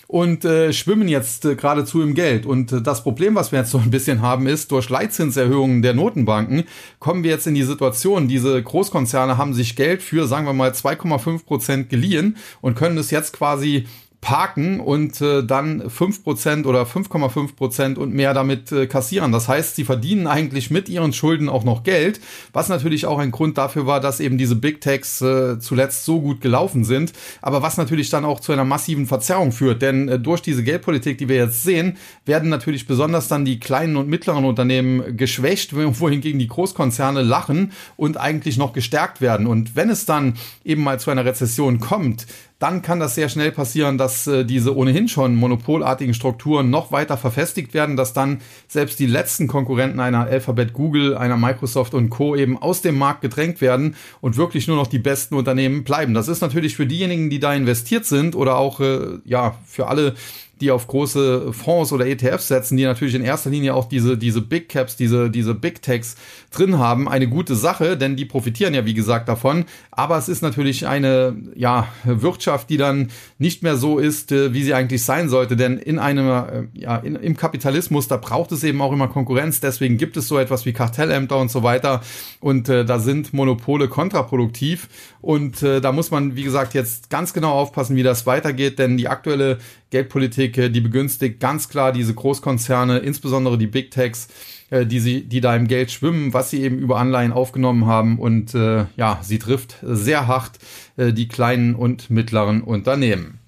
und 0.08 0.46
äh, 0.46 0.72
schwimmen 0.72 1.06
jetzt 1.06 1.44
äh, 1.44 1.54
geradezu 1.54 2.02
im 2.02 2.14
Geld. 2.14 2.46
Und 2.46 2.72
äh, 2.72 2.80
das 2.80 3.02
Problem, 3.02 3.34
was 3.34 3.52
wir 3.52 3.58
jetzt 3.58 3.70
so 3.70 3.78
ein 3.78 3.90
bisschen 3.90 4.22
haben, 4.22 4.46
ist, 4.46 4.72
durch 4.72 4.88
Leitzinserhöhungen 4.88 5.82
der 5.82 5.92
Notenbanken 5.92 6.64
kommen 6.98 7.22
wir 7.22 7.30
jetzt 7.30 7.46
in 7.46 7.54
die 7.54 7.62
Situation, 7.62 8.26
diese 8.26 8.60
Großkonzerne 8.60 9.36
haben 9.36 9.52
sich 9.52 9.76
Geld 9.76 10.02
für, 10.02 10.26
sagen 10.26 10.46
wir 10.46 10.54
mal, 10.54 10.70
2,5 10.70 11.44
Prozent 11.44 11.90
geliehen 11.90 12.38
und 12.62 12.74
können 12.74 12.96
es 12.96 13.10
jetzt 13.10 13.34
quasi 13.34 13.86
parken 14.20 14.80
und 14.80 15.20
äh, 15.20 15.44
dann 15.44 15.82
5% 15.82 16.66
oder 16.66 16.82
5,5% 16.82 17.96
und 17.96 18.12
mehr 18.12 18.34
damit 18.34 18.72
äh, 18.72 18.86
kassieren. 18.88 19.30
Das 19.30 19.46
heißt, 19.46 19.76
sie 19.76 19.84
verdienen 19.84 20.26
eigentlich 20.26 20.70
mit 20.70 20.88
ihren 20.88 21.12
Schulden 21.12 21.48
auch 21.48 21.62
noch 21.62 21.84
Geld, 21.84 22.20
was 22.52 22.68
natürlich 22.68 23.06
auch 23.06 23.18
ein 23.18 23.30
Grund 23.30 23.56
dafür 23.58 23.86
war, 23.86 24.00
dass 24.00 24.18
eben 24.18 24.36
diese 24.36 24.56
Big 24.56 24.80
Techs 24.80 25.20
äh, 25.20 25.60
zuletzt 25.60 26.04
so 26.04 26.20
gut 26.20 26.40
gelaufen 26.40 26.84
sind, 26.84 27.12
aber 27.42 27.62
was 27.62 27.76
natürlich 27.76 28.10
dann 28.10 28.24
auch 28.24 28.40
zu 28.40 28.52
einer 28.52 28.64
massiven 28.64 29.06
Verzerrung 29.06 29.52
führt, 29.52 29.82
denn 29.82 30.08
äh, 30.08 30.18
durch 30.18 30.42
diese 30.42 30.64
Geldpolitik, 30.64 31.16
die 31.18 31.28
wir 31.28 31.36
jetzt 31.36 31.62
sehen, 31.62 31.96
werden 32.24 32.48
natürlich 32.48 32.88
besonders 32.88 33.28
dann 33.28 33.44
die 33.44 33.60
kleinen 33.60 33.96
und 33.96 34.08
mittleren 34.08 34.44
Unternehmen 34.44 35.16
geschwächt, 35.16 35.74
wohingegen 35.74 36.40
die 36.40 36.48
Großkonzerne 36.48 37.22
lachen 37.22 37.72
und 37.96 38.16
eigentlich 38.16 38.58
noch 38.58 38.72
gestärkt 38.72 39.20
werden. 39.20 39.46
Und 39.46 39.76
wenn 39.76 39.90
es 39.90 40.06
dann 40.06 40.34
eben 40.64 40.82
mal 40.82 40.98
zu 40.98 41.10
einer 41.10 41.24
Rezession 41.24 41.78
kommt, 41.78 42.26
dann 42.58 42.82
kann 42.82 42.98
das 42.98 43.14
sehr 43.14 43.28
schnell 43.28 43.52
passieren, 43.52 43.98
dass 43.98 44.26
äh, 44.26 44.44
diese 44.44 44.76
ohnehin 44.76 45.08
schon 45.08 45.36
monopolartigen 45.36 46.12
Strukturen 46.12 46.70
noch 46.70 46.90
weiter 46.90 47.16
verfestigt 47.16 47.72
werden, 47.72 47.96
dass 47.96 48.12
dann 48.12 48.40
selbst 48.66 48.98
die 48.98 49.06
letzten 49.06 49.46
Konkurrenten 49.46 50.00
einer 50.00 50.26
Alphabet, 50.26 50.72
Google, 50.72 51.16
einer 51.16 51.36
Microsoft 51.36 51.94
und 51.94 52.10
Co. 52.10 52.34
eben 52.34 52.58
aus 52.60 52.82
dem 52.82 52.98
Markt 52.98 53.20
gedrängt 53.20 53.60
werden 53.60 53.94
und 54.20 54.36
wirklich 54.36 54.66
nur 54.66 54.76
noch 54.76 54.88
die 54.88 54.98
besten 54.98 55.36
Unternehmen 55.36 55.84
bleiben. 55.84 56.14
Das 56.14 56.26
ist 56.26 56.40
natürlich 56.40 56.74
für 56.74 56.86
diejenigen, 56.86 57.30
die 57.30 57.38
da 57.38 57.54
investiert 57.54 58.04
sind 58.04 58.34
oder 58.34 58.56
auch 58.56 58.80
äh, 58.80 59.18
ja 59.24 59.56
für 59.64 59.86
alle 59.86 60.14
die 60.60 60.70
auf 60.70 60.86
große 60.86 61.52
Fonds 61.52 61.92
oder 61.92 62.06
ETFs 62.06 62.48
setzen, 62.48 62.76
die 62.76 62.84
natürlich 62.84 63.14
in 63.14 63.22
erster 63.22 63.50
Linie 63.50 63.74
auch 63.74 63.86
diese, 63.86 64.16
diese 64.16 64.40
Big 64.40 64.68
Caps, 64.68 64.96
diese, 64.96 65.30
diese 65.30 65.54
Big 65.54 65.82
Techs 65.82 66.16
drin 66.50 66.78
haben, 66.78 67.08
eine 67.08 67.28
gute 67.28 67.54
Sache, 67.54 67.96
denn 67.96 68.16
die 68.16 68.24
profitieren 68.24 68.74
ja, 68.74 68.84
wie 68.84 68.94
gesagt, 68.94 69.28
davon. 69.28 69.64
Aber 69.90 70.16
es 70.18 70.28
ist 70.28 70.42
natürlich 70.42 70.86
eine, 70.86 71.36
ja, 71.54 71.88
Wirtschaft, 72.04 72.70
die 72.70 72.76
dann 72.76 73.10
nicht 73.38 73.62
mehr 73.62 73.76
so 73.76 73.98
ist, 73.98 74.32
äh, 74.32 74.52
wie 74.52 74.62
sie 74.62 74.74
eigentlich 74.74 75.02
sein 75.04 75.28
sollte, 75.28 75.56
denn 75.56 75.78
in 75.78 75.98
einem, 75.98 76.28
äh, 76.28 76.64
ja, 76.74 76.96
in, 76.96 77.16
im 77.16 77.36
Kapitalismus, 77.36 78.08
da 78.08 78.16
braucht 78.16 78.52
es 78.52 78.64
eben 78.64 78.80
auch 78.80 78.92
immer 78.92 79.08
Konkurrenz, 79.08 79.60
deswegen 79.60 79.96
gibt 79.96 80.16
es 80.16 80.28
so 80.28 80.38
etwas 80.38 80.66
wie 80.66 80.72
Kartellämter 80.72 81.38
und 81.38 81.50
so 81.50 81.62
weiter. 81.62 82.02
Und 82.40 82.68
äh, 82.68 82.84
da 82.84 82.98
sind 82.98 83.32
Monopole 83.32 83.88
kontraproduktiv. 83.88 84.88
Und 85.20 85.62
äh, 85.62 85.80
da 85.80 85.92
muss 85.92 86.10
man, 86.10 86.36
wie 86.36 86.44
gesagt, 86.44 86.74
jetzt 86.74 87.10
ganz 87.10 87.32
genau 87.32 87.52
aufpassen, 87.52 87.96
wie 87.96 88.02
das 88.02 88.26
weitergeht, 88.26 88.78
denn 88.78 88.96
die 88.96 89.08
aktuelle 89.08 89.58
Geldpolitik, 89.90 90.58
äh, 90.58 90.68
die 90.68 90.80
begünstigt 90.80 91.40
ganz 91.40 91.68
klar 91.68 91.92
diese 91.92 92.14
Großkonzerne, 92.14 92.98
insbesondere 92.98 93.58
die 93.58 93.66
Big 93.66 93.90
Techs, 93.90 94.28
äh, 94.70 94.86
die 94.86 95.00
sie, 95.00 95.22
die 95.22 95.40
da 95.40 95.56
im 95.56 95.68
Geld 95.68 95.90
schwimmen, 95.90 96.34
was 96.34 96.50
sie 96.50 96.62
eben 96.62 96.78
über 96.78 96.98
Anleihen 96.98 97.32
aufgenommen 97.32 97.86
haben 97.86 98.18
und 98.18 98.54
äh, 98.54 98.86
ja, 98.96 99.20
sie 99.22 99.38
trifft 99.38 99.76
sehr 99.82 100.26
hart 100.26 100.58
äh, 100.96 101.12
die 101.12 101.28
kleinen 101.28 101.74
und 101.74 102.10
mittleren 102.10 102.62
Unternehmen. 102.62 103.38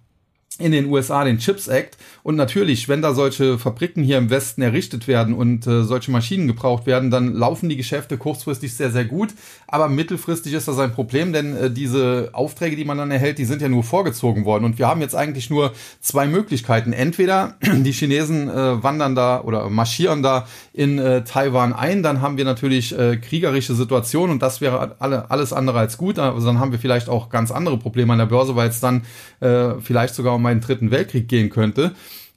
in 0.59 0.71
den 0.71 0.85
USA 0.85 1.23
den 1.23 1.39
Chips 1.39 1.67
Act. 1.67 1.97
Und 2.21 2.35
natürlich, 2.35 2.87
wenn 2.87 3.01
da 3.01 3.13
solche 3.13 3.57
Fabriken 3.57 4.03
hier 4.03 4.17
im 4.17 4.29
Westen 4.29 4.61
errichtet 4.61 5.07
werden 5.07 5.33
und 5.33 5.65
äh, 5.65 5.83
solche 5.83 6.11
Maschinen 6.11 6.47
gebraucht 6.47 6.85
werden, 6.85 7.09
dann 7.09 7.33
laufen 7.33 7.69
die 7.69 7.75
Geschäfte 7.75 8.17
kurzfristig 8.17 8.73
sehr, 8.73 8.91
sehr 8.91 9.05
gut. 9.05 9.29
Aber 9.67 9.89
mittelfristig 9.89 10.53
ist 10.53 10.67
das 10.67 10.77
ein 10.77 10.91
Problem, 10.91 11.33
denn 11.33 11.57
äh, 11.57 11.71
diese 11.71 12.29
Aufträge, 12.33 12.75
die 12.75 12.85
man 12.85 12.97
dann 12.97 13.09
erhält, 13.09 13.39
die 13.39 13.45
sind 13.45 13.61
ja 13.61 13.69
nur 13.69 13.83
vorgezogen 13.83 14.45
worden. 14.45 14.63
Und 14.65 14.77
wir 14.77 14.87
haben 14.87 15.01
jetzt 15.01 15.15
eigentlich 15.15 15.49
nur 15.49 15.73
zwei 16.01 16.27
Möglichkeiten. 16.27 16.93
Entweder 16.93 17.55
die 17.61 17.91
Chinesen 17.91 18.47
äh, 18.47 18.83
wandern 18.83 19.15
da 19.15 19.41
oder 19.41 19.69
marschieren 19.69 20.21
da 20.21 20.45
in 20.71 20.99
äh, 20.99 21.23
Taiwan 21.23 21.73
ein, 21.73 22.03
dann 22.03 22.21
haben 22.21 22.37
wir 22.37 22.45
natürlich 22.45 22.97
äh, 22.97 23.17
kriegerische 23.17 23.73
Situationen 23.73 24.33
und 24.33 24.41
das 24.41 24.61
wäre 24.61 24.95
alle, 24.99 25.31
alles 25.31 25.51
andere 25.51 25.79
als 25.79 25.97
gut. 25.97 26.19
Also 26.19 26.45
dann 26.45 26.59
haben 26.59 26.71
wir 26.71 26.79
vielleicht 26.79 27.09
auch 27.09 27.29
ganz 27.29 27.51
andere 27.51 27.77
Probleme 27.77 28.13
an 28.13 28.19
der 28.19 28.27
Börse, 28.27 28.55
weil 28.55 28.69
es 28.69 28.79
dann 28.79 29.01
äh, 29.39 29.79
vielleicht 29.81 30.13
sogar 30.13 30.35
um 30.35 30.42
einen 30.45 30.61
dritten 30.61 30.91
Weltkrieg 30.91 31.27
gehen 31.27 31.49
könnte. 31.49 31.93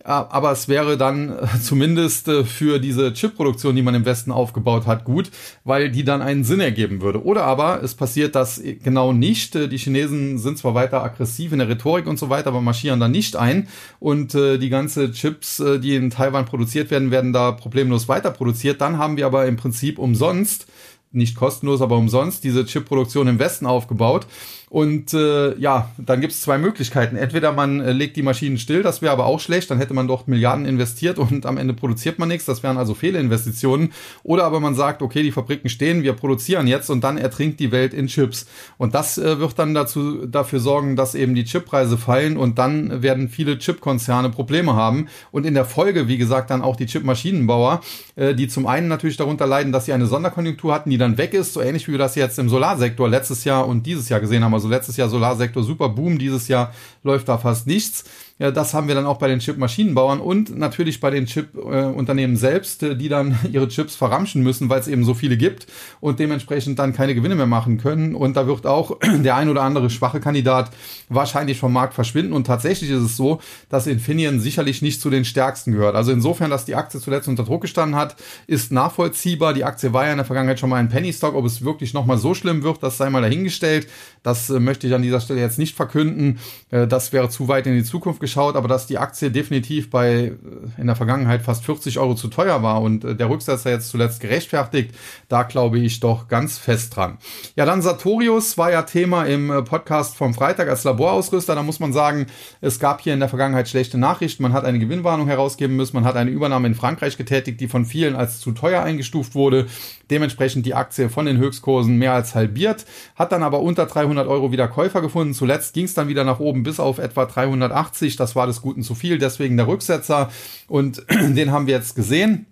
Aber 0.07 0.53
es 0.53 0.69
wäre 0.69 0.97
dann 0.97 1.31
äh, 1.31 1.47
zumindest 1.61 2.29
äh, 2.29 2.45
für 2.45 2.79
diese 2.79 3.13
Chipproduktion, 3.13 3.75
die 3.75 3.83
man 3.83 3.97
im 3.97 4.05
Westen 4.05 4.31
aufgebaut 4.31 4.87
hat, 4.87 5.03
gut, 5.03 5.33
weil 5.65 5.91
die 5.91 6.05
dann 6.05 6.23
einen 6.23 6.45
Sinn 6.45 6.61
ergeben 6.61 7.03
würde. 7.03 7.25
Oder 7.25 7.43
aber 7.43 7.83
es 7.83 7.97
passiert 7.97 8.37
das 8.37 8.63
genau 8.85 9.13
nicht. 9.13 9.57
Äh, 9.57 9.67
die 9.67 9.79
Chinesen 9.79 10.39
sind 10.39 10.59
zwar 10.59 10.77
weiter 10.77 11.03
aggressiv 11.03 11.51
in 11.51 11.59
der 11.59 11.69
Rhetorik 11.69 12.07
und 12.07 12.21
so 12.21 12.31
weiter, 12.31 12.51
aber 12.51 12.61
marschieren 12.61 13.01
da 13.01 13.09
nicht 13.09 13.35
ein. 13.35 13.67
Und 13.99 14.35
die 14.35 14.69
ganze 14.69 15.11
Chips, 15.11 15.63
die 15.83 15.97
in 15.97 16.11
Taiwan 16.11 16.45
produziert 16.45 16.91
werden, 16.91 17.11
werden 17.11 17.33
da 17.33 17.53
problemlos 17.53 18.09
weiter 18.09 18.31
produziert. 18.31 18.81
Dann 18.81 18.99
haben 18.99 19.17
wir 19.17 19.27
aber 19.27 19.47
im 19.47 19.57
Prinzip 19.57 19.99
umsonst 19.99 20.67
nicht 21.13 21.35
kostenlos, 21.35 21.81
aber 21.81 21.97
umsonst 21.97 22.45
diese 22.45 22.65
Chipproduktion 22.65 23.27
im 23.27 23.39
Westen 23.39 23.67
aufgebaut. 23.67 24.27
Und 24.69 25.15
äh, 25.15 25.57
ja, 25.59 25.91
dann 25.97 26.21
gibt 26.21 26.33
es 26.33 26.41
zwei 26.41 26.59
Möglichkeiten. 26.59 27.15
Entweder 27.15 27.53
man 27.53 27.81
äh, 27.81 27.93
legt 27.93 28.17
die 28.17 28.23
Maschinen 28.23 28.59
still, 28.59 28.83
das 28.83 29.01
wäre 29.01 29.13
aber 29.13 29.27
auch 29.27 29.39
schlecht, 29.39 29.71
dann 29.71 29.79
hätte 29.79 29.95
man 29.95 30.09
dort 30.09 30.27
Milliarden 30.27 30.67
investiert 30.67 31.21
und 31.21 31.47
am 31.47 31.57
Ende 31.57 31.73
produziert 31.73 32.19
man 32.19 32.29
nichts, 32.29 32.47
das 32.47 32.65
wären 32.65 32.77
also 32.77 32.93
Fehlinvestitionen. 32.95 33.93
Oder 34.25 34.43
aber 34.43 34.59
man 34.59 34.75
sagt, 34.75 35.03
okay, 35.03 35.23
die 35.23 35.31
Fabriken 35.31 35.69
stehen, 35.69 36.03
wir 36.03 36.15
produzieren 36.15 36.67
jetzt 36.67 36.91
und 36.91 37.05
dann 37.05 37.17
ertrinkt 37.17 37.61
die 37.61 37.71
Welt 37.71 37.95
in 37.95 38.09
Chips. 38.09 38.47
Und 38.77 38.95
das 38.97 39.19
äh, 39.19 39.39
wird 39.39 39.57
dann 39.57 39.73
dazu, 39.73 40.27
dafür 40.27 40.59
sorgen, 40.59 40.97
dass 40.97 41.15
eben 41.15 41.37
die 41.37 41.45
Chippreise 41.45 41.97
fallen 41.97 42.37
und 42.37 42.59
dann 42.59 43.03
werden 43.03 43.29
viele 43.29 43.59
Chipkonzerne 43.59 44.31
Probleme 44.31 44.75
haben. 44.75 45.07
Und 45.31 45.47
in 45.47 45.55
der 45.55 45.65
Folge, 45.65 46.09
wie 46.09 46.19
gesagt, 46.19 46.51
dann 46.51 46.63
auch 46.63 46.75
die 46.75 46.87
Chipmaschinenbauer, 46.87 47.83
äh, 48.17 48.35
die 48.35 48.49
zum 48.49 48.67
einen 48.67 48.89
natürlich 48.89 49.17
darunter 49.17 49.47
leiden, 49.47 49.71
dass 49.71 49.85
sie 49.85 49.93
eine 49.93 50.07
Sonderkonjunktur 50.07 50.75
hatten, 50.75 50.91
die 50.91 50.99
dann 50.99 51.19
weg 51.19 51.35
ist, 51.35 51.53
so 51.53 51.61
ähnlich 51.61 51.87
wie 51.87 51.93
wir 51.93 51.99
das 51.99 52.17
jetzt 52.17 52.41
im 52.41 52.49
Solarsektor 52.49 53.09
letztes 53.09 53.45
Jahr 53.45 53.69
und 53.69 53.87
dieses 53.87 54.09
Jahr 54.09 54.19
gesehen 54.19 54.43
haben 54.43 54.56
also 54.57 54.69
letztes 54.69 54.97
Jahr 54.97 55.09
Solarsektor 55.09 55.63
super 55.63 55.89
Boom, 55.89 56.19
dieses 56.19 56.49
Jahr 56.49 56.73
läuft 57.03 57.29
da 57.29 57.39
fast 57.39 57.67
nichts. 57.67 58.05
Ja, 58.39 58.51
das 58.51 58.75
haben 58.75 58.87
wir 58.87 58.95
dann 58.95 59.07
auch 59.07 59.17
bei 59.17 59.29
den 59.29 59.39
Chip-Maschinenbauern 59.39 60.21
und 60.21 60.59
natürlich 60.59 61.01
bei 61.01 61.09
den 61.09 61.25
Chip-Unternehmen 61.25 62.37
selbst, 62.37 62.83
äh, 62.83 62.95
die 62.95 63.09
dann 63.09 63.39
ihre 63.51 63.67
Chips 63.69 63.97
verramschen 63.97 64.43
müssen, 64.43 64.69
weil 64.69 64.79
es 64.79 64.89
eben 64.89 65.05
so 65.05 65.15
viele 65.15 65.39
gibt 65.39 65.67
und 66.01 66.19
dementsprechend 66.19 66.79
dann 66.79 66.93
keine 66.93 67.15
Gewinne 67.15 67.35
mehr 67.35 67.47
machen 67.47 67.79
können. 67.79 68.15
Und 68.15 68.37
da 68.37 68.47
wird 68.47 68.67
auch 68.67 68.99
der 69.25 69.37
ein 69.37 69.49
oder 69.49 69.63
andere 69.63 69.89
schwache 69.89 70.21
Kandidat 70.21 70.71
wahrscheinlich 71.09 71.59
vom 71.59 71.73
Markt 71.73 71.95
verschwinden. 71.95 72.35
Und 72.35 72.47
tatsächlich 72.47 72.91
ist 72.91 73.01
es 73.01 73.17
so, 73.17 73.41
dass 73.71 73.87
Infineon 73.87 74.39
sicherlich 74.39 74.83
nicht 74.83 75.01
zu 75.01 75.09
den 75.09 75.25
stärksten 75.25 75.73
gehört. 75.73 75.97
Also 75.97 76.13
insofern, 76.13 76.51
dass 76.51 76.67
die 76.67 76.75
Aktie 76.75 77.01
zuletzt 77.01 77.29
unter 77.29 77.45
Druck 77.45 77.63
gestanden 77.63 77.97
hat, 77.99 78.17
ist 78.47 78.71
nachvollziehbar. 78.71 79.55
Die 79.55 79.65
Aktie 79.65 79.95
war 79.95 80.05
ja 80.05 80.11
in 80.11 80.19
der 80.19 80.27
Vergangenheit 80.27 80.61
schon 80.61 80.69
mal 80.69 80.77
ein 80.77 80.91
Penny 80.91 81.15
Stock. 81.15 81.35
Ob 81.35 81.47
es 81.47 81.65
wirklich 81.65 81.95
nochmal 81.95 82.19
so 82.19 82.35
schlimm 82.35 82.63
wird, 82.63 82.83
das 82.83 82.99
sei 82.99 83.09
mal 83.09 83.23
dahingestellt. 83.23 83.89
Das 84.23 84.51
äh, 84.51 84.61
möchte 84.61 84.87
ich 84.87 84.93
an 84.93 85.01
dieser 85.01 85.21
Stelle 85.21 85.41
jetzt 85.41 85.59
nicht 85.59 85.75
verkünden. 85.75 86.39
Äh, 86.71 86.87
das 86.87 87.15
wäre 87.15 87.31
zu 87.31 87.49
weit 87.49 87.67
in 87.67 87.75
die 87.75 87.85
Zukunft 87.85 88.21
geschaut, 88.27 88.57
aber 88.57 88.67
dass 88.67 88.87
die 88.87 88.99
Aktie 88.99 89.31
definitiv 89.31 89.89
bei 89.89 90.09
äh, 90.09 90.33
in 90.79 90.87
der 90.87 90.97
Vergangenheit 90.97 91.43
fast 91.43 91.65
40 91.65 91.99
Euro 92.01 92.15
zu 92.15 92.27
teuer 92.27 92.63
war 92.63 92.83
und 92.83 93.05
äh, 93.05 93.15
der 93.15 93.31
Rücksetzer 93.31 93.71
jetzt 93.71 93.89
zuletzt 93.89 94.21
gerechtfertigt, 94.21 94.95
da 95.29 95.45
glaube 95.45 95.79
ich 95.79 96.01
doch 96.01 96.27
ganz 96.27 96.59
fest 96.59 96.97
dran. 96.97 97.19
Ja, 97.55 97.65
dann 97.65 97.83
Sartorius 97.83 98.59
war 98.59 98.73
ja 98.73 98.83
Thema 98.83 99.25
im 99.25 99.51
äh, 99.51 99.63
Podcast 99.63 100.17
vom 100.17 100.35
Freitag 100.35 100.69
als 100.69 100.83
Laborausrüster. 100.83 101.55
Da 101.55 101.63
muss 101.63 101.79
man 101.79 101.93
sagen, 101.93 102.27
es 102.61 102.81
gab 102.81 103.01
hier 103.01 103.15
in 103.15 103.21
der 103.21 103.29
Vergangenheit 103.29 103.69
schlechte 103.69 103.97
Nachrichten. 103.97 104.43
Man 104.43 104.53
hat 104.53 104.65
eine 104.65 104.81
Gewinnwarnung 104.81 105.29
herausgeben 105.29 105.77
müssen. 105.77 105.95
Man 105.95 106.05
hat 106.05 106.17
eine 106.17 106.31
Übernahme 106.31 106.67
in 106.67 106.75
Frankreich 106.75 107.17
getätigt, 107.17 107.61
die 107.61 107.69
von 107.69 107.85
vielen 107.85 108.17
als 108.17 108.41
zu 108.41 108.51
teuer 108.53 108.83
eingestuft 108.83 109.37
wurde. 109.37 109.67
Dementsprechend 110.11 110.67
die 110.67 110.75
Aktie 110.75 111.09
von 111.09 111.27
den 111.27 111.39
Höchstkursen 111.39 111.97
mehr 111.97 112.13
als 112.13 112.35
halbiert, 112.35 112.87
hat 113.17 113.33
dann 113.33 113.43
aber 113.43 113.61
unter 113.61 113.87
300 113.87 114.27
Euro 114.29 114.53
wieder 114.53 114.69
Käufer 114.69 115.01
gefunden. 115.01 115.35
Zuletzt 115.35 115.75
ging 115.75 115.85
es 115.85 115.95
dann 115.95 116.09
wieder 116.09 116.25
nach 116.25 116.41
oben 116.41 116.63
bis 116.63 116.81
auf 116.81 116.99
etwa 116.99 117.27
380. 117.27 118.16
Das 118.17 118.37
war 118.37 118.47
des 118.47 118.63
Guten 118.63 118.83
zu 118.83 118.95
viel, 118.95 119.19
deswegen 119.19 119.57
der 119.57 119.67
Rücksetzer. 119.67 120.31
Und 120.69 121.05
den 121.11 121.51
haben 121.53 121.67
wir 121.67 121.75
jetzt 121.75 121.95
gesehen. 121.95 122.47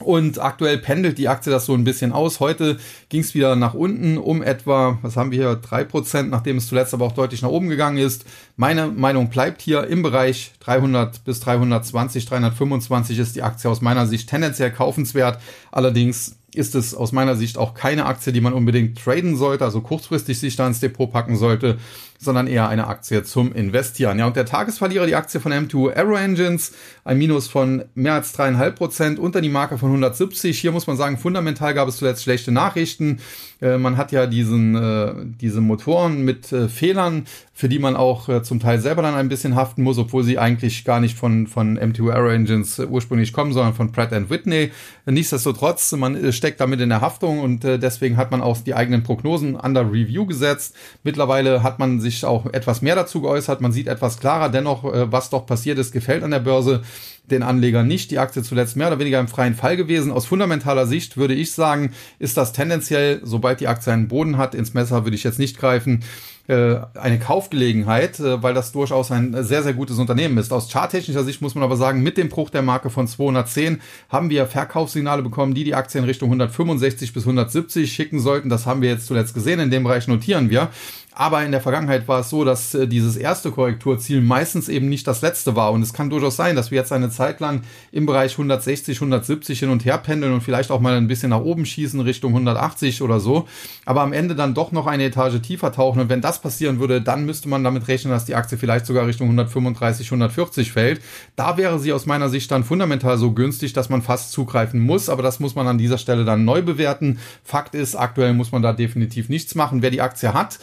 Und 0.00 0.40
aktuell 0.40 0.78
pendelt 0.78 1.18
die 1.18 1.28
Aktie 1.28 1.52
das 1.52 1.66
so 1.66 1.74
ein 1.74 1.84
bisschen 1.84 2.12
aus. 2.12 2.40
Heute 2.40 2.78
ging 3.10 3.20
es 3.20 3.34
wieder 3.34 3.54
nach 3.54 3.74
unten 3.74 4.18
um 4.18 4.42
etwa, 4.42 4.98
was 5.02 5.16
haben 5.16 5.30
wir 5.30 5.38
hier, 5.38 5.54
drei 5.54 5.84
Prozent, 5.84 6.30
nachdem 6.30 6.56
es 6.56 6.66
zuletzt 6.66 6.94
aber 6.94 7.04
auch 7.04 7.12
deutlich 7.12 7.42
nach 7.42 7.48
oben 7.48 7.68
gegangen 7.68 7.98
ist. 7.98 8.24
Meine 8.56 8.88
Meinung 8.88 9.30
bleibt 9.30 9.62
hier 9.62 9.86
im 9.86 10.02
Bereich 10.02 10.52
300 10.60 11.24
bis 11.24 11.38
320, 11.40 12.26
325 12.26 13.18
ist 13.20 13.36
die 13.36 13.42
Aktie 13.42 13.70
aus 13.70 13.82
meiner 13.82 14.06
Sicht 14.06 14.28
tendenziell 14.28 14.72
kaufenswert. 14.72 15.38
Allerdings 15.70 16.38
ist 16.54 16.74
es 16.74 16.94
aus 16.94 17.12
meiner 17.12 17.36
Sicht 17.36 17.56
auch 17.58 17.74
keine 17.74 18.06
Aktie, 18.06 18.32
die 18.32 18.40
man 18.40 18.52
unbedingt 18.52 18.98
traden 18.98 19.36
sollte, 19.36 19.64
also 19.64 19.80
kurzfristig 19.80 20.38
sich 20.38 20.56
da 20.56 20.66
ins 20.66 20.80
Depot 20.80 21.10
packen 21.10 21.36
sollte, 21.36 21.78
sondern 22.24 22.46
eher 22.46 22.68
eine 22.68 22.86
Aktie 22.86 23.22
zum 23.22 23.52
Investieren. 23.52 24.18
Ja, 24.18 24.26
und 24.26 24.36
der 24.36 24.46
Tagesverlierer, 24.46 25.06
die 25.06 25.14
Aktie 25.14 25.40
von 25.40 25.52
M2 25.52 25.94
Aero 25.94 26.16
Engines, 26.16 26.72
ein 27.04 27.18
Minus 27.18 27.48
von 27.48 27.84
mehr 27.94 28.14
als 28.14 28.32
dreieinhalb 28.32 28.76
Prozent 28.76 29.18
unter 29.18 29.40
die 29.40 29.48
Marke 29.48 29.78
von 29.78 29.90
170. 29.90 30.58
Hier 30.58 30.72
muss 30.72 30.86
man 30.86 30.96
sagen, 30.96 31.18
fundamental 31.18 31.74
gab 31.74 31.88
es 31.88 31.98
zuletzt 31.98 32.22
schlechte 32.22 32.52
Nachrichten. 32.52 33.20
Äh, 33.64 33.78
man 33.78 33.96
hat 33.96 34.12
ja 34.12 34.26
diesen, 34.26 34.74
äh, 34.74 35.14
diese 35.40 35.60
Motoren 35.60 36.24
mit 36.24 36.52
äh, 36.52 36.68
Fehlern, 36.68 37.24
für 37.52 37.68
die 37.68 37.78
man 37.78 37.94
auch 37.94 38.42
zum 38.42 38.58
Teil 38.58 38.80
selber 38.80 39.02
dann 39.02 39.14
ein 39.14 39.28
bisschen 39.28 39.54
haften 39.54 39.84
muss, 39.84 39.96
obwohl 39.96 40.24
sie 40.24 40.40
eigentlich 40.40 40.84
gar 40.84 40.98
nicht 40.98 41.16
von, 41.16 41.46
von 41.46 41.78
M2 41.78 42.10
Aero 42.10 42.28
Engines 42.30 42.80
ursprünglich 42.80 43.32
kommen, 43.32 43.52
sondern 43.52 43.74
von 43.74 43.92
Pratt 43.92 44.10
Whitney. 44.10 44.72
Nichtsdestotrotz, 45.06 45.92
man 45.92 46.32
steckt 46.32 46.60
damit 46.60 46.80
in 46.80 46.88
der 46.88 47.00
Haftung 47.00 47.38
und 47.38 47.62
deswegen 47.62 48.16
hat 48.16 48.32
man 48.32 48.42
auch 48.42 48.58
die 48.58 48.74
eigenen 48.74 49.04
Prognosen 49.04 49.54
under 49.54 49.82
Review 49.82 50.26
gesetzt. 50.26 50.74
Mittlerweile 51.04 51.62
hat 51.62 51.78
man 51.78 52.00
sich 52.00 52.13
sich 52.14 52.24
auch 52.24 52.46
etwas 52.52 52.82
mehr 52.82 52.96
dazu 52.96 53.20
geäußert. 53.20 53.60
Man 53.60 53.72
sieht 53.72 53.88
etwas 53.88 54.18
klarer 54.18 54.48
dennoch, 54.48 54.84
äh, 54.84 55.10
was 55.12 55.30
doch 55.30 55.46
passiert 55.46 55.78
ist, 55.78 55.92
gefällt 55.92 56.22
an 56.22 56.30
der 56.30 56.40
Börse 56.40 56.82
den 57.30 57.42
Anlegern 57.42 57.86
nicht. 57.86 58.10
Die 58.10 58.18
Aktie 58.18 58.42
zuletzt 58.42 58.76
mehr 58.76 58.88
oder 58.88 58.98
weniger 58.98 59.20
im 59.20 59.28
freien 59.28 59.54
Fall 59.54 59.76
gewesen. 59.76 60.12
Aus 60.12 60.26
fundamentaler 60.26 60.86
Sicht 60.86 61.16
würde 61.16 61.34
ich 61.34 61.52
sagen, 61.52 61.92
ist 62.18 62.36
das 62.36 62.52
tendenziell, 62.52 63.20
sobald 63.22 63.60
die 63.60 63.68
Aktie 63.68 63.92
einen 63.92 64.08
Boden 64.08 64.36
hat, 64.36 64.54
ins 64.54 64.74
Messer 64.74 65.04
würde 65.04 65.16
ich 65.16 65.24
jetzt 65.24 65.38
nicht 65.38 65.58
greifen, 65.58 66.04
äh, 66.46 66.76
eine 66.94 67.18
Kaufgelegenheit, 67.18 68.20
äh, 68.20 68.42
weil 68.42 68.52
das 68.52 68.72
durchaus 68.72 69.10
ein 69.10 69.42
sehr, 69.44 69.62
sehr 69.62 69.72
gutes 69.72 69.98
Unternehmen 69.98 70.36
ist. 70.36 70.52
Aus 70.52 70.70
charttechnischer 70.70 71.24
Sicht 71.24 71.40
muss 71.40 71.54
man 71.54 71.64
aber 71.64 71.78
sagen, 71.78 72.02
mit 72.02 72.18
dem 72.18 72.28
Bruch 72.28 72.50
der 72.50 72.60
Marke 72.60 72.90
von 72.90 73.08
210 73.08 73.80
haben 74.10 74.28
wir 74.28 74.44
Verkaufssignale 74.44 75.22
bekommen, 75.22 75.54
die 75.54 75.64
die 75.64 75.74
Aktie 75.74 75.98
in 75.98 76.04
Richtung 76.04 76.28
165 76.28 77.14
bis 77.14 77.22
170 77.22 77.90
schicken 77.90 78.20
sollten. 78.20 78.50
Das 78.50 78.66
haben 78.66 78.82
wir 78.82 78.90
jetzt 78.90 79.06
zuletzt 79.06 79.32
gesehen. 79.32 79.58
In 79.58 79.70
dem 79.70 79.84
Bereich 79.84 80.06
notieren 80.06 80.50
wir. 80.50 80.68
Aber 81.16 81.44
in 81.44 81.52
der 81.52 81.60
Vergangenheit 81.60 82.08
war 82.08 82.20
es 82.20 82.30
so, 82.30 82.44
dass 82.44 82.74
äh, 82.74 82.88
dieses 82.88 83.16
erste 83.16 83.52
Korrekturziel 83.52 84.20
meistens 84.20 84.68
eben 84.68 84.88
nicht 84.88 85.06
das 85.06 85.22
letzte 85.22 85.54
war. 85.54 85.70
Und 85.70 85.80
es 85.82 85.92
kann 85.92 86.10
durchaus 86.10 86.34
sein, 86.34 86.56
dass 86.56 86.72
wir 86.72 86.78
jetzt 86.78 86.92
eine 86.92 87.08
Zeit 87.08 87.38
lang 87.38 87.62
im 87.92 88.04
Bereich 88.04 88.32
160, 88.32 88.96
170 88.96 89.60
hin 89.60 89.68
und 89.68 89.84
her 89.84 89.98
pendeln 89.98 90.32
und 90.32 90.40
vielleicht 90.40 90.72
auch 90.72 90.80
mal 90.80 90.96
ein 90.96 91.06
bisschen 91.06 91.30
nach 91.30 91.40
oben 91.40 91.66
schießen 91.66 92.00
Richtung 92.00 92.32
180 92.32 93.00
oder 93.02 93.20
so. 93.20 93.46
Aber 93.84 94.02
am 94.02 94.12
Ende 94.12 94.34
dann 94.34 94.54
doch 94.54 94.72
noch 94.72 94.88
eine 94.88 95.04
Etage 95.04 95.40
tiefer 95.40 95.70
tauchen. 95.70 96.00
Und 96.00 96.08
wenn 96.08 96.20
das 96.20 96.40
passieren 96.40 96.80
würde, 96.80 97.00
dann 97.00 97.24
müsste 97.26 97.48
man 97.48 97.62
damit 97.62 97.86
rechnen, 97.86 98.12
dass 98.12 98.24
die 98.24 98.34
Aktie 98.34 98.58
vielleicht 98.58 98.86
sogar 98.86 99.06
Richtung 99.06 99.28
135, 99.28 100.08
140 100.08 100.72
fällt. 100.72 101.00
Da 101.36 101.56
wäre 101.56 101.78
sie 101.78 101.92
aus 101.92 102.06
meiner 102.06 102.28
Sicht 102.28 102.50
dann 102.50 102.64
fundamental 102.64 103.18
so 103.18 103.30
günstig, 103.30 103.72
dass 103.72 103.88
man 103.88 104.02
fast 104.02 104.32
zugreifen 104.32 104.80
muss. 104.80 105.08
Aber 105.08 105.22
das 105.22 105.38
muss 105.38 105.54
man 105.54 105.68
an 105.68 105.78
dieser 105.78 105.98
Stelle 105.98 106.24
dann 106.24 106.44
neu 106.44 106.62
bewerten. 106.62 107.20
Fakt 107.44 107.76
ist, 107.76 107.94
aktuell 107.94 108.34
muss 108.34 108.50
man 108.50 108.62
da 108.62 108.72
definitiv 108.72 109.28
nichts 109.28 109.54
machen. 109.54 109.80
Wer 109.80 109.92
die 109.92 110.00
Aktie 110.00 110.34
hat, 110.34 110.58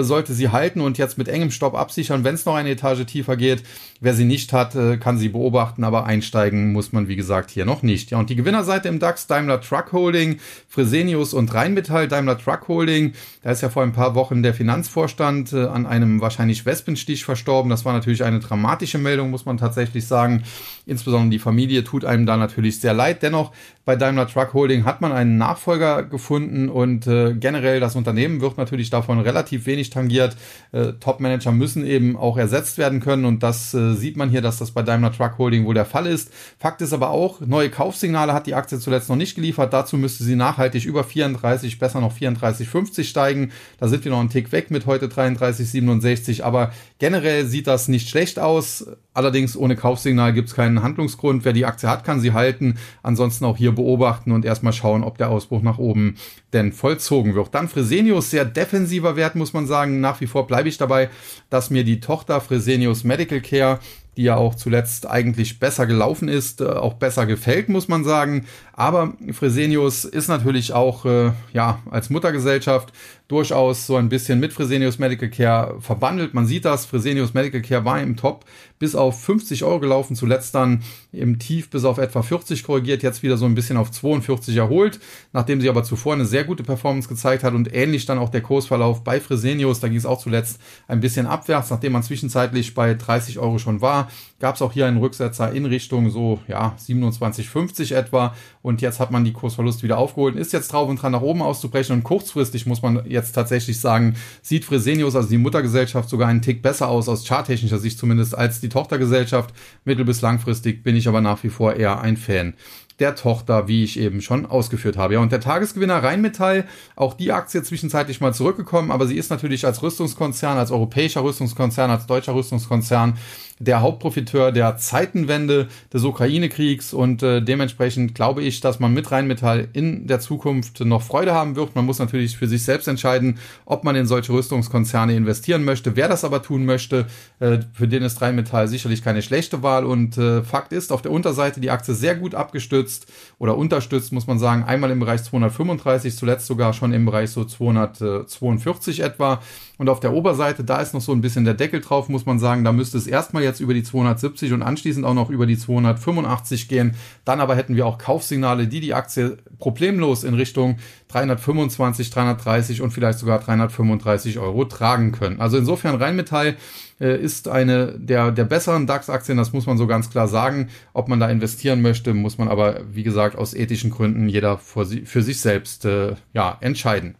sollte 0.00 0.32
sie 0.32 0.48
halten 0.48 0.80
und 0.80 0.98
jetzt 0.98 1.18
mit 1.18 1.28
engem 1.28 1.50
Stopp 1.50 1.74
absichern, 1.74 2.24
wenn 2.24 2.34
es 2.34 2.44
noch 2.44 2.54
eine 2.54 2.70
Etage 2.70 3.04
tiefer 3.04 3.36
geht. 3.36 3.62
Wer 4.04 4.14
sie 4.14 4.24
nicht 4.24 4.52
hat, 4.52 4.74
äh, 4.74 4.96
kann 4.96 5.16
sie 5.16 5.28
beobachten, 5.28 5.84
aber 5.84 6.06
einsteigen 6.06 6.72
muss 6.72 6.92
man, 6.92 7.06
wie 7.06 7.14
gesagt, 7.14 7.52
hier 7.52 7.64
noch 7.64 7.84
nicht. 7.84 8.10
Ja, 8.10 8.18
und 8.18 8.30
die 8.30 8.34
Gewinnerseite 8.34 8.88
im 8.88 8.98
DAX, 8.98 9.28
Daimler 9.28 9.60
Truck 9.60 9.92
Holding, 9.92 10.40
Fresenius 10.68 11.32
und 11.32 11.54
Rheinmetall, 11.54 12.08
Daimler 12.08 12.36
Truck 12.36 12.66
Holding. 12.66 13.12
Da 13.44 13.52
ist 13.52 13.60
ja 13.60 13.68
vor 13.68 13.84
ein 13.84 13.92
paar 13.92 14.16
Wochen 14.16 14.42
der 14.42 14.54
Finanzvorstand 14.54 15.52
äh, 15.52 15.66
an 15.66 15.86
einem 15.86 16.20
wahrscheinlich 16.20 16.66
Wespenstich 16.66 17.24
verstorben. 17.24 17.70
Das 17.70 17.84
war 17.84 17.92
natürlich 17.92 18.24
eine 18.24 18.40
dramatische 18.40 18.98
Meldung, 18.98 19.30
muss 19.30 19.44
man 19.44 19.56
tatsächlich 19.56 20.04
sagen. 20.04 20.42
Insbesondere 20.84 21.30
die 21.30 21.38
Familie 21.38 21.84
tut 21.84 22.04
einem 22.04 22.26
da 22.26 22.36
natürlich 22.36 22.80
sehr 22.80 22.94
leid. 22.94 23.22
Dennoch, 23.22 23.52
bei 23.84 23.96
Daimler 23.96 24.28
Truck 24.28 24.52
Holding 24.52 24.84
hat 24.84 25.00
man 25.00 25.12
einen 25.12 25.38
Nachfolger 25.38 26.04
gefunden 26.04 26.68
und 26.68 27.06
äh, 27.06 27.34
generell 27.34 27.80
das 27.80 27.96
Unternehmen 27.96 28.40
wird 28.40 28.56
natürlich 28.56 28.90
davon 28.90 29.18
relativ 29.20 29.66
wenig 29.66 29.90
tangiert. 29.90 30.36
Äh, 30.72 30.92
Top-Manager 31.00 31.52
müssen 31.52 31.84
eben 31.84 32.16
auch 32.16 32.36
ersetzt 32.36 32.78
werden 32.78 33.00
können 33.00 33.24
und 33.24 33.42
das 33.42 33.74
äh, 33.74 33.91
sieht 33.94 34.16
man 34.16 34.30
hier, 34.30 34.40
dass 34.40 34.58
das 34.58 34.70
bei 34.70 34.82
Daimler 34.82 35.12
Truck 35.12 35.38
Holding 35.38 35.64
wohl 35.64 35.74
der 35.74 35.84
Fall 35.84 36.06
ist. 36.06 36.30
Fakt 36.58 36.80
ist 36.82 36.92
aber 36.92 37.10
auch, 37.10 37.40
neue 37.40 37.70
Kaufsignale 37.70 38.32
hat 38.32 38.46
die 38.46 38.54
Aktie 38.54 38.78
zuletzt 38.78 39.08
noch 39.08 39.16
nicht 39.16 39.34
geliefert. 39.34 39.72
Dazu 39.72 39.96
müsste 39.96 40.24
sie 40.24 40.36
nachhaltig 40.36 40.84
über 40.84 41.04
34, 41.04 41.78
besser 41.78 42.00
noch 42.00 42.16
34,50 42.16 43.04
steigen. 43.04 43.52
Da 43.78 43.88
sind 43.88 44.04
wir 44.04 44.12
noch 44.12 44.20
einen 44.20 44.30
Tick 44.30 44.52
weg 44.52 44.70
mit 44.70 44.86
heute 44.86 45.06
33,67, 45.06 46.42
aber 46.42 46.72
generell 46.98 47.46
sieht 47.46 47.66
das 47.66 47.88
nicht 47.88 48.08
schlecht 48.08 48.38
aus. 48.38 48.86
Allerdings 49.14 49.56
ohne 49.56 49.76
Kaufsignal 49.76 50.32
gibt 50.32 50.48
es 50.48 50.54
keinen 50.54 50.82
Handlungsgrund. 50.82 51.44
Wer 51.44 51.52
die 51.52 51.66
Aktie 51.66 51.88
hat, 51.88 52.04
kann 52.04 52.20
sie 52.20 52.32
halten. 52.32 52.76
Ansonsten 53.02 53.44
auch 53.44 53.56
hier 53.56 53.72
beobachten 53.72 54.32
und 54.32 54.44
erstmal 54.44 54.72
schauen, 54.72 55.04
ob 55.04 55.18
der 55.18 55.30
Ausbruch 55.30 55.62
nach 55.62 55.78
oben 55.78 56.16
denn 56.52 56.72
vollzogen 56.72 57.34
wird. 57.34 57.54
Dann 57.54 57.68
Fresenius, 57.68 58.30
sehr 58.30 58.44
defensiver 58.44 59.16
Wert, 59.16 59.34
muss 59.34 59.52
man 59.52 59.66
sagen. 59.66 60.00
Nach 60.00 60.20
wie 60.20 60.26
vor 60.26 60.46
bleibe 60.46 60.68
ich 60.68 60.78
dabei, 60.78 61.10
dass 61.50 61.70
mir 61.70 61.84
die 61.84 62.00
Tochter 62.00 62.40
Fresenius 62.40 63.04
Medical 63.04 63.40
Care 63.40 63.80
die 64.16 64.24
ja 64.24 64.36
auch 64.36 64.54
zuletzt 64.54 65.08
eigentlich 65.08 65.58
besser 65.58 65.86
gelaufen 65.86 66.28
ist, 66.28 66.60
äh, 66.60 66.66
auch 66.66 66.94
besser 66.94 67.26
gefällt, 67.26 67.68
muss 67.68 67.88
man 67.88 68.04
sagen. 68.04 68.46
Aber 68.72 69.14
Fresenius 69.32 70.04
ist 70.04 70.28
natürlich 70.28 70.72
auch 70.72 71.04
äh, 71.04 71.32
ja 71.52 71.80
als 71.90 72.10
Muttergesellschaft 72.10 72.92
durchaus 73.28 73.86
so 73.86 73.96
ein 73.96 74.08
bisschen 74.08 74.40
mit 74.40 74.52
Fresenius 74.52 74.98
Medical 74.98 75.30
Care 75.30 75.76
verbandelt. 75.80 76.34
Man 76.34 76.46
sieht 76.46 76.64
das, 76.64 76.84
Fresenius 76.84 77.32
Medical 77.32 77.62
Care 77.62 77.84
war 77.84 78.00
im 78.00 78.16
Top 78.16 78.44
bis 78.78 78.94
auf 78.94 79.22
50 79.22 79.64
Euro 79.64 79.80
gelaufen, 79.80 80.16
zuletzt 80.16 80.54
dann 80.54 80.82
im 81.12 81.38
Tief 81.38 81.70
bis 81.70 81.84
auf 81.84 81.98
etwa 81.98 82.22
40 82.22 82.64
korrigiert, 82.64 83.02
jetzt 83.02 83.22
wieder 83.22 83.36
so 83.36 83.46
ein 83.46 83.54
bisschen 83.54 83.76
auf 83.76 83.90
42 83.90 84.56
erholt, 84.56 85.00
nachdem 85.32 85.60
sie 85.60 85.68
aber 85.68 85.84
zuvor 85.84 86.14
eine 86.14 86.26
sehr 86.26 86.44
gute 86.44 86.62
Performance 86.62 87.08
gezeigt 87.08 87.44
hat 87.44 87.54
und 87.54 87.72
ähnlich 87.72 88.06
dann 88.06 88.18
auch 88.18 88.28
der 88.28 88.42
Kursverlauf 88.42 89.04
bei 89.04 89.20
Fresenius, 89.20 89.80
da 89.80 89.88
ging 89.88 89.96
es 89.96 90.04
auch 90.04 90.20
zuletzt 90.20 90.60
ein 90.88 91.00
bisschen 91.00 91.26
abwärts, 91.26 91.70
nachdem 91.70 91.92
man 91.92 92.02
zwischenzeitlich 92.02 92.74
bei 92.74 92.94
30 92.94 93.38
Euro 93.38 93.58
schon 93.58 93.80
war, 93.80 94.10
gab 94.42 94.56
es 94.56 94.62
auch 94.62 94.72
hier 94.72 94.86
einen 94.86 94.96
Rücksetzer 94.96 95.52
in 95.52 95.66
Richtung 95.66 96.10
so 96.10 96.40
ja 96.48 96.74
27,50 96.76 97.94
etwa 97.94 98.34
und 98.60 98.82
jetzt 98.82 98.98
hat 98.98 99.12
man 99.12 99.24
die 99.24 99.32
Kursverlust 99.32 99.84
wieder 99.84 99.98
aufgeholt, 99.98 100.34
ist 100.34 100.52
jetzt 100.52 100.72
drauf 100.72 100.88
und 100.88 101.00
dran 101.00 101.12
nach 101.12 101.22
oben 101.22 101.42
auszubrechen 101.42 101.94
und 101.94 102.02
kurzfristig 102.02 102.66
muss 102.66 102.82
man 102.82 103.04
jetzt 103.08 103.32
tatsächlich 103.32 103.78
sagen, 103.78 104.16
sieht 104.42 104.64
Fresenius, 104.64 105.14
also 105.14 105.28
die 105.28 105.38
Muttergesellschaft, 105.38 106.08
sogar 106.08 106.26
einen 106.26 106.42
Tick 106.42 106.60
besser 106.60 106.88
aus, 106.88 107.08
aus 107.08 107.24
charttechnischer 107.24 107.78
Sicht 107.78 108.00
zumindest, 108.00 108.36
als 108.36 108.60
die 108.60 108.68
Tochtergesellschaft. 108.68 109.54
Mittel- 109.84 110.04
bis 110.04 110.22
langfristig 110.22 110.82
bin 110.82 110.96
ich 110.96 111.06
aber 111.06 111.20
nach 111.20 111.44
wie 111.44 111.48
vor 111.48 111.74
eher 111.74 112.00
ein 112.00 112.16
Fan 112.16 112.54
der 113.02 113.14
Tochter, 113.16 113.68
wie 113.68 113.84
ich 113.84 113.98
eben 113.98 114.20
schon 114.22 114.46
ausgeführt 114.46 114.96
habe. 114.96 115.14
Ja, 115.14 115.20
und 115.20 115.32
der 115.32 115.40
Tagesgewinner 115.40 116.02
Rheinmetall, 116.02 116.66
auch 116.94 117.14
die 117.14 117.32
Aktie 117.32 117.62
zwischenzeitlich 117.62 118.20
mal 118.20 118.32
zurückgekommen, 118.32 118.90
aber 118.90 119.06
sie 119.06 119.16
ist 119.16 119.30
natürlich 119.30 119.66
als 119.66 119.82
Rüstungskonzern, 119.82 120.56
als 120.56 120.70
europäischer 120.70 121.24
Rüstungskonzern, 121.24 121.90
als 121.90 122.06
deutscher 122.06 122.34
Rüstungskonzern 122.34 123.18
der 123.62 123.80
Hauptprofiteur 123.80 124.50
der 124.50 124.76
Zeitenwende 124.76 125.68
des 125.92 126.02
Ukraine-Kriegs 126.02 126.92
und 126.92 127.22
äh, 127.22 127.40
dementsprechend 127.40 128.14
glaube 128.14 128.42
ich, 128.42 128.60
dass 128.60 128.80
man 128.80 128.92
mit 128.92 129.10
Rheinmetall 129.10 129.68
in 129.72 130.06
der 130.08 130.18
Zukunft 130.18 130.80
noch 130.80 131.02
Freude 131.02 131.32
haben 131.32 131.54
wird. 131.54 131.76
Man 131.76 131.86
muss 131.86 132.00
natürlich 132.00 132.36
für 132.36 132.48
sich 132.48 132.64
selbst 132.64 132.88
entscheiden, 132.88 133.38
ob 133.64 133.84
man 133.84 133.94
in 133.94 134.06
solche 134.06 134.32
Rüstungskonzerne 134.32 135.14
investieren 135.14 135.64
möchte. 135.64 135.94
Wer 135.94 136.08
das 136.08 136.24
aber 136.24 136.42
tun 136.42 136.64
möchte, 136.64 137.06
äh, 137.38 137.58
für 137.72 137.86
den 137.86 138.02
ist 138.02 138.20
Rheinmetall 138.20 138.66
sicherlich 138.66 139.04
keine 139.04 139.22
schlechte 139.22 139.62
Wahl 139.62 139.86
und 139.86 140.18
äh, 140.18 140.42
Fakt 140.42 140.72
ist, 140.72 140.90
auf 140.90 141.02
der 141.02 141.12
Unterseite 141.12 141.60
die 141.60 141.70
Aktie 141.70 141.94
sehr 141.94 142.16
gut 142.16 142.34
abgestützt 142.34 143.06
oder 143.38 143.56
unterstützt, 143.56 144.12
muss 144.12 144.26
man 144.26 144.40
sagen, 144.40 144.64
einmal 144.64 144.90
im 144.90 144.98
Bereich 144.98 145.22
235, 145.22 146.16
zuletzt 146.16 146.46
sogar 146.46 146.72
schon 146.72 146.92
im 146.92 147.04
Bereich 147.04 147.30
so 147.30 147.44
242 147.44 149.00
etwa. 149.00 149.40
Und 149.78 149.88
auf 149.88 150.00
der 150.00 150.12
Oberseite, 150.12 150.62
da 150.64 150.80
ist 150.80 150.94
noch 150.94 151.00
so 151.00 151.12
ein 151.12 151.20
bisschen 151.20 151.44
der 151.44 151.54
Deckel 151.54 151.80
drauf, 151.80 152.08
muss 152.08 152.24
man 152.24 152.38
sagen. 152.38 152.62
Da 152.62 152.72
müsste 152.72 152.98
es 152.98 153.06
erstmal 153.06 153.42
jetzt 153.42 153.51
über 153.60 153.74
die 153.74 153.82
270 153.82 154.52
und 154.52 154.62
anschließend 154.62 155.04
auch 155.04 155.14
noch 155.14 155.30
über 155.30 155.46
die 155.46 155.58
285 155.58 156.68
gehen. 156.68 156.94
Dann 157.24 157.40
aber 157.40 157.56
hätten 157.56 157.76
wir 157.76 157.86
auch 157.86 157.98
Kaufsignale, 157.98 158.66
die 158.66 158.80
die 158.80 158.94
Aktie 158.94 159.38
problemlos 159.58 160.24
in 160.24 160.34
Richtung 160.34 160.76
325, 161.08 162.10
330 162.10 162.82
und 162.82 162.90
vielleicht 162.92 163.18
sogar 163.18 163.38
335 163.38 164.38
Euro 164.38 164.64
tragen 164.64 165.12
können. 165.12 165.40
Also 165.40 165.58
insofern 165.58 165.96
Rheinmetall 165.96 166.56
äh, 167.00 167.20
ist 167.20 167.48
eine 167.48 167.98
der, 167.98 168.30
der 168.30 168.44
besseren 168.44 168.86
DAX-Aktien, 168.86 169.36
das 169.36 169.52
muss 169.52 169.66
man 169.66 169.78
so 169.78 169.86
ganz 169.86 170.10
klar 170.10 170.28
sagen. 170.28 170.68
Ob 170.92 171.08
man 171.08 171.20
da 171.20 171.28
investieren 171.28 171.82
möchte, 171.82 172.14
muss 172.14 172.38
man 172.38 172.48
aber, 172.48 172.80
wie 172.90 173.02
gesagt, 173.02 173.36
aus 173.36 173.54
ethischen 173.54 173.90
Gründen 173.90 174.28
jeder 174.28 174.58
für 174.58 175.22
sich 175.22 175.40
selbst 175.40 175.84
äh, 175.84 176.14
ja, 176.32 176.56
entscheiden. 176.60 177.16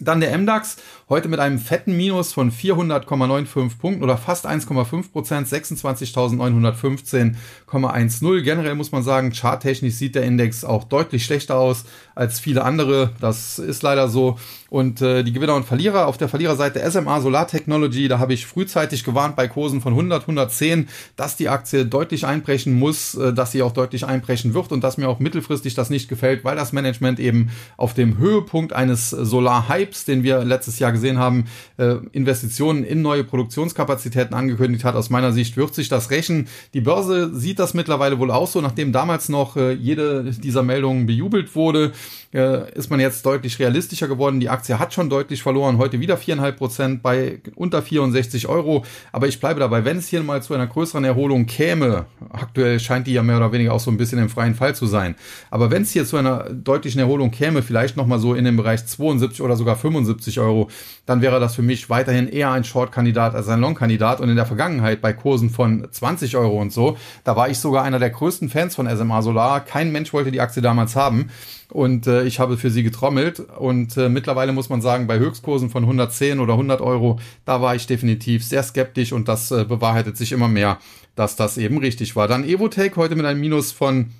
Dann 0.00 0.20
der 0.20 0.36
MDAX, 0.36 0.78
heute 1.10 1.28
mit 1.28 1.40
einem 1.40 1.58
fetten 1.58 1.94
Minus 1.96 2.32
von 2.32 2.52
400,95 2.52 3.78
Punkten 3.78 4.04
oder 4.04 4.16
fast 4.16 4.46
1,5 4.46 5.10
Prozent, 5.10 5.48
26.915,10. 5.48 8.42
Generell 8.42 8.76
muss 8.76 8.92
man 8.92 9.02
sagen, 9.02 9.32
charttechnisch 9.32 9.94
sieht 9.94 10.14
der 10.14 10.22
Index 10.22 10.64
auch 10.64 10.84
deutlich 10.84 11.24
schlechter 11.24 11.58
aus 11.58 11.84
als 12.14 12.38
viele 12.38 12.62
andere. 12.62 13.10
Das 13.20 13.58
ist 13.58 13.82
leider 13.82 14.08
so. 14.08 14.38
Und 14.70 15.02
äh, 15.02 15.24
die 15.24 15.32
Gewinner 15.32 15.56
und 15.56 15.64
Verlierer 15.64 16.06
auf 16.06 16.16
der 16.16 16.28
Verliererseite 16.28 16.88
SMA 16.88 17.20
Solar 17.20 17.48
Technology, 17.48 18.06
da 18.06 18.20
habe 18.20 18.34
ich 18.34 18.46
frühzeitig 18.46 19.02
gewarnt 19.02 19.34
bei 19.34 19.48
Kursen 19.48 19.80
von 19.80 19.94
100, 19.94 20.22
110, 20.22 20.88
dass 21.16 21.36
die 21.36 21.48
Aktie 21.48 21.86
deutlich 21.86 22.24
einbrechen 22.24 22.78
muss, 22.78 23.16
äh, 23.16 23.34
dass 23.34 23.50
sie 23.50 23.62
auch 23.62 23.72
deutlich 23.72 24.06
einbrechen 24.06 24.54
wird 24.54 24.70
und 24.70 24.84
dass 24.84 24.96
mir 24.96 25.08
auch 25.08 25.18
mittelfristig 25.18 25.74
das 25.74 25.90
nicht 25.90 26.08
gefällt, 26.08 26.44
weil 26.44 26.54
das 26.54 26.72
Management 26.72 27.18
eben 27.18 27.50
auf 27.76 27.94
dem 27.94 28.18
Höhepunkt 28.18 28.72
eines 28.72 29.10
Solar-Hypes, 29.10 30.04
den 30.04 30.22
wir 30.22 30.44
letztes 30.44 30.78
Jahr 30.78 30.92
gesehen 31.00 31.18
haben, 31.18 31.44
äh, 31.78 31.96
Investitionen 32.12 32.84
in 32.84 33.00
neue 33.00 33.24
Produktionskapazitäten 33.24 34.34
angekündigt 34.34 34.84
hat. 34.84 34.94
Aus 34.94 35.08
meiner 35.08 35.32
Sicht 35.32 35.56
wird 35.56 35.74
sich 35.74 35.88
das 35.88 36.10
rächen. 36.10 36.46
Die 36.74 36.82
Börse 36.82 37.34
sieht 37.34 37.58
das 37.58 37.72
mittlerweile 37.72 38.18
wohl 38.18 38.30
auch 38.30 38.46
so, 38.46 38.60
nachdem 38.60 38.92
damals 38.92 39.28
noch 39.28 39.56
äh, 39.56 39.72
jede 39.72 40.24
dieser 40.24 40.62
Meldungen 40.62 41.06
bejubelt 41.06 41.54
wurde, 41.54 41.92
äh, 42.34 42.72
ist 42.74 42.90
man 42.90 43.00
jetzt 43.00 43.24
deutlich 43.24 43.58
realistischer 43.58 44.08
geworden. 44.08 44.40
Die 44.40 44.48
Aktie 44.48 44.78
hat 44.78 44.92
schon 44.92 45.08
deutlich 45.08 45.42
verloren, 45.42 45.78
heute 45.78 46.00
wieder 46.00 46.16
viereinhalb 46.16 46.58
Prozent 46.58 47.02
bei 47.02 47.40
unter 47.54 47.82
64 47.82 48.46
Euro. 48.48 48.84
Aber 49.12 49.26
ich 49.26 49.40
bleibe 49.40 49.60
dabei, 49.60 49.84
wenn 49.84 49.96
es 49.96 50.08
hier 50.08 50.22
mal 50.22 50.42
zu 50.42 50.54
einer 50.54 50.66
größeren 50.66 51.04
Erholung 51.04 51.46
käme, 51.46 52.06
aktuell 52.28 52.78
scheint 52.78 53.06
die 53.06 53.12
ja 53.14 53.22
mehr 53.22 53.38
oder 53.38 53.52
weniger 53.52 53.72
auch 53.72 53.80
so 53.80 53.90
ein 53.90 53.96
bisschen 53.96 54.18
im 54.18 54.28
freien 54.28 54.54
Fall 54.54 54.74
zu 54.74 54.86
sein. 54.86 55.14
Aber 55.50 55.70
wenn 55.70 55.82
es 55.82 55.90
hier 55.90 56.04
zu 56.04 56.16
einer 56.16 56.50
deutlichen 56.50 57.00
Erholung 57.00 57.30
käme, 57.30 57.62
vielleicht 57.62 57.96
nochmal 57.96 58.18
so 58.18 58.34
in 58.34 58.44
dem 58.44 58.56
Bereich 58.56 58.84
72 58.86 59.42
oder 59.42 59.56
sogar 59.56 59.76
75 59.76 60.38
Euro, 60.40 60.68
dann 61.06 61.22
wäre 61.22 61.40
das 61.40 61.54
für 61.54 61.62
mich 61.62 61.90
weiterhin 61.90 62.28
eher 62.28 62.50
ein 62.50 62.64
Short-Kandidat 62.64 63.34
als 63.34 63.48
ein 63.48 63.60
Long-Kandidat. 63.60 64.20
Und 64.20 64.28
in 64.28 64.36
der 64.36 64.46
Vergangenheit 64.46 65.00
bei 65.00 65.12
Kursen 65.12 65.50
von 65.50 65.86
20 65.90 66.36
Euro 66.36 66.60
und 66.60 66.72
so, 66.72 66.96
da 67.24 67.36
war 67.36 67.48
ich 67.48 67.58
sogar 67.58 67.84
einer 67.84 67.98
der 67.98 68.10
größten 68.10 68.48
Fans 68.48 68.74
von 68.74 68.88
SMA 68.88 69.22
Solar. 69.22 69.60
Kein 69.60 69.92
Mensch 69.92 70.12
wollte 70.12 70.30
die 70.30 70.40
Aktie 70.40 70.62
damals 70.62 70.96
haben 70.96 71.30
und 71.70 72.06
äh, 72.06 72.24
ich 72.24 72.40
habe 72.40 72.56
für 72.56 72.70
sie 72.70 72.82
getrommelt 72.82 73.40
und 73.40 73.96
äh, 73.96 74.08
mittlerweile 74.08 74.52
muss 74.52 74.68
man 74.68 74.82
sagen, 74.82 75.06
bei 75.06 75.18
Höchstkursen 75.18 75.70
von 75.70 75.84
110 75.84 76.40
oder 76.40 76.54
100 76.54 76.80
Euro, 76.80 77.18
da 77.44 77.62
war 77.62 77.74
ich 77.74 77.86
definitiv 77.86 78.44
sehr 78.44 78.62
skeptisch 78.62 79.12
und 79.12 79.28
das 79.28 79.50
äh, 79.50 79.64
bewahrheitet 79.64 80.16
sich 80.16 80.32
immer 80.32 80.48
mehr, 80.48 80.78
dass 81.14 81.36
das 81.36 81.58
eben 81.58 81.78
richtig 81.78 82.16
war. 82.16 82.28
Dann 82.28 82.44
Evotech 82.44 82.96
heute 82.96 83.16
mit 83.16 83.26
einem 83.26 83.40
Minus 83.40 83.72
von 83.72 84.10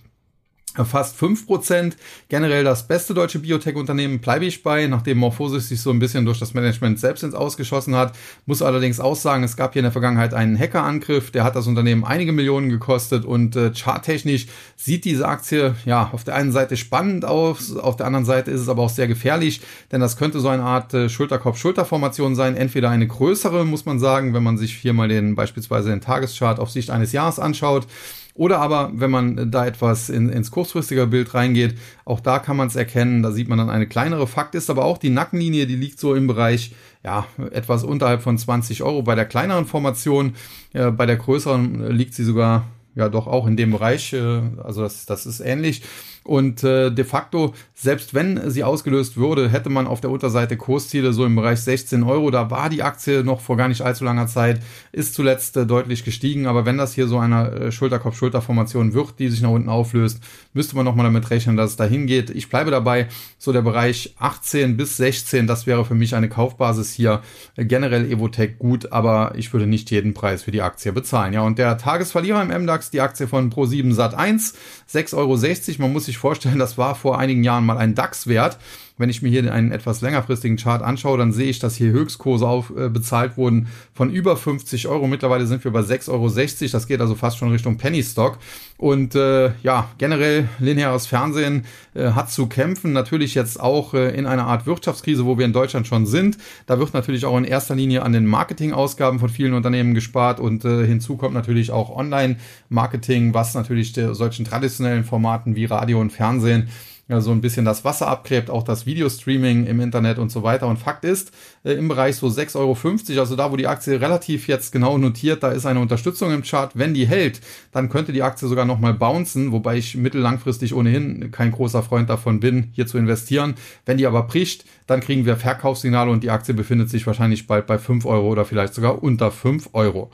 fast 0.84 1.16
fünf 1.16 1.46
Prozent. 1.46 1.96
Generell 2.28 2.64
das 2.64 2.86
beste 2.86 3.12
deutsche 3.14 3.40
Biotech-Unternehmen 3.40 4.20
bleibe 4.20 4.44
ich 4.44 4.62
bei, 4.62 4.86
nachdem 4.86 5.18
Morphosis 5.18 5.68
sich 5.68 5.80
so 5.80 5.90
ein 5.90 5.98
bisschen 5.98 6.24
durch 6.24 6.38
das 6.38 6.54
Management 6.54 7.00
selbst 7.00 7.22
ins 7.22 7.34
Ausgeschossen 7.34 7.96
hat. 7.96 8.16
Muss 8.46 8.62
allerdings 8.62 9.00
auch 9.00 9.16
sagen, 9.16 9.42
es 9.42 9.56
gab 9.56 9.72
hier 9.72 9.80
in 9.80 9.84
der 9.84 9.92
Vergangenheit 9.92 10.32
einen 10.32 10.58
Hackerangriff, 10.58 11.30
der 11.30 11.44
hat 11.44 11.56
das 11.56 11.66
Unternehmen 11.66 12.04
einige 12.04 12.32
Millionen 12.32 12.68
gekostet 12.68 13.24
und 13.24 13.56
äh, 13.56 13.72
charttechnisch 13.74 14.46
sieht 14.76 15.04
diese 15.04 15.26
Aktie 15.26 15.74
ja 15.84 16.10
auf 16.12 16.24
der 16.24 16.36
einen 16.36 16.52
Seite 16.52 16.76
spannend 16.76 17.24
aus, 17.24 17.76
auf 17.76 17.96
der 17.96 18.06
anderen 18.06 18.24
Seite 18.24 18.50
ist 18.50 18.60
es 18.60 18.68
aber 18.68 18.82
auch 18.82 18.90
sehr 18.90 19.08
gefährlich, 19.08 19.60
denn 19.90 20.00
das 20.00 20.16
könnte 20.16 20.40
so 20.40 20.48
eine 20.48 20.62
Art 20.62 20.94
äh, 20.94 21.08
Schulterkopf-Schulterformation 21.08 22.36
sein. 22.36 22.56
Entweder 22.56 22.90
eine 22.90 23.06
größere, 23.06 23.64
muss 23.64 23.86
man 23.86 23.98
sagen, 23.98 24.34
wenn 24.34 24.42
man 24.42 24.56
sich 24.56 24.74
hier 24.74 24.92
mal 24.92 25.08
den 25.08 25.34
beispielsweise 25.34 25.90
den 25.90 26.00
Tageschart 26.00 26.58
auf 26.60 26.70
Sicht 26.70 26.90
eines 26.90 27.12
Jahres 27.12 27.38
anschaut 27.38 27.86
oder 28.34 28.58
aber, 28.58 28.90
wenn 28.94 29.10
man 29.10 29.50
da 29.50 29.66
etwas 29.66 30.08
in, 30.08 30.28
ins 30.28 30.50
kurzfristige 30.50 31.06
Bild 31.06 31.34
reingeht, 31.34 31.76
auch 32.04 32.20
da 32.20 32.38
kann 32.38 32.56
man 32.56 32.68
es 32.68 32.76
erkennen. 32.76 33.22
Da 33.22 33.32
sieht 33.32 33.48
man 33.48 33.58
dann 33.58 33.70
eine 33.70 33.86
kleinere. 33.86 34.26
Fakt 34.26 34.54
ist 34.54 34.70
aber 34.70 34.84
auch, 34.84 34.98
die 34.98 35.10
Nackenlinie, 35.10 35.66
die 35.66 35.76
liegt 35.76 35.98
so 35.98 36.14
im 36.14 36.26
Bereich, 36.26 36.74
ja, 37.04 37.26
etwas 37.50 37.84
unterhalb 37.84 38.22
von 38.22 38.38
20 38.38 38.82
Euro. 38.82 39.02
Bei 39.02 39.14
der 39.14 39.26
kleineren 39.26 39.66
Formation, 39.66 40.34
äh, 40.72 40.90
bei 40.90 41.06
der 41.06 41.16
größeren 41.16 41.90
liegt 41.90 42.14
sie 42.14 42.24
sogar 42.24 42.66
ja 42.94 43.08
doch 43.08 43.26
auch 43.26 43.46
in 43.46 43.56
dem 43.56 43.72
Bereich. 43.72 44.12
Äh, 44.12 44.40
also 44.62 44.82
das, 44.82 45.06
das 45.06 45.26
ist 45.26 45.40
ähnlich. 45.40 45.82
Und 46.30 46.62
äh, 46.62 46.92
de 46.92 47.04
facto, 47.04 47.54
selbst 47.74 48.14
wenn 48.14 48.48
sie 48.48 48.62
ausgelöst 48.62 49.16
würde, 49.16 49.48
hätte 49.48 49.68
man 49.68 49.88
auf 49.88 50.00
der 50.00 50.10
Unterseite 50.10 50.56
Kursziele 50.56 51.12
so 51.12 51.26
im 51.26 51.34
Bereich 51.34 51.58
16 51.58 52.04
Euro. 52.04 52.30
Da 52.30 52.52
war 52.52 52.70
die 52.70 52.84
Aktie 52.84 53.24
noch 53.24 53.40
vor 53.40 53.56
gar 53.56 53.66
nicht 53.66 53.82
allzu 53.82 54.04
langer 54.04 54.28
Zeit, 54.28 54.60
ist 54.92 55.14
zuletzt 55.14 55.56
äh, 55.56 55.66
deutlich 55.66 56.04
gestiegen. 56.04 56.46
Aber 56.46 56.64
wenn 56.64 56.78
das 56.78 56.94
hier 56.94 57.08
so 57.08 57.18
eine 57.18 57.50
äh, 57.50 57.72
Schulterkopf-Schulter-Formation 57.72 58.94
wird, 58.94 59.18
die 59.18 59.26
sich 59.26 59.42
nach 59.42 59.50
unten 59.50 59.68
auflöst, 59.68 60.20
müsste 60.52 60.76
man 60.76 60.84
nochmal 60.84 61.06
damit 61.06 61.28
rechnen, 61.30 61.56
dass 61.56 61.70
es 61.70 61.76
dahin 61.76 62.06
geht. 62.06 62.30
Ich 62.30 62.48
bleibe 62.48 62.70
dabei, 62.70 63.08
so 63.36 63.52
der 63.52 63.62
Bereich 63.62 64.14
18 64.20 64.76
bis 64.76 64.98
16, 64.98 65.48
das 65.48 65.66
wäre 65.66 65.84
für 65.84 65.96
mich 65.96 66.14
eine 66.14 66.28
Kaufbasis 66.28 66.92
hier. 66.92 67.22
Generell 67.56 68.08
Evotech 68.08 68.56
gut, 68.60 68.92
aber 68.92 69.32
ich 69.34 69.52
würde 69.52 69.66
nicht 69.66 69.90
jeden 69.90 70.14
Preis 70.14 70.44
für 70.44 70.52
die 70.52 70.62
Aktie 70.62 70.92
bezahlen. 70.92 71.32
Ja, 71.32 71.40
und 71.40 71.58
der 71.58 71.76
Tagesverlierer 71.76 72.40
im 72.40 72.62
MDAX, 72.62 72.90
die 72.90 73.00
Aktie 73.00 73.26
von 73.26 73.50
Pro7 73.50 73.92
Sat 73.94 74.14
1, 74.14 74.54
6,60 74.88 75.16
Euro. 75.16 75.82
Man 75.82 75.92
muss 75.92 76.04
sich 76.04 76.19
vorstellen, 76.20 76.58
das 76.58 76.78
war 76.78 76.94
vor 76.94 77.18
einigen 77.18 77.42
Jahren 77.42 77.66
mal 77.66 77.78
ein 77.78 77.94
DAX-Wert. 77.94 78.58
Wenn 79.00 79.08
ich 79.08 79.22
mir 79.22 79.30
hier 79.30 79.52
einen 79.52 79.72
etwas 79.72 80.02
längerfristigen 80.02 80.58
Chart 80.58 80.82
anschaue, 80.82 81.16
dann 81.16 81.32
sehe 81.32 81.48
ich, 81.48 81.58
dass 81.58 81.74
hier 81.74 81.90
Höchstkurse 81.90 82.46
auf, 82.46 82.70
äh, 82.76 82.90
bezahlt 82.90 83.38
wurden 83.38 83.68
von 83.94 84.10
über 84.10 84.36
50 84.36 84.88
Euro. 84.88 85.06
Mittlerweile 85.06 85.46
sind 85.46 85.64
wir 85.64 85.70
bei 85.70 85.80
6,60 85.80 86.10
Euro. 86.10 86.28
Das 86.72 86.86
geht 86.86 87.00
also 87.00 87.14
fast 87.14 87.38
schon 87.38 87.50
Richtung 87.50 87.78
Penny 87.78 88.02
Stock. 88.02 88.38
Und 88.76 89.14
äh, 89.14 89.52
ja, 89.62 89.88
generell 89.96 90.50
lineares 90.58 91.06
Fernsehen 91.06 91.64
äh, 91.94 92.10
hat 92.10 92.30
zu 92.30 92.46
kämpfen. 92.46 92.92
Natürlich 92.92 93.34
jetzt 93.34 93.58
auch 93.58 93.94
äh, 93.94 94.14
in 94.14 94.26
einer 94.26 94.46
Art 94.46 94.66
Wirtschaftskrise, 94.66 95.24
wo 95.24 95.38
wir 95.38 95.46
in 95.46 95.54
Deutschland 95.54 95.86
schon 95.86 96.04
sind. 96.04 96.36
Da 96.66 96.78
wird 96.78 96.92
natürlich 96.92 97.24
auch 97.24 97.38
in 97.38 97.44
erster 97.44 97.74
Linie 97.74 98.02
an 98.02 98.12
den 98.12 98.26
Marketingausgaben 98.26 99.18
von 99.18 99.30
vielen 99.30 99.54
Unternehmen 99.54 99.94
gespart. 99.94 100.40
Und 100.40 100.66
äh, 100.66 100.86
hinzu 100.86 101.16
kommt 101.16 101.32
natürlich 101.32 101.70
auch 101.70 101.88
Online-Marketing, 101.96 103.32
was 103.32 103.54
natürlich 103.54 103.94
der, 103.94 104.14
solchen 104.14 104.44
traditionellen 104.44 105.04
Formaten 105.04 105.56
wie 105.56 105.64
Radio 105.64 106.00
und 106.00 106.12
Fernsehen 106.12 106.68
ja, 107.10 107.20
so 107.20 107.32
ein 107.32 107.40
bisschen 107.40 107.64
das 107.64 107.84
Wasser 107.84 108.06
abgräbt, 108.06 108.50
auch 108.50 108.62
das 108.62 108.86
Videostreaming 108.86 109.66
im 109.66 109.80
Internet 109.80 110.18
und 110.18 110.30
so 110.30 110.44
weiter. 110.44 110.68
Und 110.68 110.76
Fakt 110.76 111.04
ist, 111.04 111.32
äh, 111.64 111.72
im 111.72 111.88
Bereich 111.88 112.14
so 112.14 112.28
6,50 112.28 112.56
Euro, 112.56 113.20
also 113.20 113.34
da, 113.34 113.50
wo 113.50 113.56
die 113.56 113.66
Aktie 113.66 114.00
relativ 114.00 114.46
jetzt 114.46 114.70
genau 114.70 114.96
notiert, 114.96 115.42
da 115.42 115.50
ist 115.50 115.66
eine 115.66 115.80
Unterstützung 115.80 116.32
im 116.32 116.42
Chart. 116.42 116.70
Wenn 116.74 116.94
die 116.94 117.08
hält, 117.08 117.40
dann 117.72 117.88
könnte 117.88 118.12
die 118.12 118.22
Aktie 118.22 118.46
sogar 118.46 118.64
nochmal 118.64 118.94
bouncen, 118.94 119.50
wobei 119.50 119.76
ich 119.76 119.96
mittellangfristig 119.96 120.72
ohnehin 120.72 121.32
kein 121.32 121.50
großer 121.50 121.82
Freund 121.82 122.08
davon 122.08 122.38
bin, 122.38 122.70
hier 122.74 122.86
zu 122.86 122.96
investieren. 122.96 123.54
Wenn 123.84 123.96
die 123.96 124.06
aber 124.06 124.22
bricht, 124.22 124.64
dann 124.86 125.00
kriegen 125.00 125.26
wir 125.26 125.36
Verkaufssignale 125.36 126.12
und 126.12 126.22
die 126.22 126.30
Aktie 126.30 126.54
befindet 126.54 126.90
sich 126.90 127.08
wahrscheinlich 127.08 127.48
bald 127.48 127.66
bei 127.66 127.78
5 127.78 128.06
Euro 128.06 128.28
oder 128.28 128.44
vielleicht 128.44 128.74
sogar 128.74 129.02
unter 129.02 129.32
5 129.32 129.70
Euro. 129.72 130.12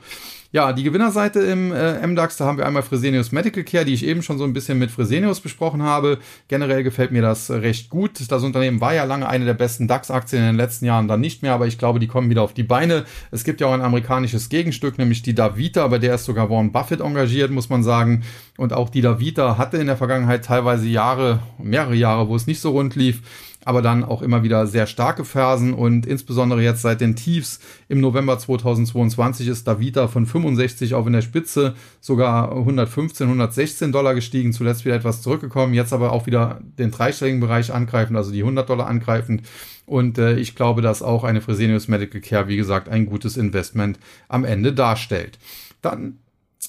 Ja, 0.51 0.71
die 0.71 0.83
Gewinnerseite 0.83 1.41
im 1.41 1.73
äh, 1.73 2.05
MDAX, 2.07 2.37
da 2.37 2.45
haben 2.45 2.57
wir 2.57 2.65
einmal 2.65 2.81
Fresenius 2.81 3.33
Medical 3.33 3.63
Care, 3.65 3.83
die 3.83 3.93
ich 3.93 4.05
eben 4.05 4.21
schon 4.21 4.37
so 4.37 4.45
ein 4.45 4.53
bisschen 4.53 4.79
mit 4.79 4.91
Fresenius 4.91 5.41
besprochen 5.41 5.83
habe. 5.83 6.19
Generell 6.47 6.83
gefällt 6.83 7.11
mir 7.11 7.21
das 7.21 7.51
recht 7.51 7.89
gut. 7.89 8.31
Das 8.31 8.43
Unternehmen 8.43 8.79
war 8.79 8.93
ja 8.93 9.03
lange 9.03 9.27
eine 9.27 9.43
der 9.43 9.55
besten 9.55 9.89
DAX-Aktien 9.89 10.41
in 10.41 10.47
den 10.47 10.55
letzten 10.55 10.85
Jahren, 10.85 11.09
dann 11.09 11.19
nicht 11.19 11.41
mehr, 11.41 11.53
aber 11.53 11.67
ich 11.67 11.77
glaube, 11.77 11.99
die 11.99 12.07
kommen 12.07 12.29
wieder 12.29 12.43
auf 12.43 12.53
die 12.53 12.63
Beine. 12.63 13.03
Es 13.29 13.43
gibt 13.43 13.59
ja 13.59 13.67
auch 13.67 13.73
ein 13.73 13.81
amerikanisches 13.81 14.47
Gegenstück, 14.47 14.97
nämlich 14.97 15.21
die 15.21 15.35
Davita, 15.35 15.85
bei 15.87 15.99
der 15.99 16.15
ist 16.15 16.23
sogar 16.23 16.49
Warren 16.49 16.71
Buffett 16.71 17.01
engagiert, 17.01 17.51
muss 17.51 17.69
man 17.69 17.83
sagen. 17.83 18.23
Und 18.57 18.71
auch 18.71 18.89
die 18.89 19.01
Davita 19.01 19.57
hatte 19.57 19.77
in 19.77 19.87
der 19.87 19.97
Vergangenheit 19.97 20.45
teilweise 20.45 20.87
Jahre, 20.87 21.41
mehrere 21.61 21.95
Jahre, 21.95 22.29
wo 22.29 22.35
es 22.35 22.47
nicht 22.47 22.61
so 22.61 22.71
rund 22.71 22.95
lief 22.95 23.21
aber 23.67 23.81
dann 23.81 24.05
auch 24.05 24.21
immer 24.21 24.43
wieder 24.43 24.65
sehr 24.65 24.87
starke 24.87 25.25
Phasen 25.25 25.73
und 25.73 26.05
insbesondere 26.05 26.63
jetzt 26.63 26.81
seit 26.81 27.01
den 27.01 27.17
Tiefs 27.17 27.59
im 27.89 27.99
November 27.99 28.39
2022 28.39 29.45
ist 29.49 29.67
Davita 29.67 30.07
von 30.07 30.25
65 30.25 30.93
auf 30.93 31.05
in 31.05 31.11
der 31.11 31.21
Spitze 31.21 31.75
sogar 31.99 32.53
115, 32.53 33.27
116 33.27 33.91
Dollar 33.91 34.15
gestiegen, 34.15 34.53
zuletzt 34.53 34.85
wieder 34.85 34.95
etwas 34.95 35.21
zurückgekommen, 35.21 35.73
jetzt 35.73 35.91
aber 35.91 36.13
auch 36.13 36.27
wieder 36.27 36.61
den 36.79 36.91
dreistelligen 36.91 37.41
Bereich 37.41 37.73
angreifen, 37.73 38.15
also 38.15 38.31
die 38.31 38.39
100 38.39 38.69
Dollar 38.69 38.87
angreifend. 38.87 39.41
Und 39.85 40.17
äh, 40.17 40.37
ich 40.37 40.55
glaube, 40.55 40.81
dass 40.81 41.01
auch 41.01 41.25
eine 41.25 41.41
Fresenius 41.41 41.89
Medical 41.89 42.21
Care, 42.21 42.47
wie 42.47 42.55
gesagt, 42.55 42.87
ein 42.87 43.05
gutes 43.05 43.35
Investment 43.35 43.99
am 44.29 44.45
Ende 44.45 44.71
darstellt. 44.71 45.39
Dann 45.81 46.19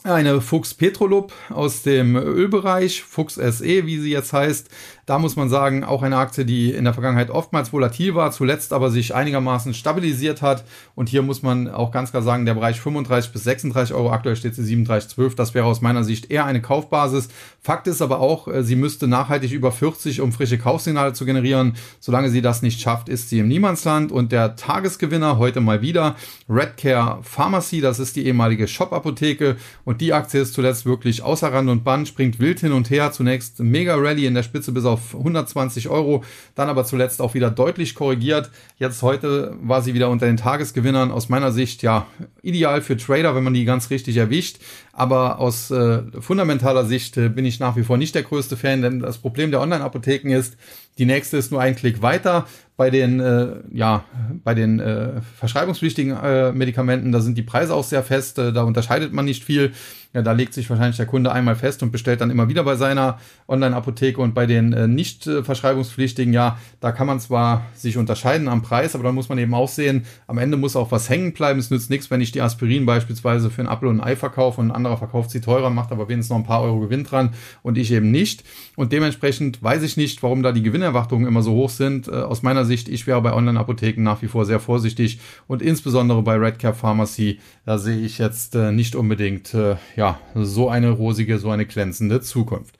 eine 0.04 0.40
Fuchs 0.40 0.74
Petrolub 0.74 1.32
aus 1.48 1.82
dem 1.82 2.16
Ölbereich, 2.16 3.02
Fuchs 3.02 3.34
SE, 3.34 3.86
wie 3.86 3.98
sie 3.98 4.10
jetzt 4.10 4.32
heißt. 4.32 4.68
Da 5.08 5.18
muss 5.18 5.36
man 5.36 5.48
sagen, 5.48 5.84
auch 5.84 6.02
eine 6.02 6.18
Aktie, 6.18 6.44
die 6.44 6.70
in 6.70 6.84
der 6.84 6.92
Vergangenheit 6.92 7.30
oftmals 7.30 7.72
volatil 7.72 8.14
war, 8.14 8.30
zuletzt 8.30 8.74
aber 8.74 8.90
sich 8.90 9.14
einigermaßen 9.14 9.72
stabilisiert 9.72 10.42
hat. 10.42 10.64
Und 10.94 11.08
hier 11.08 11.22
muss 11.22 11.42
man 11.42 11.66
auch 11.66 11.92
ganz 11.92 12.10
klar 12.10 12.22
sagen, 12.22 12.44
der 12.44 12.52
Bereich 12.52 12.78
35 12.78 13.32
bis 13.32 13.42
36 13.44 13.94
Euro, 13.94 14.10
aktuell 14.10 14.36
steht 14.36 14.54
sie 14.54 14.76
37,12. 14.76 15.34
Das 15.34 15.54
wäre 15.54 15.64
aus 15.64 15.80
meiner 15.80 16.04
Sicht 16.04 16.30
eher 16.30 16.44
eine 16.44 16.60
Kaufbasis. 16.60 17.30
Fakt 17.58 17.86
ist 17.86 18.02
aber 18.02 18.20
auch, 18.20 18.48
äh, 18.48 18.62
sie 18.62 18.76
müsste 18.76 19.08
nachhaltig 19.08 19.50
über 19.50 19.72
40, 19.72 20.20
um 20.20 20.30
frische 20.30 20.58
Kaufsignale 20.58 21.14
zu 21.14 21.24
generieren. 21.24 21.76
Solange 22.00 22.28
sie 22.28 22.42
das 22.42 22.60
nicht 22.60 22.78
schafft, 22.78 23.08
ist 23.08 23.30
sie 23.30 23.38
im 23.38 23.48
Niemandsland. 23.48 24.12
Und 24.12 24.30
der 24.30 24.56
Tagesgewinner 24.56 25.38
heute 25.38 25.62
mal 25.62 25.80
wieder 25.80 26.16
Redcare 26.50 27.20
Pharmacy, 27.22 27.80
das 27.80 27.98
ist 27.98 28.14
die 28.16 28.26
ehemalige 28.26 28.68
Shop-Apotheke. 28.68 29.56
Und 29.86 30.02
die 30.02 30.12
Aktie 30.12 30.42
ist 30.42 30.52
zuletzt 30.52 30.84
wirklich 30.84 31.22
außer 31.22 31.50
Rand 31.50 31.70
und 31.70 31.82
Band, 31.82 32.08
springt 32.08 32.40
wild 32.40 32.60
hin 32.60 32.72
und 32.72 32.90
her. 32.90 33.10
Zunächst 33.10 33.60
Mega 33.60 33.94
Rally 33.94 34.26
in 34.26 34.34
der 34.34 34.42
Spitze 34.42 34.70
bis 34.70 34.84
auf 34.84 34.97
auf 34.98 35.14
120 35.14 35.88
Euro, 35.88 36.24
dann 36.54 36.68
aber 36.68 36.84
zuletzt 36.84 37.20
auch 37.20 37.34
wieder 37.34 37.50
deutlich 37.50 37.94
korrigiert. 37.94 38.50
Jetzt 38.78 39.02
heute 39.02 39.56
war 39.62 39.82
sie 39.82 39.94
wieder 39.94 40.10
unter 40.10 40.26
den 40.26 40.36
Tagesgewinnern. 40.36 41.10
Aus 41.10 41.28
meiner 41.28 41.52
Sicht 41.52 41.82
ja 41.82 42.06
ideal 42.42 42.82
für 42.82 42.96
Trader, 42.96 43.34
wenn 43.34 43.44
man 43.44 43.54
die 43.54 43.64
ganz 43.64 43.90
richtig 43.90 44.16
erwischt. 44.16 44.58
Aber 44.92 45.38
aus 45.38 45.70
äh, 45.70 46.02
fundamentaler 46.20 46.84
Sicht 46.84 47.16
äh, 47.16 47.28
bin 47.28 47.44
ich 47.44 47.60
nach 47.60 47.76
wie 47.76 47.84
vor 47.84 47.96
nicht 47.96 48.14
der 48.14 48.24
größte 48.24 48.56
Fan, 48.56 48.82
denn 48.82 48.98
das 48.98 49.18
Problem 49.18 49.52
der 49.52 49.60
Online-Apotheken 49.60 50.30
ist, 50.30 50.56
die 50.98 51.06
nächste 51.06 51.36
ist 51.36 51.52
nur 51.52 51.60
ein 51.60 51.76
Klick 51.76 52.02
weiter. 52.02 52.46
Bei 52.76 52.90
den, 52.90 53.20
äh, 53.20 53.56
ja, 53.72 54.04
bei 54.44 54.54
den 54.54 54.80
äh, 54.80 55.20
verschreibungspflichtigen 55.36 56.16
äh, 56.16 56.52
Medikamenten, 56.52 57.12
da 57.12 57.20
sind 57.20 57.38
die 57.38 57.42
Preise 57.42 57.74
auch 57.74 57.84
sehr 57.84 58.02
fest, 58.02 58.38
äh, 58.38 58.52
da 58.52 58.62
unterscheidet 58.62 59.12
man 59.12 59.24
nicht 59.24 59.44
viel. 59.44 59.72
Ja, 60.18 60.22
da 60.22 60.32
legt 60.32 60.52
sich 60.52 60.68
wahrscheinlich 60.68 60.96
der 60.96 61.06
Kunde 61.06 61.30
einmal 61.30 61.54
fest 61.54 61.80
und 61.84 61.92
bestellt 61.92 62.20
dann 62.20 62.32
immer 62.32 62.48
wieder 62.48 62.64
bei 62.64 62.74
seiner 62.74 63.20
Online-Apotheke 63.46 64.20
und 64.20 64.34
bei 64.34 64.46
den 64.46 64.72
äh, 64.72 64.88
nicht 64.88 65.28
äh, 65.28 65.44
verschreibungspflichtigen, 65.44 66.32
ja, 66.32 66.58
da 66.80 66.90
kann 66.90 67.06
man 67.06 67.20
zwar 67.20 67.66
sich 67.76 67.96
unterscheiden 67.96 68.48
am 68.48 68.62
Preis, 68.62 68.96
aber 68.96 69.04
dann 69.04 69.14
muss 69.14 69.28
man 69.28 69.38
eben 69.38 69.54
auch 69.54 69.68
sehen, 69.68 70.06
am 70.26 70.38
Ende 70.38 70.56
muss 70.56 70.74
auch 70.74 70.90
was 70.90 71.08
hängen 71.08 71.34
bleiben. 71.34 71.60
Es 71.60 71.70
nützt 71.70 71.88
nichts, 71.88 72.10
wenn 72.10 72.20
ich 72.20 72.32
die 72.32 72.40
Aspirin 72.40 72.84
beispielsweise 72.84 73.48
für 73.48 73.62
ein 73.62 73.68
Apfel 73.68 73.86
und 73.86 74.00
ein 74.00 74.08
Ei 74.08 74.16
verkaufe 74.16 74.60
und 74.60 74.72
ein 74.72 74.74
anderer 74.74 74.96
verkauft 74.96 75.30
sie 75.30 75.40
teurer, 75.40 75.70
macht 75.70 75.92
aber 75.92 76.08
wenigstens 76.08 76.30
noch 76.30 76.38
ein 76.38 76.44
paar 76.44 76.62
Euro 76.62 76.80
Gewinn 76.80 77.04
dran 77.04 77.30
und 77.62 77.78
ich 77.78 77.92
eben 77.92 78.10
nicht. 78.10 78.42
Und 78.74 78.92
dementsprechend 78.92 79.62
weiß 79.62 79.84
ich 79.84 79.96
nicht, 79.96 80.20
warum 80.24 80.42
da 80.42 80.50
die 80.50 80.64
Gewinnerwartungen 80.64 81.28
immer 81.28 81.42
so 81.42 81.52
hoch 81.52 81.70
sind. 81.70 82.08
Äh, 82.08 82.10
aus 82.10 82.42
meiner 82.42 82.64
Sicht, 82.64 82.88
ich 82.88 83.06
wäre 83.06 83.22
bei 83.22 83.32
Online-Apotheken 83.32 84.02
nach 84.02 84.20
wie 84.20 84.26
vor 84.26 84.46
sehr 84.46 84.58
vorsichtig 84.58 85.20
und 85.46 85.62
insbesondere 85.62 86.22
bei 86.22 86.34
Redcare 86.34 86.74
Pharmacy, 86.74 87.38
da 87.64 87.78
sehe 87.78 88.00
ich 88.00 88.18
jetzt 88.18 88.56
äh, 88.56 88.72
nicht 88.72 88.96
unbedingt 88.96 89.54
äh, 89.54 89.76
ja, 90.08 90.18
so 90.34 90.68
eine 90.68 90.90
rosige, 90.90 91.38
so 91.38 91.50
eine 91.50 91.64
glänzende 91.66 92.20
Zukunft. 92.20 92.76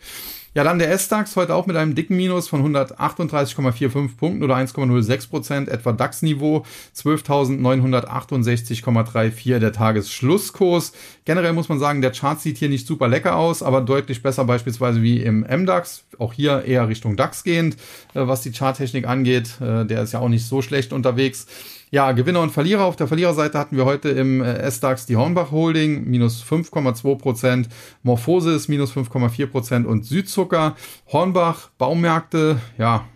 Ja, 0.54 0.64
dann 0.64 0.78
der 0.78 0.90
S-DAX 0.90 1.36
heute 1.36 1.54
auch 1.54 1.66
mit 1.66 1.76
einem 1.76 1.94
dicken 1.94 2.16
Minus 2.16 2.48
von 2.48 2.74
138,45 2.74 4.16
Punkten 4.16 4.42
oder 4.42 4.56
1,06 4.56 5.28
Prozent, 5.28 5.68
etwa 5.68 5.92
DAX-Niveau, 5.92 6.64
12.968,34 6.96 9.58
der 9.58 9.72
Tagesschlusskurs. 9.72 10.94
Generell 11.26 11.52
muss 11.52 11.68
man 11.68 11.78
sagen, 11.78 12.00
der 12.00 12.12
Chart 12.12 12.40
sieht 12.40 12.56
hier 12.56 12.70
nicht 12.70 12.86
super 12.86 13.08
lecker 13.08 13.36
aus, 13.36 13.62
aber 13.62 13.82
deutlich 13.82 14.22
besser 14.22 14.46
beispielsweise 14.46 15.02
wie 15.02 15.22
im 15.22 15.40
MDAX. 15.40 16.04
Auch 16.18 16.32
hier 16.32 16.64
eher 16.64 16.88
Richtung 16.88 17.16
DAX 17.16 17.44
gehend, 17.44 17.76
äh, 18.14 18.26
was 18.26 18.40
die 18.40 18.52
Charttechnik 18.52 19.06
angeht. 19.06 19.60
Äh, 19.60 19.84
der 19.84 20.02
ist 20.02 20.12
ja 20.12 20.20
auch 20.20 20.30
nicht 20.30 20.46
so 20.46 20.62
schlecht 20.62 20.94
unterwegs. 20.94 21.46
Ja, 21.90 22.12
Gewinner 22.12 22.42
und 22.42 22.50
Verlierer. 22.50 22.84
Auf 22.84 22.96
der 22.96 23.08
Verliererseite 23.08 23.58
hatten 23.58 23.76
wir 23.76 23.86
heute 23.86 24.10
im 24.10 24.42
äh, 24.42 24.58
S-DAX 24.58 25.06
die 25.06 25.16
Hornbach 25.16 25.50
Holding, 25.50 26.04
minus 26.04 26.44
5,2 26.44 27.16
Prozent, 27.16 27.68
Morphosis, 28.02 28.68
minus 28.68 28.92
5,4 28.92 29.46
Prozent 29.46 29.86
und 29.86 30.04
Südzucker. 30.04 30.76
Hornbach, 31.10 31.70
Baumärkte, 31.78 32.60
ja, 32.76 33.06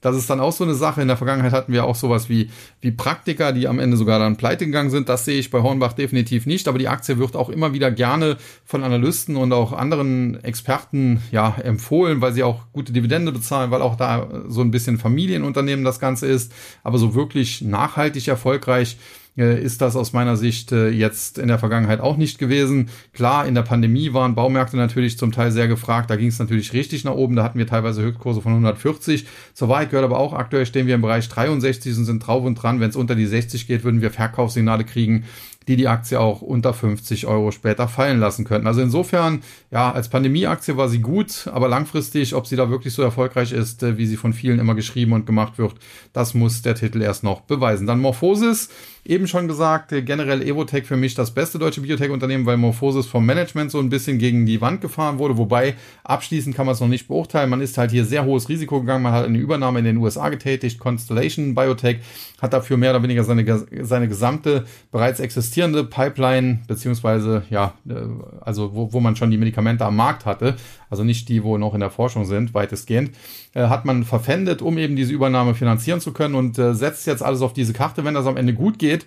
das 0.00 0.16
ist 0.16 0.30
dann 0.30 0.40
auch 0.40 0.52
so 0.52 0.64
eine 0.64 0.74
Sache. 0.74 1.02
In 1.02 1.08
der 1.08 1.16
Vergangenheit 1.16 1.52
hatten 1.52 1.72
wir 1.72 1.84
auch 1.84 1.94
sowas 1.94 2.28
wie, 2.28 2.50
wie 2.80 2.90
Praktiker, 2.90 3.52
die 3.52 3.68
am 3.68 3.78
Ende 3.78 3.96
sogar 3.96 4.18
dann 4.18 4.36
pleite 4.36 4.66
gegangen 4.66 4.90
sind. 4.90 5.08
Das 5.08 5.24
sehe 5.24 5.38
ich 5.38 5.50
bei 5.50 5.60
Hornbach 5.60 5.92
definitiv 5.92 6.46
nicht. 6.46 6.68
Aber 6.68 6.78
die 6.78 6.88
Aktie 6.88 7.18
wird 7.18 7.36
auch 7.36 7.50
immer 7.50 7.72
wieder 7.72 7.90
gerne 7.90 8.38
von 8.64 8.82
Analysten 8.82 9.36
und 9.36 9.52
auch 9.52 9.72
anderen 9.72 10.42
Experten 10.42 11.22
ja 11.30 11.54
empfohlen, 11.62 12.20
weil 12.20 12.32
sie 12.32 12.42
auch 12.42 12.64
gute 12.72 12.92
Dividende 12.92 13.32
bezahlen, 13.32 13.70
weil 13.70 13.82
auch 13.82 13.96
da 13.96 14.28
so 14.48 14.62
ein 14.62 14.70
bisschen 14.70 14.98
Familienunternehmen 14.98 15.84
das 15.84 16.00
Ganze 16.00 16.26
ist. 16.26 16.52
Aber 16.82 16.98
so 16.98 17.14
wirklich 17.14 17.60
nachhaltig 17.60 18.28
erfolgreich 18.28 18.96
ist 19.44 19.80
das 19.80 19.96
aus 19.96 20.12
meiner 20.12 20.36
Sicht 20.36 20.72
äh, 20.72 20.88
jetzt 20.88 21.38
in 21.38 21.48
der 21.48 21.58
Vergangenheit 21.58 22.00
auch 22.00 22.16
nicht 22.16 22.38
gewesen. 22.38 22.90
Klar, 23.12 23.46
in 23.46 23.54
der 23.54 23.62
Pandemie 23.62 24.12
waren 24.12 24.34
Baumärkte 24.34 24.76
natürlich 24.76 25.18
zum 25.18 25.32
Teil 25.32 25.52
sehr 25.52 25.68
gefragt. 25.68 26.10
Da 26.10 26.16
ging 26.16 26.28
es 26.28 26.38
natürlich 26.38 26.72
richtig 26.72 27.04
nach 27.04 27.14
oben. 27.14 27.36
Da 27.36 27.44
hatten 27.44 27.58
wir 27.58 27.66
teilweise 27.66 28.02
Höchstkurse 28.02 28.40
von 28.40 28.52
140. 28.52 29.26
Zur 29.54 29.68
Wahrheit 29.68 29.90
gehört 29.90 30.04
aber 30.04 30.18
auch, 30.18 30.32
aktuell 30.32 30.66
stehen 30.66 30.86
wir 30.86 30.94
im 30.94 31.02
Bereich 31.02 31.28
63 31.28 31.96
und 31.96 32.04
sind 32.04 32.26
drauf 32.26 32.44
und 32.44 32.56
dran. 32.56 32.80
Wenn 32.80 32.90
es 32.90 32.96
unter 32.96 33.14
die 33.14 33.26
60 33.26 33.66
geht, 33.66 33.84
würden 33.84 34.00
wir 34.00 34.10
Verkaufssignale 34.10 34.84
kriegen 34.84 35.24
die 35.68 35.76
die 35.76 35.88
Aktie 35.88 36.18
auch 36.18 36.40
unter 36.42 36.72
50 36.72 37.26
Euro 37.26 37.50
später 37.50 37.86
fallen 37.86 38.18
lassen 38.18 38.44
könnten. 38.44 38.66
Also 38.66 38.80
insofern, 38.80 39.42
ja, 39.70 39.92
als 39.92 40.08
Pandemieaktie 40.08 40.76
war 40.76 40.88
sie 40.88 41.00
gut, 41.00 41.48
aber 41.52 41.68
langfristig, 41.68 42.34
ob 42.34 42.46
sie 42.46 42.56
da 42.56 42.70
wirklich 42.70 42.94
so 42.94 43.02
erfolgreich 43.02 43.52
ist, 43.52 43.82
äh, 43.82 43.96
wie 43.96 44.06
sie 44.06 44.16
von 44.16 44.32
vielen 44.32 44.58
immer 44.58 44.74
geschrieben 44.74 45.12
und 45.12 45.26
gemacht 45.26 45.58
wird, 45.58 45.74
das 46.12 46.34
muss 46.34 46.62
der 46.62 46.74
Titel 46.74 47.02
erst 47.02 47.22
noch 47.22 47.42
beweisen. 47.42 47.86
Dann 47.86 48.00
Morphosis, 48.00 48.70
eben 49.10 49.26
schon 49.26 49.48
gesagt, 49.48 49.88
generell 49.90 50.40
Evotech 50.40 50.84
für 50.84 50.96
mich 50.96 51.16
das 51.16 51.32
beste 51.32 51.58
deutsche 51.58 51.80
Biotech-Unternehmen, 51.80 52.46
weil 52.46 52.56
Morphosis 52.56 53.08
vom 53.08 53.26
Management 53.26 53.72
so 53.72 53.80
ein 53.80 53.88
bisschen 53.88 54.18
gegen 54.18 54.46
die 54.46 54.60
Wand 54.60 54.80
gefahren 54.80 55.18
wurde, 55.18 55.36
wobei 55.36 55.74
abschließend 56.04 56.54
kann 56.54 56.64
man 56.64 56.74
es 56.74 56.80
noch 56.80 56.86
nicht 56.86 57.08
beurteilen. 57.08 57.50
Man 57.50 57.60
ist 57.60 57.76
halt 57.76 57.90
hier 57.90 58.04
sehr 58.04 58.24
hohes 58.24 58.48
Risiko 58.48 58.80
gegangen, 58.80 59.02
man 59.02 59.12
hat 59.12 59.24
eine 59.24 59.38
Übernahme 59.38 59.80
in 59.80 59.84
den 59.84 59.96
USA 59.96 60.28
getätigt, 60.28 60.78
Constellation 60.78 61.56
Biotech 61.56 61.98
hat 62.40 62.52
dafür 62.52 62.76
mehr 62.76 62.90
oder 62.90 63.02
weniger 63.02 63.24
seine, 63.24 63.66
seine 63.82 64.06
gesamte 64.06 64.64
bereits 64.92 65.18
existierende 65.18 65.82
Pipeline, 65.82 66.60
beziehungsweise, 66.68 67.42
ja, 67.50 67.74
äh, 67.88 67.94
also 68.40 68.76
wo, 68.76 68.92
wo 68.92 69.00
man 69.00 69.16
schon 69.16 69.32
die 69.32 69.38
Medikamente 69.38 69.84
am 69.84 69.96
Markt 69.96 70.24
hatte, 70.24 70.54
also 70.88 71.02
nicht 71.02 71.28
die, 71.28 71.42
wo 71.42 71.58
noch 71.58 71.74
in 71.74 71.80
der 71.80 71.90
Forschung 71.90 72.26
sind, 72.26 72.54
weitestgehend, 72.54 73.10
äh, 73.54 73.68
hat 73.68 73.84
man 73.84 74.04
verpfändet, 74.04 74.62
um 74.62 74.78
eben 74.78 74.96
diese 74.96 75.12
Übernahme 75.12 75.54
finanzieren 75.54 76.00
zu 76.00 76.12
können 76.12 76.34
und 76.34 76.58
äh, 76.58 76.74
setzt 76.74 77.06
jetzt 77.06 77.22
alles 77.22 77.42
auf 77.42 77.52
diese 77.52 77.72
Karte, 77.72 78.04
wenn 78.04 78.14
das 78.14 78.26
am 78.26 78.36
Ende 78.36 78.54
gut 78.54 78.78
geht 78.78 79.06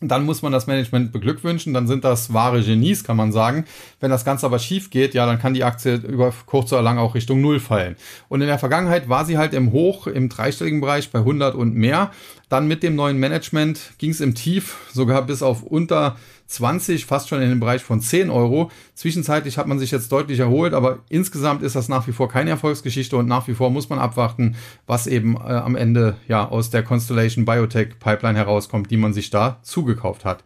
dann 0.00 0.24
muss 0.24 0.42
man 0.42 0.52
das 0.52 0.66
Management 0.66 1.12
beglückwünschen, 1.12 1.74
dann 1.74 1.88
sind 1.88 2.04
das 2.04 2.32
wahre 2.32 2.62
Genies, 2.62 3.02
kann 3.02 3.16
man 3.16 3.32
sagen. 3.32 3.64
Wenn 4.00 4.10
das 4.10 4.24
Ganze 4.24 4.46
aber 4.46 4.58
schief 4.58 4.90
geht, 4.90 5.14
ja, 5.14 5.26
dann 5.26 5.38
kann 5.38 5.54
die 5.54 5.64
Aktie 5.64 5.96
über 5.96 6.32
kurz 6.46 6.72
oder 6.72 6.82
lang 6.82 6.98
auch 6.98 7.14
Richtung 7.14 7.40
Null 7.40 7.58
fallen. 7.58 7.96
Und 8.28 8.40
in 8.40 8.46
der 8.46 8.58
Vergangenheit 8.58 9.08
war 9.08 9.24
sie 9.24 9.38
halt 9.38 9.54
im 9.54 9.72
Hoch, 9.72 10.06
im 10.06 10.28
dreistelligen 10.28 10.80
Bereich 10.80 11.10
bei 11.10 11.18
100 11.20 11.54
und 11.54 11.74
mehr. 11.74 12.12
Dann 12.48 12.68
mit 12.68 12.82
dem 12.82 12.94
neuen 12.94 13.18
Management 13.18 13.94
ging 13.98 14.10
es 14.10 14.20
im 14.20 14.34
Tief 14.34 14.76
sogar 14.92 15.22
bis 15.22 15.42
auf 15.42 15.62
unter 15.62 16.16
20, 16.48 17.04
fast 17.04 17.28
schon 17.28 17.42
in 17.42 17.50
den 17.50 17.60
Bereich 17.60 17.82
von 17.82 18.00
10 18.00 18.30
Euro. 18.30 18.70
Zwischenzeitlich 18.94 19.58
hat 19.58 19.66
man 19.66 19.78
sich 19.78 19.90
jetzt 19.90 20.10
deutlich 20.10 20.40
erholt, 20.40 20.72
aber 20.72 21.00
insgesamt 21.10 21.62
ist 21.62 21.76
das 21.76 21.88
nach 21.88 22.06
wie 22.08 22.12
vor 22.12 22.28
keine 22.28 22.50
Erfolgsgeschichte 22.50 23.16
und 23.16 23.28
nach 23.28 23.46
wie 23.48 23.54
vor 23.54 23.70
muss 23.70 23.90
man 23.90 23.98
abwarten, 23.98 24.56
was 24.86 25.06
eben 25.06 25.36
äh, 25.36 25.40
am 25.40 25.76
Ende 25.76 26.16
ja 26.26 26.48
aus 26.48 26.70
der 26.70 26.82
Constellation 26.82 27.44
Biotech 27.44 27.98
Pipeline 28.00 28.38
herauskommt, 28.38 28.90
die 28.90 28.96
man 28.96 29.12
sich 29.12 29.28
da 29.30 29.58
zugekauft 29.62 30.24
hat. 30.24 30.42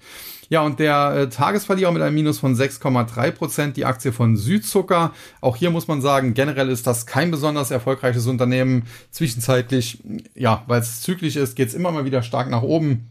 Ja, 0.48 0.60
und 0.60 0.80
der 0.80 1.14
äh, 1.14 1.28
Tagesverlierer 1.30 1.92
mit 1.92 2.02
einem 2.02 2.14
Minus 2.14 2.40
von 2.40 2.54
6,3 2.54 3.30
Prozent, 3.30 3.76
die 3.78 3.86
Aktie 3.86 4.12
von 4.12 4.36
Südzucker. 4.36 5.12
Auch 5.40 5.56
hier 5.56 5.70
muss 5.70 5.88
man 5.88 6.02
sagen, 6.02 6.34
generell 6.34 6.68
ist 6.68 6.86
das 6.86 7.06
kein 7.06 7.30
besonders 7.30 7.70
erfolgreiches 7.70 8.26
Unternehmen. 8.26 8.82
Zwischenzeitlich, 9.10 10.02
ja, 10.34 10.62
weil 10.66 10.82
es 10.82 11.00
zyklisch 11.00 11.36
ist, 11.36 11.54
geht 11.54 11.68
es 11.68 11.74
immer 11.74 11.90
mal 11.90 12.04
wieder 12.04 12.22
stark 12.22 12.50
nach 12.50 12.60
oben 12.60 13.08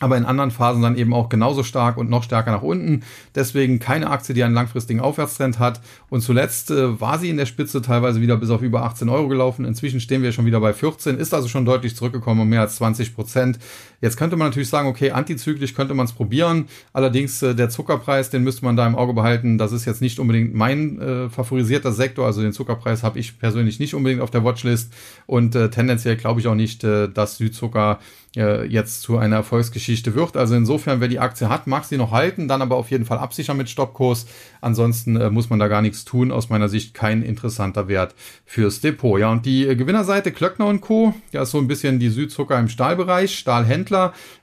aber 0.00 0.16
in 0.16 0.24
anderen 0.24 0.50
Phasen 0.50 0.82
dann 0.82 0.96
eben 0.96 1.14
auch 1.14 1.28
genauso 1.28 1.62
stark 1.62 1.96
und 1.96 2.10
noch 2.10 2.24
stärker 2.24 2.50
nach 2.50 2.62
unten. 2.62 3.02
Deswegen 3.34 3.78
keine 3.78 4.10
Aktie, 4.10 4.34
die 4.34 4.42
einen 4.42 4.54
langfristigen 4.54 5.00
Aufwärtstrend 5.00 5.58
hat. 5.58 5.80
Und 6.08 6.22
zuletzt 6.22 6.70
äh, 6.70 7.00
war 7.00 7.18
sie 7.18 7.30
in 7.30 7.36
der 7.36 7.46
Spitze 7.46 7.82
teilweise 7.82 8.20
wieder 8.20 8.36
bis 8.36 8.50
auf 8.50 8.62
über 8.62 8.82
18 8.82 9.08
Euro 9.08 9.28
gelaufen. 9.28 9.64
Inzwischen 9.64 10.00
stehen 10.00 10.22
wir 10.22 10.32
schon 10.32 10.46
wieder 10.46 10.60
bei 10.60 10.72
14, 10.72 11.18
ist 11.18 11.34
also 11.34 11.48
schon 11.48 11.64
deutlich 11.64 11.94
zurückgekommen 11.94 12.40
um 12.40 12.48
mehr 12.48 12.62
als 12.62 12.76
20 12.76 13.14
Prozent. 13.14 13.58
Jetzt 14.02 14.16
könnte 14.16 14.36
man 14.36 14.48
natürlich 14.48 14.68
sagen, 14.68 14.88
okay, 14.88 15.12
antizyklisch 15.12 15.74
könnte 15.74 15.94
man 15.94 16.06
es 16.06 16.12
probieren. 16.12 16.66
Allerdings 16.92 17.40
äh, 17.40 17.54
der 17.54 17.70
Zuckerpreis, 17.70 18.30
den 18.30 18.42
müsste 18.42 18.64
man 18.64 18.76
da 18.76 18.86
im 18.86 18.96
Auge 18.96 19.14
behalten. 19.14 19.56
Das 19.56 19.70
ist 19.72 19.84
jetzt 19.84 20.02
nicht 20.02 20.18
unbedingt 20.18 20.54
mein 20.54 21.00
äh, 21.00 21.30
favorisierter 21.30 21.92
Sektor. 21.92 22.26
Also 22.26 22.42
den 22.42 22.52
Zuckerpreis 22.52 23.04
habe 23.04 23.20
ich 23.20 23.38
persönlich 23.38 23.78
nicht 23.78 23.94
unbedingt 23.94 24.20
auf 24.20 24.30
der 24.30 24.44
Watchlist. 24.44 24.92
Und 25.26 25.54
äh, 25.54 25.70
tendenziell 25.70 26.16
glaube 26.16 26.40
ich 26.40 26.48
auch 26.48 26.56
nicht, 26.56 26.82
äh, 26.82 27.08
dass 27.08 27.38
Südzucker 27.38 28.00
äh, 28.36 28.66
jetzt 28.66 29.02
zu 29.02 29.18
einer 29.18 29.36
Erfolgsgeschichte 29.36 30.14
wird. 30.14 30.36
Also 30.36 30.54
insofern, 30.54 31.00
wer 31.00 31.08
die 31.08 31.18
Aktie 31.18 31.48
hat, 31.48 31.66
mag 31.66 31.84
sie 31.84 31.96
noch 31.96 32.12
halten, 32.12 32.48
dann 32.48 32.62
aber 32.62 32.76
auf 32.76 32.90
jeden 32.90 33.04
Fall 33.04 33.18
absichern 33.18 33.56
mit 33.56 33.68
Stoppkurs. 33.68 34.26
Ansonsten 34.60 35.16
äh, 35.16 35.30
muss 35.30 35.50
man 35.50 35.58
da 35.58 35.68
gar 35.68 35.82
nichts 35.82 36.04
tun. 36.04 36.32
Aus 36.32 36.48
meiner 36.48 36.68
Sicht 36.68 36.94
kein 36.94 37.22
interessanter 37.22 37.88
Wert 37.88 38.14
fürs 38.46 38.80
Depot. 38.80 39.20
Ja, 39.20 39.30
und 39.30 39.44
die 39.46 39.66
äh, 39.66 39.76
Gewinnerseite 39.76 40.32
Klöckner 40.32 40.66
und 40.66 40.80
Co. 40.80 41.14
Ja, 41.32 41.42
ist 41.42 41.50
so 41.50 41.58
ein 41.58 41.68
bisschen 41.68 41.98
die 41.98 42.08
Südzucker 42.08 42.58
im 42.58 42.68
Stahlbereich. 42.68 43.38
Stahlhändler 43.38 43.91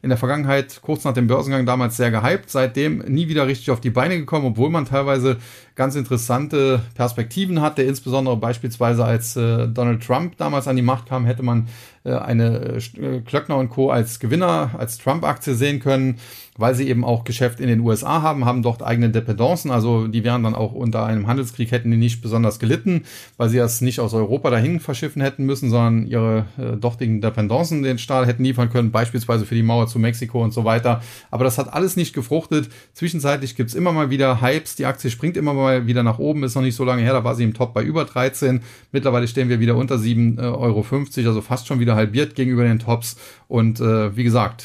in 0.01 0.09
der 0.09 0.17
Vergangenheit 0.17 0.79
kurz 0.81 1.03
nach 1.03 1.13
dem 1.13 1.27
Börsengang 1.27 1.65
damals 1.65 1.97
sehr 1.97 2.11
gehypt. 2.11 2.49
Seitdem 2.49 2.99
nie 2.99 3.27
wieder 3.27 3.47
richtig 3.47 3.71
auf 3.71 3.81
die 3.81 3.89
Beine 3.89 4.17
gekommen, 4.17 4.45
obwohl 4.45 4.69
man 4.69 4.85
teilweise 4.85 5.37
ganz 5.79 5.95
interessante 5.95 6.81
Perspektiven 6.93 7.61
hatte. 7.61 7.83
Insbesondere 7.83 8.35
beispielsweise 8.35 9.05
als 9.05 9.37
äh, 9.37 9.65
Donald 9.69 10.05
Trump 10.05 10.35
damals 10.35 10.67
an 10.67 10.75
die 10.75 10.81
Macht 10.81 11.05
kam, 11.07 11.25
hätte 11.25 11.41
man 11.41 11.69
äh, 12.03 12.11
eine 12.11 12.79
äh, 12.97 13.21
Klöckner 13.21 13.55
und 13.55 13.69
Co. 13.69 13.89
als 13.89 14.19
Gewinner, 14.19 14.71
als 14.77 14.97
Trump-Aktie 14.97 15.55
sehen 15.55 15.79
können 15.79 16.19
weil 16.59 16.75
sie 16.75 16.89
eben 16.89 17.05
auch 17.05 17.23
Geschäft 17.23 17.61
in 17.61 17.67
den 17.67 17.79
USA 17.79 18.21
haben, 18.21 18.43
haben 18.43 18.61
dort 18.61 18.83
eigene 18.83 19.09
Dependancen, 19.09 19.71
also 19.71 20.07
die 20.07 20.25
wären 20.25 20.43
dann 20.43 20.55
auch 20.55 20.73
unter 20.73 21.05
einem 21.05 21.25
Handelskrieg, 21.25 21.71
hätten 21.71 21.89
die 21.89 21.97
nicht 21.97 22.21
besonders 22.21 22.59
gelitten, 22.59 23.03
weil 23.37 23.47
sie 23.47 23.57
das 23.57 23.79
nicht 23.79 24.01
aus 24.01 24.13
Europa 24.13 24.49
dahin 24.49 24.81
verschiffen 24.81 25.21
hätten 25.21 25.45
müssen, 25.45 25.69
sondern 25.69 26.05
ihre 26.05 26.45
äh, 26.57 26.75
dortigen 26.75 27.21
Dependancen 27.21 27.81
den 27.81 27.97
Stahl 27.97 28.27
hätten 28.27 28.43
liefern 28.43 28.69
können, 28.69 28.91
beispielsweise 28.91 29.45
für 29.45 29.55
die 29.55 29.63
Mauer 29.63 29.87
zu 29.87 29.99
Mexiko 29.99 30.43
und 30.43 30.53
so 30.53 30.65
weiter. 30.65 31.01
Aber 31.31 31.45
das 31.45 31.57
hat 31.57 31.73
alles 31.73 31.95
nicht 31.95 32.13
gefruchtet. 32.13 32.69
Zwischenzeitlich 32.93 33.55
gibt's 33.55 33.73
immer 33.73 33.93
mal 33.93 34.09
wieder 34.09 34.41
Hypes, 34.41 34.75
die 34.75 34.85
Aktie 34.85 35.09
springt 35.09 35.37
immer 35.37 35.53
mal 35.53 35.68
wieder 35.87 36.03
nach 36.03 36.19
oben, 36.19 36.43
ist 36.43 36.55
noch 36.55 36.61
nicht 36.61 36.75
so 36.75 36.83
lange 36.83 37.01
her, 37.01 37.13
da 37.13 37.23
war 37.23 37.35
sie 37.35 37.43
im 37.43 37.53
Top 37.53 37.73
bei 37.73 37.83
über 37.83 38.05
13. 38.05 38.61
Mittlerweile 38.91 39.27
stehen 39.27 39.49
wir 39.49 39.59
wieder 39.59 39.75
unter 39.75 39.95
7,50 39.95 40.39
Euro, 40.53 40.85
also 41.27 41.41
fast 41.41 41.67
schon 41.67 41.79
wieder 41.79 41.95
halbiert 41.95 42.35
gegenüber 42.35 42.63
den 42.63 42.79
Tops. 42.79 43.17
Und 43.49 43.79
äh, 43.79 44.15
wie 44.15 44.23
gesagt, 44.23 44.63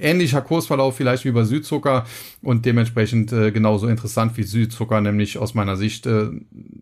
ähnlicher 0.00 0.40
Kursverlauf 0.40 0.96
vielleicht 0.96 1.26
wie 1.26 1.32
bei 1.32 1.44
Südzucker 1.44 2.06
und 2.42 2.64
dementsprechend 2.64 3.30
äh, 3.30 3.52
genauso 3.52 3.88
interessant 3.88 4.38
wie 4.38 4.42
Südzucker, 4.42 5.02
nämlich 5.02 5.36
aus 5.36 5.52
meiner 5.52 5.76
Sicht 5.76 6.06
äh, 6.06 6.28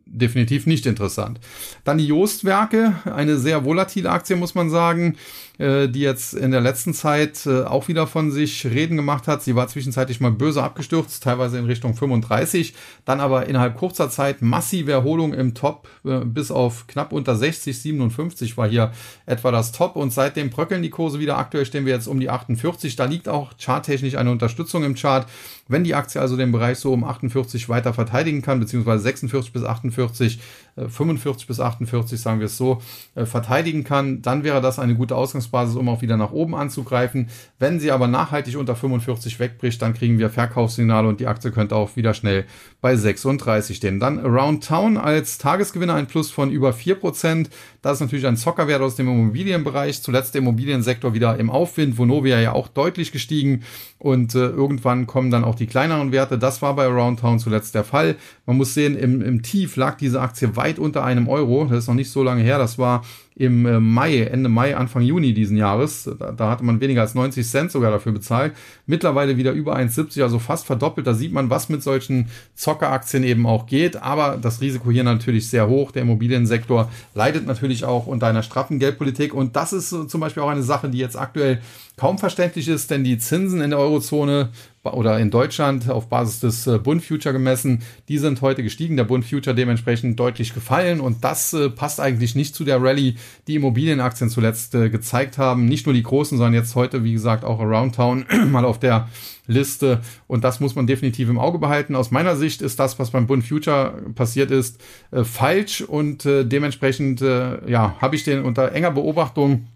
definitiv 0.06 0.66
nicht 0.66 0.86
interessant. 0.86 1.40
Dann 1.82 1.98
die 1.98 2.06
Joostwerke, 2.06 2.94
eine 3.04 3.36
sehr 3.36 3.64
volatile 3.64 4.10
Aktie, 4.10 4.36
muss 4.36 4.54
man 4.54 4.70
sagen, 4.70 5.16
äh, 5.58 5.88
die 5.88 6.00
jetzt 6.00 6.34
in 6.34 6.50
der 6.50 6.60
letzten 6.60 6.94
Zeit 6.94 7.46
äh, 7.46 7.62
auch 7.62 7.88
wieder 7.88 8.06
von 8.06 8.30
sich 8.30 8.64
reden 8.66 8.96
gemacht 8.96 9.26
hat. 9.26 9.42
Sie 9.42 9.56
war 9.56 9.68
zwischenzeitlich 9.68 10.20
mal 10.20 10.30
böse 10.30 10.62
abgestürzt, 10.62 11.22
teilweise 11.22 11.58
in 11.58 11.64
Richtung 11.64 11.94
35, 11.94 12.74
dann 13.04 13.20
aber 13.20 13.46
innerhalb 13.46 13.76
kurzer 13.76 14.10
Zeit 14.10 14.42
massive 14.42 14.92
Erholung 14.92 15.32
im 15.32 15.54
Top 15.54 15.88
äh, 16.04 16.20
bis 16.24 16.50
auf 16.50 16.86
knapp 16.86 17.12
unter 17.12 17.36
60, 17.36 17.80
57 17.80 18.56
war 18.56 18.68
hier 18.68 18.92
etwa 19.26 19.50
das 19.50 19.72
Top 19.72 19.96
und 19.96 20.12
seitdem 20.12 20.50
bröckeln 20.50 20.82
die 20.82 20.90
Kurse 20.90 21.18
wieder. 21.18 21.23
Aktuell 21.30 21.66
stehen 21.66 21.86
wir 21.86 21.94
jetzt 21.94 22.06
um 22.06 22.20
die 22.20 22.30
48. 22.30 22.96
Da 22.96 23.04
liegt 23.04 23.28
auch 23.28 23.52
charttechnisch 23.58 24.16
eine 24.16 24.30
Unterstützung 24.30 24.84
im 24.84 24.94
Chart. 24.94 25.26
Wenn 25.66 25.84
die 25.84 25.94
Aktie 25.94 26.20
also 26.20 26.36
den 26.36 26.52
Bereich 26.52 26.78
so 26.78 26.92
um 26.92 27.04
48 27.04 27.68
weiter 27.68 27.94
verteidigen 27.94 28.42
kann, 28.42 28.60
beziehungsweise 28.60 29.02
46 29.02 29.52
bis 29.52 29.64
48, 29.64 30.38
45 30.76 31.44
äh, 31.44 31.46
bis 31.46 31.60
48, 31.60 32.20
sagen 32.20 32.40
wir 32.40 32.46
es 32.46 32.56
so, 32.56 32.82
äh, 33.14 33.24
verteidigen 33.24 33.84
kann, 33.84 34.20
dann 34.20 34.44
wäre 34.44 34.60
das 34.60 34.78
eine 34.78 34.94
gute 34.94 35.16
Ausgangsbasis, 35.16 35.76
um 35.76 35.88
auch 35.88 36.02
wieder 36.02 36.16
nach 36.16 36.32
oben 36.32 36.54
anzugreifen. 36.54 37.28
Wenn 37.58 37.80
sie 37.80 37.92
aber 37.92 38.08
nachhaltig 38.08 38.56
unter 38.58 38.76
45 38.76 39.40
wegbricht, 39.40 39.80
dann 39.80 39.94
kriegen 39.94 40.18
wir 40.18 40.30
Verkaufssignale 40.30 41.08
und 41.08 41.20
die 41.20 41.26
Aktie 41.26 41.50
könnte 41.50 41.76
auch 41.76 41.96
wieder 41.96 42.12
schnell 42.12 42.44
bei 42.80 42.96
36 42.96 43.76
stehen. 43.76 44.00
Dann 44.00 44.18
Around 44.18 44.66
Town 44.66 44.96
als 44.98 45.38
Tagesgewinner 45.38 45.94
ein 45.94 46.06
Plus 46.06 46.30
von 46.30 46.50
über 46.50 46.70
4%. 46.70 47.48
Das 47.80 47.94
ist 47.94 48.00
natürlich 48.00 48.26
ein 48.26 48.36
Zockerwert 48.36 48.82
aus 48.82 48.96
dem 48.96 49.08
Immobilienbereich. 49.08 50.02
Zuletzt 50.02 50.34
der 50.34 50.42
Immobiliensektor 50.42 51.14
wieder 51.14 51.38
im 51.38 51.50
Aufwind. 51.50 51.96
Vonovia 51.96 52.40
ja 52.40 52.52
auch 52.52 52.68
deutlich 52.68 53.12
gestiegen 53.12 53.62
und 53.98 54.34
äh, 54.34 54.48
irgendwann 54.48 55.06
kommen 55.06 55.30
dann 55.30 55.44
auch 55.44 55.53
die 55.54 55.66
kleineren 55.66 56.12
Werte. 56.12 56.38
Das 56.38 56.62
war 56.62 56.74
bei 56.76 56.84
Aroundtown 56.84 57.38
zuletzt 57.38 57.74
der 57.74 57.84
Fall. 57.84 58.16
Man 58.46 58.56
muss 58.56 58.74
sehen, 58.74 58.96
im, 58.96 59.22
im 59.22 59.42
Tief 59.42 59.76
lag 59.76 59.96
diese 59.96 60.20
Aktie 60.20 60.56
weit 60.56 60.78
unter 60.78 61.04
einem 61.04 61.28
Euro. 61.28 61.64
Das 61.64 61.78
ist 61.78 61.88
noch 61.88 61.94
nicht 61.94 62.10
so 62.10 62.22
lange 62.22 62.42
her. 62.42 62.58
Das 62.58 62.78
war 62.78 63.02
im 63.36 63.66
äh, 63.66 63.80
Mai, 63.80 64.22
Ende 64.22 64.48
Mai, 64.48 64.76
Anfang 64.76 65.02
Juni 65.02 65.34
diesen 65.34 65.56
Jahres. 65.56 66.08
Da, 66.18 66.32
da, 66.32 66.50
hatte 66.50 66.64
man 66.64 66.80
weniger 66.80 67.00
als 67.00 67.14
90 67.14 67.46
Cent 67.46 67.72
sogar 67.72 67.90
dafür 67.90 68.12
bezahlt. 68.12 68.54
Mittlerweile 68.86 69.36
wieder 69.36 69.52
über 69.52 69.76
1,70, 69.76 70.22
also 70.22 70.38
fast 70.38 70.66
verdoppelt. 70.66 71.06
Da 71.06 71.14
sieht 71.14 71.32
man, 71.32 71.50
was 71.50 71.68
mit 71.68 71.82
solchen 71.82 72.28
Zockeraktien 72.54 73.24
eben 73.24 73.46
auch 73.46 73.66
geht. 73.66 73.96
Aber 73.96 74.38
das 74.40 74.60
Risiko 74.60 74.90
hier 74.90 75.04
natürlich 75.04 75.48
sehr 75.48 75.68
hoch. 75.68 75.90
Der 75.90 76.02
Immobiliensektor 76.02 76.90
leidet 77.14 77.46
natürlich 77.46 77.84
auch 77.84 78.06
unter 78.06 78.28
einer 78.28 78.44
straffen 78.44 78.78
Geldpolitik. 78.78 79.34
Und 79.34 79.56
das 79.56 79.72
ist 79.72 79.90
zum 79.90 80.20
Beispiel 80.20 80.42
auch 80.42 80.50
eine 80.50 80.62
Sache, 80.62 80.88
die 80.88 80.98
jetzt 80.98 81.18
aktuell 81.18 81.60
kaum 81.96 82.18
verständlich 82.18 82.68
ist, 82.68 82.90
denn 82.90 83.04
die 83.04 83.18
Zinsen 83.18 83.60
in 83.60 83.70
der 83.70 83.78
Eurozone 83.78 84.50
oder 84.84 85.18
in 85.18 85.30
Deutschland 85.30 85.88
auf 85.88 86.08
Basis 86.08 86.40
des 86.40 86.66
äh, 86.66 86.78
Bund 86.78 87.02
Future 87.02 87.32
gemessen, 87.32 87.82
die 88.08 88.18
sind 88.18 88.42
heute 88.42 88.62
gestiegen, 88.62 88.96
der 88.96 89.04
Bund 89.04 89.24
Future 89.24 89.56
dementsprechend 89.56 90.20
deutlich 90.20 90.52
gefallen 90.52 91.00
und 91.00 91.24
das 91.24 91.52
äh, 91.54 91.70
passt 91.70 92.00
eigentlich 92.00 92.34
nicht 92.34 92.54
zu 92.54 92.64
der 92.64 92.82
Rallye, 92.82 93.14
die 93.48 93.54
Immobilienaktien 93.54 94.28
zuletzt 94.28 94.74
äh, 94.74 94.90
gezeigt 94.90 95.38
haben. 95.38 95.66
Nicht 95.66 95.86
nur 95.86 95.94
die 95.94 96.02
großen, 96.02 96.36
sondern 96.36 96.54
jetzt 96.54 96.74
heute, 96.74 97.04
wie 97.04 97.12
gesagt, 97.14 97.44
auch 97.44 97.60
Around 97.60 97.94
Town 97.94 98.26
mal 98.50 98.64
auf 98.64 98.78
der 98.78 99.08
Liste 99.46 100.00
und 100.26 100.44
das 100.44 100.60
muss 100.60 100.74
man 100.74 100.86
definitiv 100.86 101.28
im 101.28 101.38
Auge 101.38 101.58
behalten. 101.58 101.96
Aus 101.96 102.10
meiner 102.10 102.36
Sicht 102.36 102.62
ist 102.62 102.78
das, 102.78 102.98
was 102.98 103.10
beim 103.10 103.26
Bund 103.26 103.44
Future 103.44 104.02
passiert 104.14 104.50
ist, 104.50 104.82
äh, 105.10 105.24
falsch 105.24 105.80
und 105.80 106.26
äh, 106.26 106.44
dementsprechend 106.44 107.22
äh, 107.22 107.70
ja, 107.70 107.96
habe 108.00 108.16
ich 108.16 108.24
den 108.24 108.42
unter 108.42 108.72
enger 108.72 108.90
Beobachtung 108.90 109.66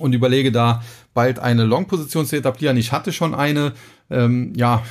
und 0.00 0.14
überlege 0.14 0.50
da 0.50 0.82
bald 1.14 1.38
eine 1.38 1.64
Long-Position 1.64 2.26
zu 2.26 2.36
etablieren. 2.36 2.76
Ich 2.76 2.92
hatte 2.92 3.12
schon 3.12 3.34
eine, 3.34 3.72
ähm, 4.10 4.52
ja, 4.56 4.82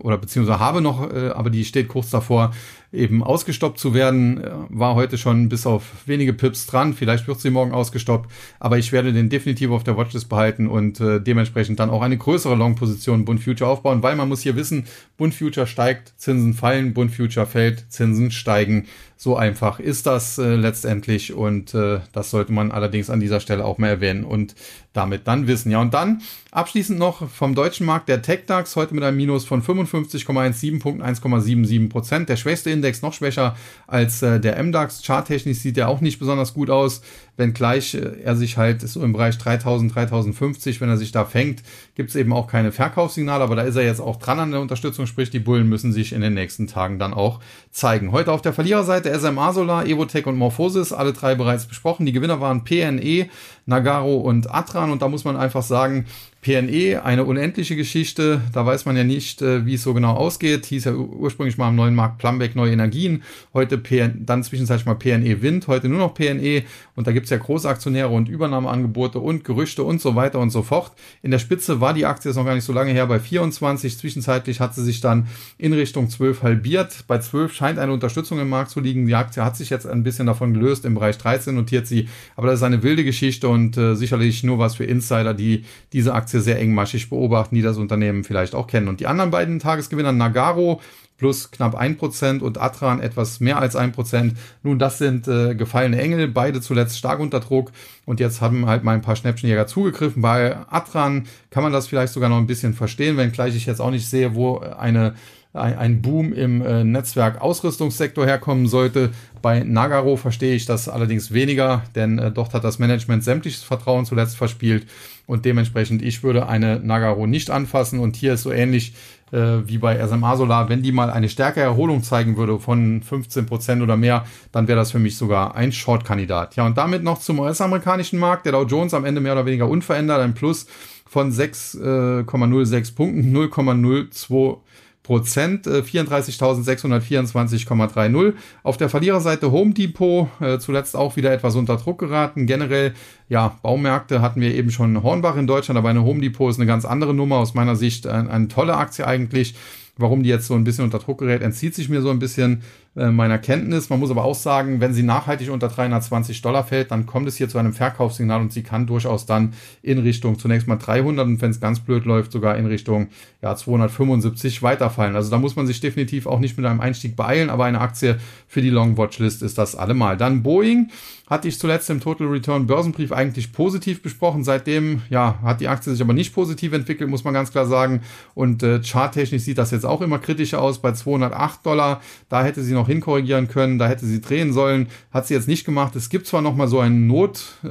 oder 0.00 0.18
beziehungsweise 0.18 0.58
habe 0.58 0.80
noch, 0.80 1.10
äh, 1.12 1.28
aber 1.28 1.50
die 1.50 1.64
steht 1.64 1.88
kurz 1.88 2.10
davor, 2.10 2.52
eben 2.92 3.22
ausgestoppt 3.22 3.78
zu 3.78 3.94
werden. 3.94 4.42
Äh, 4.42 4.50
war 4.68 4.94
heute 4.94 5.18
schon 5.18 5.48
bis 5.48 5.66
auf 5.66 5.84
wenige 6.06 6.32
Pips 6.32 6.66
dran. 6.66 6.94
Vielleicht 6.94 7.26
wird 7.26 7.40
sie 7.40 7.50
morgen 7.50 7.72
ausgestoppt, 7.72 8.30
aber 8.60 8.78
ich 8.78 8.92
werde 8.92 9.12
den 9.12 9.28
definitiv 9.28 9.70
auf 9.70 9.84
der 9.84 9.96
Watchlist 9.96 10.28
behalten 10.28 10.68
und 10.68 11.00
äh, 11.00 11.20
dementsprechend 11.20 11.80
dann 11.80 11.90
auch 11.90 12.02
eine 12.02 12.16
größere 12.16 12.54
Long-Position 12.54 13.24
Bund 13.24 13.40
Future 13.42 13.70
aufbauen, 13.70 14.02
weil 14.02 14.16
man 14.16 14.28
muss 14.28 14.42
hier 14.42 14.56
wissen, 14.56 14.86
Bund 15.16 15.34
Future 15.34 15.66
steigt, 15.66 16.14
Zinsen 16.16 16.54
fallen, 16.54 16.94
Bund 16.94 17.12
Future 17.12 17.46
fällt, 17.46 17.92
Zinsen 17.92 18.30
steigen. 18.30 18.86
So 19.24 19.38
einfach 19.38 19.80
ist 19.80 20.04
das 20.04 20.36
äh, 20.36 20.54
letztendlich 20.54 21.32
und 21.32 21.72
äh, 21.72 22.00
das 22.12 22.30
sollte 22.30 22.52
man 22.52 22.70
allerdings 22.70 23.08
an 23.08 23.20
dieser 23.20 23.40
Stelle 23.40 23.64
auch 23.64 23.78
mal 23.78 23.88
erwähnen 23.88 24.22
und 24.22 24.54
damit 24.92 25.26
dann 25.26 25.46
wissen. 25.46 25.70
Ja, 25.70 25.80
und 25.80 25.94
dann 25.94 26.20
abschließend 26.50 26.98
noch 26.98 27.30
vom 27.30 27.54
deutschen 27.54 27.86
Markt 27.86 28.10
der 28.10 28.20
TechDAX 28.20 28.76
heute 28.76 28.94
mit 28.94 29.02
einem 29.02 29.16
Minus 29.16 29.46
von 29.46 29.62
55,17 29.62 30.78
Punkten, 30.78 31.02
1,77 31.02 31.88
Prozent. 31.88 32.28
Der 32.28 32.36
schwächste 32.36 32.68
Index 32.68 33.00
noch 33.00 33.14
schwächer 33.14 33.56
als 33.86 34.20
äh, 34.20 34.38
der 34.40 34.62
MDAX. 34.62 35.02
Charttechnisch 35.02 35.60
sieht 35.60 35.78
er 35.78 35.88
auch 35.88 36.02
nicht 36.02 36.18
besonders 36.18 36.52
gut 36.52 36.68
aus 36.68 37.00
wenngleich 37.36 37.94
äh, 37.94 38.22
er 38.22 38.36
sich 38.36 38.56
halt 38.56 38.80
so 38.82 39.02
im 39.02 39.12
Bereich 39.12 39.38
3000, 39.38 39.94
3050, 39.94 40.80
wenn 40.80 40.88
er 40.88 40.96
sich 40.96 41.12
da 41.12 41.24
fängt, 41.24 41.62
gibt 41.94 42.10
es 42.10 42.16
eben 42.16 42.32
auch 42.32 42.46
keine 42.46 42.72
Verkaufssignale, 42.72 43.42
aber 43.42 43.56
da 43.56 43.62
ist 43.62 43.76
er 43.76 43.84
jetzt 43.84 44.00
auch 44.00 44.16
dran 44.16 44.38
an 44.38 44.50
der 44.50 44.60
Unterstützung, 44.60 45.06
sprich 45.06 45.30
die 45.30 45.40
Bullen 45.40 45.68
müssen 45.68 45.92
sich 45.92 46.12
in 46.12 46.20
den 46.20 46.34
nächsten 46.34 46.66
Tagen 46.66 46.98
dann 46.98 47.14
auch 47.14 47.40
zeigen. 47.70 48.12
Heute 48.12 48.32
auf 48.32 48.42
der 48.42 48.52
Verliererseite 48.52 49.18
SMA 49.18 49.52
Solar, 49.52 49.86
Evotech 49.86 50.26
und 50.26 50.36
Morphosis, 50.36 50.92
alle 50.92 51.12
drei 51.12 51.34
bereits 51.34 51.66
besprochen. 51.66 52.06
Die 52.06 52.12
Gewinner 52.12 52.40
waren 52.40 52.64
PNE, 52.64 53.28
Nagaro 53.66 54.16
und 54.16 54.52
Atran 54.52 54.90
und 54.90 55.02
da 55.02 55.08
muss 55.08 55.24
man 55.24 55.36
einfach 55.36 55.62
sagen, 55.62 56.06
PNE, 56.44 57.02
eine 57.02 57.24
unendliche 57.24 57.74
Geschichte. 57.74 58.42
Da 58.52 58.66
weiß 58.66 58.84
man 58.84 58.98
ja 58.98 59.02
nicht, 59.02 59.40
äh, 59.40 59.64
wie 59.64 59.74
es 59.74 59.82
so 59.82 59.94
genau 59.94 60.12
ausgeht. 60.12 60.66
Hieß 60.66 60.84
ja 60.84 60.92
ursprünglich 60.92 61.56
mal 61.56 61.68
am 61.68 61.74
neuen 61.74 61.94
Markt 61.94 62.18
Plumbeck 62.18 62.54
Neue 62.54 62.70
Energien. 62.70 63.22
Heute 63.54 63.78
PN, 63.78 64.26
dann 64.26 64.44
zwischenzeitlich 64.44 64.84
mal 64.84 64.94
PNE 64.94 65.40
Wind, 65.40 65.68
heute 65.68 65.88
nur 65.88 65.98
noch 65.98 66.12
PNE. 66.12 66.64
Und 66.96 67.06
da 67.06 67.12
gibt's 67.12 67.30
ja 67.30 67.38
Großaktionäre 67.38 68.10
und 68.10 68.28
Übernahmeangebote 68.28 69.20
und 69.20 69.44
Gerüchte 69.44 69.84
und 69.84 70.02
so 70.02 70.16
weiter 70.16 70.38
und 70.38 70.50
so 70.50 70.62
fort. 70.62 70.92
In 71.22 71.30
der 71.30 71.38
Spitze 71.38 71.80
war 71.80 71.94
die 71.94 72.04
Aktie 72.04 72.28
jetzt 72.28 72.36
noch 72.36 72.44
gar 72.44 72.54
nicht 72.54 72.64
so 72.64 72.74
lange 72.74 72.92
her 72.92 73.06
bei 73.06 73.20
24. 73.20 73.96
Zwischenzeitlich 73.96 74.60
hat 74.60 74.74
sie 74.74 74.84
sich 74.84 75.00
dann 75.00 75.28
in 75.56 75.72
Richtung 75.72 76.10
12 76.10 76.42
halbiert. 76.42 77.04
Bei 77.06 77.18
12 77.18 77.54
scheint 77.54 77.78
eine 77.78 77.92
Unterstützung 77.92 78.38
im 78.38 78.50
Markt 78.50 78.70
zu 78.70 78.80
liegen. 78.80 79.06
Die 79.06 79.14
Aktie 79.14 79.42
hat 79.42 79.56
sich 79.56 79.70
jetzt 79.70 79.86
ein 79.86 80.02
bisschen 80.02 80.26
davon 80.26 80.52
gelöst. 80.52 80.84
Im 80.84 80.94
Bereich 80.94 81.16
13 81.16 81.54
notiert 81.54 81.86
sie. 81.86 82.06
Aber 82.36 82.48
das 82.48 82.56
ist 82.56 82.64
eine 82.64 82.82
wilde 82.82 83.02
Geschichte 83.02 83.48
und 83.48 83.78
äh, 83.78 83.94
sicherlich 83.94 84.44
nur 84.44 84.58
was 84.58 84.74
für 84.74 84.84
Insider, 84.84 85.32
die 85.32 85.64
diese 85.94 86.12
Aktie 86.12 86.33
Aktie 86.34 86.40
sehr 86.40 86.58
engmaschig 86.58 87.10
beobachten, 87.10 87.54
die 87.54 87.62
das 87.62 87.76
Unternehmen 87.76 88.24
vielleicht 88.24 88.54
auch 88.54 88.66
kennen. 88.66 88.88
Und 88.88 89.00
die 89.00 89.06
anderen 89.06 89.30
beiden 89.30 89.58
Tagesgewinner, 89.60 90.12
Nagaro 90.12 90.80
plus 91.16 91.52
knapp 91.52 91.76
ein 91.76 91.96
Prozent 91.96 92.42
und 92.42 92.60
Atran 92.60 93.00
etwas 93.00 93.38
mehr 93.38 93.58
als 93.58 93.76
ein 93.76 93.92
Prozent. 93.92 94.36
Nun, 94.64 94.80
das 94.80 94.98
sind 94.98 95.28
äh, 95.28 95.54
gefallene 95.54 96.00
Engel, 96.00 96.26
beide 96.26 96.60
zuletzt 96.60 96.98
stark 96.98 97.20
unter 97.20 97.38
Druck 97.38 97.70
und 98.04 98.18
jetzt 98.18 98.40
haben 98.40 98.66
halt 98.66 98.82
mal 98.82 98.94
ein 98.94 99.00
paar 99.00 99.14
Schnäppchenjäger 99.14 99.68
zugegriffen. 99.68 100.22
Bei 100.22 100.56
Atran 100.68 101.26
kann 101.50 101.62
man 101.62 101.72
das 101.72 101.86
vielleicht 101.86 102.12
sogar 102.12 102.28
noch 102.28 102.38
ein 102.38 102.48
bisschen 102.48 102.74
verstehen, 102.74 103.16
wenngleich 103.16 103.54
ich 103.54 103.66
jetzt 103.66 103.80
auch 103.80 103.92
nicht 103.92 104.08
sehe, 104.08 104.34
wo 104.34 104.58
eine 104.58 105.14
ein 105.54 106.02
Boom 106.02 106.32
im 106.32 106.62
äh, 106.62 106.82
Netzwerk-Ausrüstungssektor 106.82 108.26
herkommen 108.26 108.66
sollte. 108.66 109.10
Bei 109.40 109.62
Nagaro 109.62 110.16
verstehe 110.16 110.54
ich 110.54 110.66
das 110.66 110.88
allerdings 110.88 111.32
weniger, 111.32 111.84
denn 111.94 112.18
äh, 112.18 112.32
dort 112.32 112.54
hat 112.54 112.64
das 112.64 112.80
Management 112.80 113.22
sämtliches 113.22 113.62
Vertrauen 113.62 114.04
zuletzt 114.04 114.36
verspielt 114.36 114.86
und 115.26 115.44
dementsprechend 115.44 116.02
ich 116.02 116.24
würde 116.24 116.48
eine 116.48 116.80
Nagaro 116.80 117.26
nicht 117.26 117.50
anfassen 117.50 118.00
und 118.00 118.16
hier 118.16 118.34
ist 118.34 118.42
so 118.42 118.50
ähnlich 118.50 118.94
äh, 119.30 119.58
wie 119.66 119.78
bei 119.78 120.04
SMA 120.04 120.36
Solar, 120.36 120.68
wenn 120.68 120.82
die 120.82 120.92
mal 120.92 121.10
eine 121.10 121.28
stärkere 121.28 121.64
Erholung 121.64 122.02
zeigen 122.02 122.36
würde 122.36 122.58
von 122.58 123.02
15 123.02 123.46
Prozent 123.46 123.80
oder 123.80 123.96
mehr, 123.96 124.24
dann 124.50 124.66
wäre 124.66 124.78
das 124.78 124.90
für 124.90 124.98
mich 124.98 125.16
sogar 125.16 125.54
ein 125.54 125.70
Short-Kandidat. 125.70 126.56
Ja, 126.56 126.66
und 126.66 126.76
damit 126.76 127.04
noch 127.04 127.20
zum 127.20 127.38
US-amerikanischen 127.38 128.18
Markt. 128.18 128.44
Der 128.44 128.52
Dow 128.52 128.64
Jones 128.64 128.92
am 128.92 129.04
Ende 129.04 129.20
mehr 129.20 129.32
oder 129.34 129.46
weniger 129.46 129.68
unverändert, 129.68 130.20
ein 130.20 130.34
Plus 130.34 130.66
von 131.06 131.30
6,06 131.30 132.94
Punkten, 132.94 133.36
0,02 133.36 134.58
Prozent, 135.04 135.68
äh, 135.68 135.82
34.624,30. 135.82 138.34
Auf 138.62 138.78
der 138.78 138.88
Verliererseite 138.88 139.52
Home 139.52 139.74
Depot, 139.74 140.28
äh, 140.40 140.58
zuletzt 140.58 140.96
auch 140.96 141.16
wieder 141.16 141.30
etwas 141.30 141.56
unter 141.56 141.76
Druck 141.76 141.98
geraten. 141.98 142.46
Generell, 142.46 142.94
ja, 143.28 143.58
Baumärkte 143.62 144.22
hatten 144.22 144.40
wir 144.40 144.54
eben 144.54 144.70
schon 144.70 145.02
Hornbach 145.02 145.36
in 145.36 145.46
Deutschland, 145.46 145.76
aber 145.76 145.90
eine 145.90 146.04
Home 146.04 146.22
Depot 146.22 146.48
ist 146.50 146.56
eine 146.56 146.64
ganz 146.66 146.86
andere 146.86 147.12
Nummer. 147.12 147.36
Aus 147.36 147.52
meiner 147.52 147.76
Sicht 147.76 148.06
eine, 148.06 148.30
eine 148.30 148.48
tolle 148.48 148.78
Aktie 148.78 149.06
eigentlich. 149.06 149.54
Warum 149.98 150.22
die 150.22 150.30
jetzt 150.30 150.46
so 150.46 150.54
ein 150.54 150.64
bisschen 150.64 150.84
unter 150.84 150.98
Druck 150.98 151.18
gerät, 151.18 151.42
entzieht 151.42 151.74
sich 151.74 151.90
mir 151.90 152.00
so 152.00 152.08
ein 152.10 152.18
bisschen 152.18 152.62
äh, 152.96 153.10
meiner 153.10 153.38
Kenntnis. 153.38 153.90
Man 153.90 153.98
muss 153.98 154.10
aber 154.10 154.24
auch 154.24 154.34
sagen, 154.34 154.80
wenn 154.80 154.94
sie 154.94 155.02
nachhaltig 155.02 155.50
unter 155.50 155.68
320 155.68 156.42
Dollar 156.42 156.62
fällt, 156.62 156.90
dann 156.90 157.06
kommt 157.06 157.26
es 157.26 157.36
hier 157.36 157.48
zu 157.48 157.58
einem 157.58 157.72
Verkaufssignal 157.72 158.40
und 158.40 158.52
sie 158.52 158.62
kann 158.62 158.86
durchaus 158.86 159.26
dann 159.26 159.54
in 159.82 159.98
Richtung 159.98 160.38
zunächst 160.38 160.68
mal 160.68 160.76
300 160.76 161.26
und 161.26 161.42
wenn 161.42 161.50
es 161.50 161.60
ganz 161.60 161.80
blöd 161.80 162.04
läuft, 162.04 162.30
sogar 162.30 162.56
in 162.56 162.66
Richtung 162.66 163.08
ja, 163.42 163.56
275 163.56 164.62
weiterfallen. 164.62 165.16
Also 165.16 165.30
da 165.30 165.38
muss 165.38 165.56
man 165.56 165.66
sich 165.66 165.80
definitiv 165.80 166.26
auch 166.26 166.38
nicht 166.38 166.56
mit 166.56 166.66
einem 166.66 166.80
Einstieg 166.80 167.16
beeilen, 167.16 167.50
aber 167.50 167.64
eine 167.64 167.80
Aktie 167.80 168.18
für 168.46 168.62
die 168.62 168.70
Long 168.70 168.96
Watchlist 168.96 169.42
ist 169.42 169.58
das 169.58 169.74
allemal. 169.74 170.16
Dann 170.16 170.42
Boeing 170.42 170.88
hatte 171.28 171.48
ich 171.48 171.58
zuletzt 171.58 171.88
im 171.88 172.00
Total 172.00 172.26
Return 172.26 172.66
Börsenbrief 172.66 173.10
eigentlich 173.10 173.52
positiv 173.52 174.02
besprochen. 174.02 174.44
Seitdem 174.44 175.02
ja, 175.08 175.38
hat 175.42 175.60
die 175.60 175.68
Aktie 175.68 175.90
sich 175.90 176.02
aber 176.02 176.12
nicht 176.12 176.34
positiv 176.34 176.72
entwickelt, 176.74 177.08
muss 177.08 177.24
man 177.24 177.32
ganz 177.32 177.50
klar 177.50 177.66
sagen. 177.66 178.02
Und 178.34 178.62
äh, 178.62 178.82
charttechnisch 178.82 179.42
sieht 179.42 179.56
das 179.56 179.70
jetzt 179.70 179.86
auch 179.86 180.02
immer 180.02 180.18
kritischer 180.18 180.60
aus 180.60 180.82
bei 180.82 180.92
208 180.92 181.64
Dollar. 181.64 182.02
Da 182.28 182.44
hätte 182.44 182.62
sie 182.62 182.74
noch 182.74 182.83
hinkorrigieren 182.86 183.48
können, 183.48 183.78
da 183.78 183.88
hätte 183.88 184.06
sie 184.06 184.20
drehen 184.20 184.52
sollen. 184.52 184.88
Hat 185.10 185.26
sie 185.26 185.34
jetzt 185.34 185.48
nicht 185.48 185.64
gemacht. 185.64 185.96
Es 185.96 186.08
gibt 186.08 186.26
zwar 186.26 186.42
noch 186.42 186.54
mal 186.54 186.68
so 186.68 186.80
einen 186.80 187.06
Not, 187.06 187.58
äh, 187.62 187.68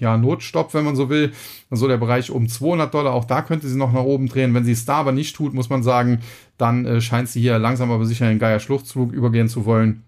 ja, 0.00 0.16
Notstopp, 0.16 0.74
wenn 0.74 0.84
man 0.84 0.96
so 0.96 1.08
will. 1.08 1.32
So 1.70 1.88
der 1.88 1.96
Bereich 1.96 2.30
um 2.30 2.48
200 2.48 2.92
Dollar. 2.92 3.14
Auch 3.14 3.24
da 3.24 3.42
könnte 3.42 3.68
sie 3.68 3.78
noch 3.78 3.92
nach 3.92 4.02
oben 4.02 4.28
drehen. 4.28 4.54
Wenn 4.54 4.64
sie 4.64 4.72
es 4.72 4.84
da 4.84 4.96
aber 4.96 5.12
nicht 5.12 5.36
tut, 5.36 5.54
muss 5.54 5.70
man 5.70 5.82
sagen, 5.82 6.20
dann 6.58 6.86
äh, 6.86 7.00
scheint 7.00 7.28
sie 7.28 7.40
hier 7.40 7.58
langsam 7.58 7.90
aber 7.90 8.06
sicher 8.06 8.30
in 8.30 8.38
Geier 8.38 8.60
Schluchtzug 8.60 9.12
übergehen 9.12 9.48
zu 9.48 9.64
wollen. 9.64 10.02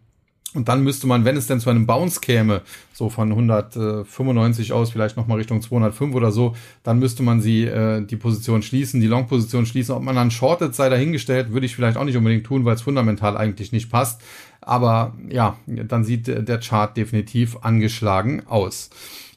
Und 0.54 0.68
dann 0.68 0.82
müsste 0.82 1.06
man, 1.06 1.26
wenn 1.26 1.36
es 1.36 1.46
denn 1.46 1.60
zu 1.60 1.68
einem 1.68 1.86
Bounce 1.86 2.20
käme, 2.20 2.62
so 2.94 3.10
von 3.10 3.30
195 3.30 4.72
aus, 4.72 4.90
vielleicht 4.90 5.18
nochmal 5.18 5.36
Richtung 5.36 5.60
205 5.60 6.14
oder 6.14 6.32
so, 6.32 6.56
dann 6.82 6.98
müsste 6.98 7.22
man 7.22 7.42
sie 7.42 7.64
äh, 7.64 8.02
die 8.04 8.16
Position 8.16 8.62
schließen, 8.62 9.00
die 9.00 9.08
Long-Position 9.08 9.66
schließen. 9.66 9.94
Ob 9.94 10.02
man 10.02 10.16
dann 10.16 10.30
shortet, 10.30 10.74
sei 10.74 10.88
dahingestellt, 10.88 11.52
würde 11.52 11.66
ich 11.66 11.76
vielleicht 11.76 11.98
auch 11.98 12.04
nicht 12.04 12.16
unbedingt 12.16 12.46
tun, 12.46 12.64
weil 12.64 12.74
es 12.74 12.82
fundamental 12.82 13.36
eigentlich 13.36 13.72
nicht 13.72 13.90
passt. 13.90 14.22
Aber 14.62 15.14
ja, 15.28 15.58
dann 15.66 16.04
sieht 16.04 16.26
der 16.26 16.60
Chart 16.60 16.96
definitiv 16.96 17.58
angeschlagen 17.60 18.46
aus. 18.46 18.88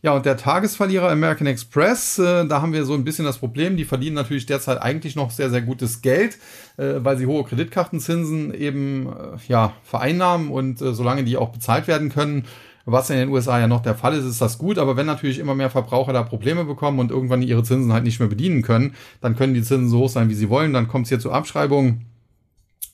Ja, 0.04 0.14
und 0.14 0.26
der 0.26 0.36
Tagesverlierer 0.36 1.12
American 1.12 1.45
Express, 1.45 2.18
äh, 2.18 2.47
da 2.47 2.62
haben 2.64 2.74
wir 2.74 2.86
so 2.86 2.95
ein 2.95 3.04
bisschen 3.04 3.24
das 3.24 3.38
Problem, 3.38 3.78
die 3.78 3.86
verdienen 3.86 4.16
natürlich 4.16 4.47
derzeit 4.47 4.82
eigentlich 4.82 5.16
noch 5.16 5.30
sehr, 5.30 5.52
sehr 5.52 5.62
gutes 5.62 6.02
Geld, 6.02 6.39
äh, 6.78 6.95
weil 6.97 7.18
sie 7.18 7.28
hohe 7.28 7.43
Kreditkartenzinsen 7.43 8.52
eben 8.52 9.08
äh, 9.08 9.38
ja, 9.47 9.74
vereinnahmen 9.84 10.49
und 10.49 10.82
äh, 10.82 10.93
solange 10.93 11.24
die 11.24 11.38
auch 11.38 11.49
bezahlt 11.49 11.88
werden 11.88 12.10
können, 12.10 12.45
was 12.86 13.12
in 13.12 13.18
den 13.18 13.30
USA 13.30 13.60
ja 13.60 13.68
noch 13.68 13.84
der 13.84 13.93
Fall 13.93 14.16
ist, 14.16 14.26
ist 14.26 14.41
das 14.41 14.58
gut, 14.58 14.80
aber 14.80 14.97
wenn 14.97 15.06
natürlich 15.06 15.38
immer 15.38 15.54
mehr 15.54 15.70
Verbraucher 15.70 16.14
da 16.14 16.24
Probleme 16.24 16.66
bekommen 16.66 16.97
und 16.97 17.12
irgendwann 17.12 17.43
ihre 17.43 17.62
Zinsen 17.62 17.93
halt 17.93 18.04
nicht 18.04 18.20
mehr 18.20 18.30
bedienen 18.30 18.64
können, 18.64 18.95
dann 19.22 19.36
können 19.36 19.54
die 19.54 19.62
Zinsen 19.62 19.89
so 19.89 19.99
hoch 19.99 20.10
sein, 20.10 20.30
wie 20.30 20.34
sie 20.34 20.49
wollen, 20.49 20.74
dann 20.74 20.88
kommt 20.88 21.06
es 21.06 21.10
hier 21.10 21.20
zu 21.20 21.32
Abschreibungen 21.32 22.11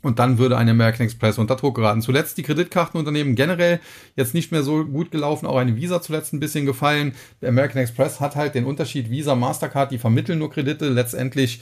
und 0.08 0.20
dann 0.20 0.38
würde 0.38 0.58
eine 0.58 0.72
American 0.72 1.05
Express 1.05 1.38
unter 1.38 1.58
Druck 1.58 1.76
geraten. 1.76 2.01
Zuletzt 2.01 2.38
die 2.38 2.43
Kreditkartenunternehmen 2.43 3.36
generell 3.36 3.82
jetzt 4.16 4.34
nicht 4.34 4.53
mehr 4.53 4.64
so 4.64 4.86
gut 4.86 5.12
gelaufen. 5.12 5.45
Auch 5.45 5.58
eine 5.58 5.76
Visa 5.76 6.01
zuletzt 6.01 6.34
ein 6.34 6.39
bisschen 6.39 6.66
gefallen. 6.66 7.14
Der 7.41 7.49
American 7.49 7.82
Express 7.82 8.22
hat 8.22 8.38
halt 8.38 8.55
den 8.55 8.64
Unterschied 8.64 9.10
Visa, 9.10 9.36
Mastercard, 9.36 9.91
die 9.91 9.97
vermitteln 9.97 10.39
nur 10.39 10.49
Kredite. 10.49 10.88
Letztendlich 10.88 11.60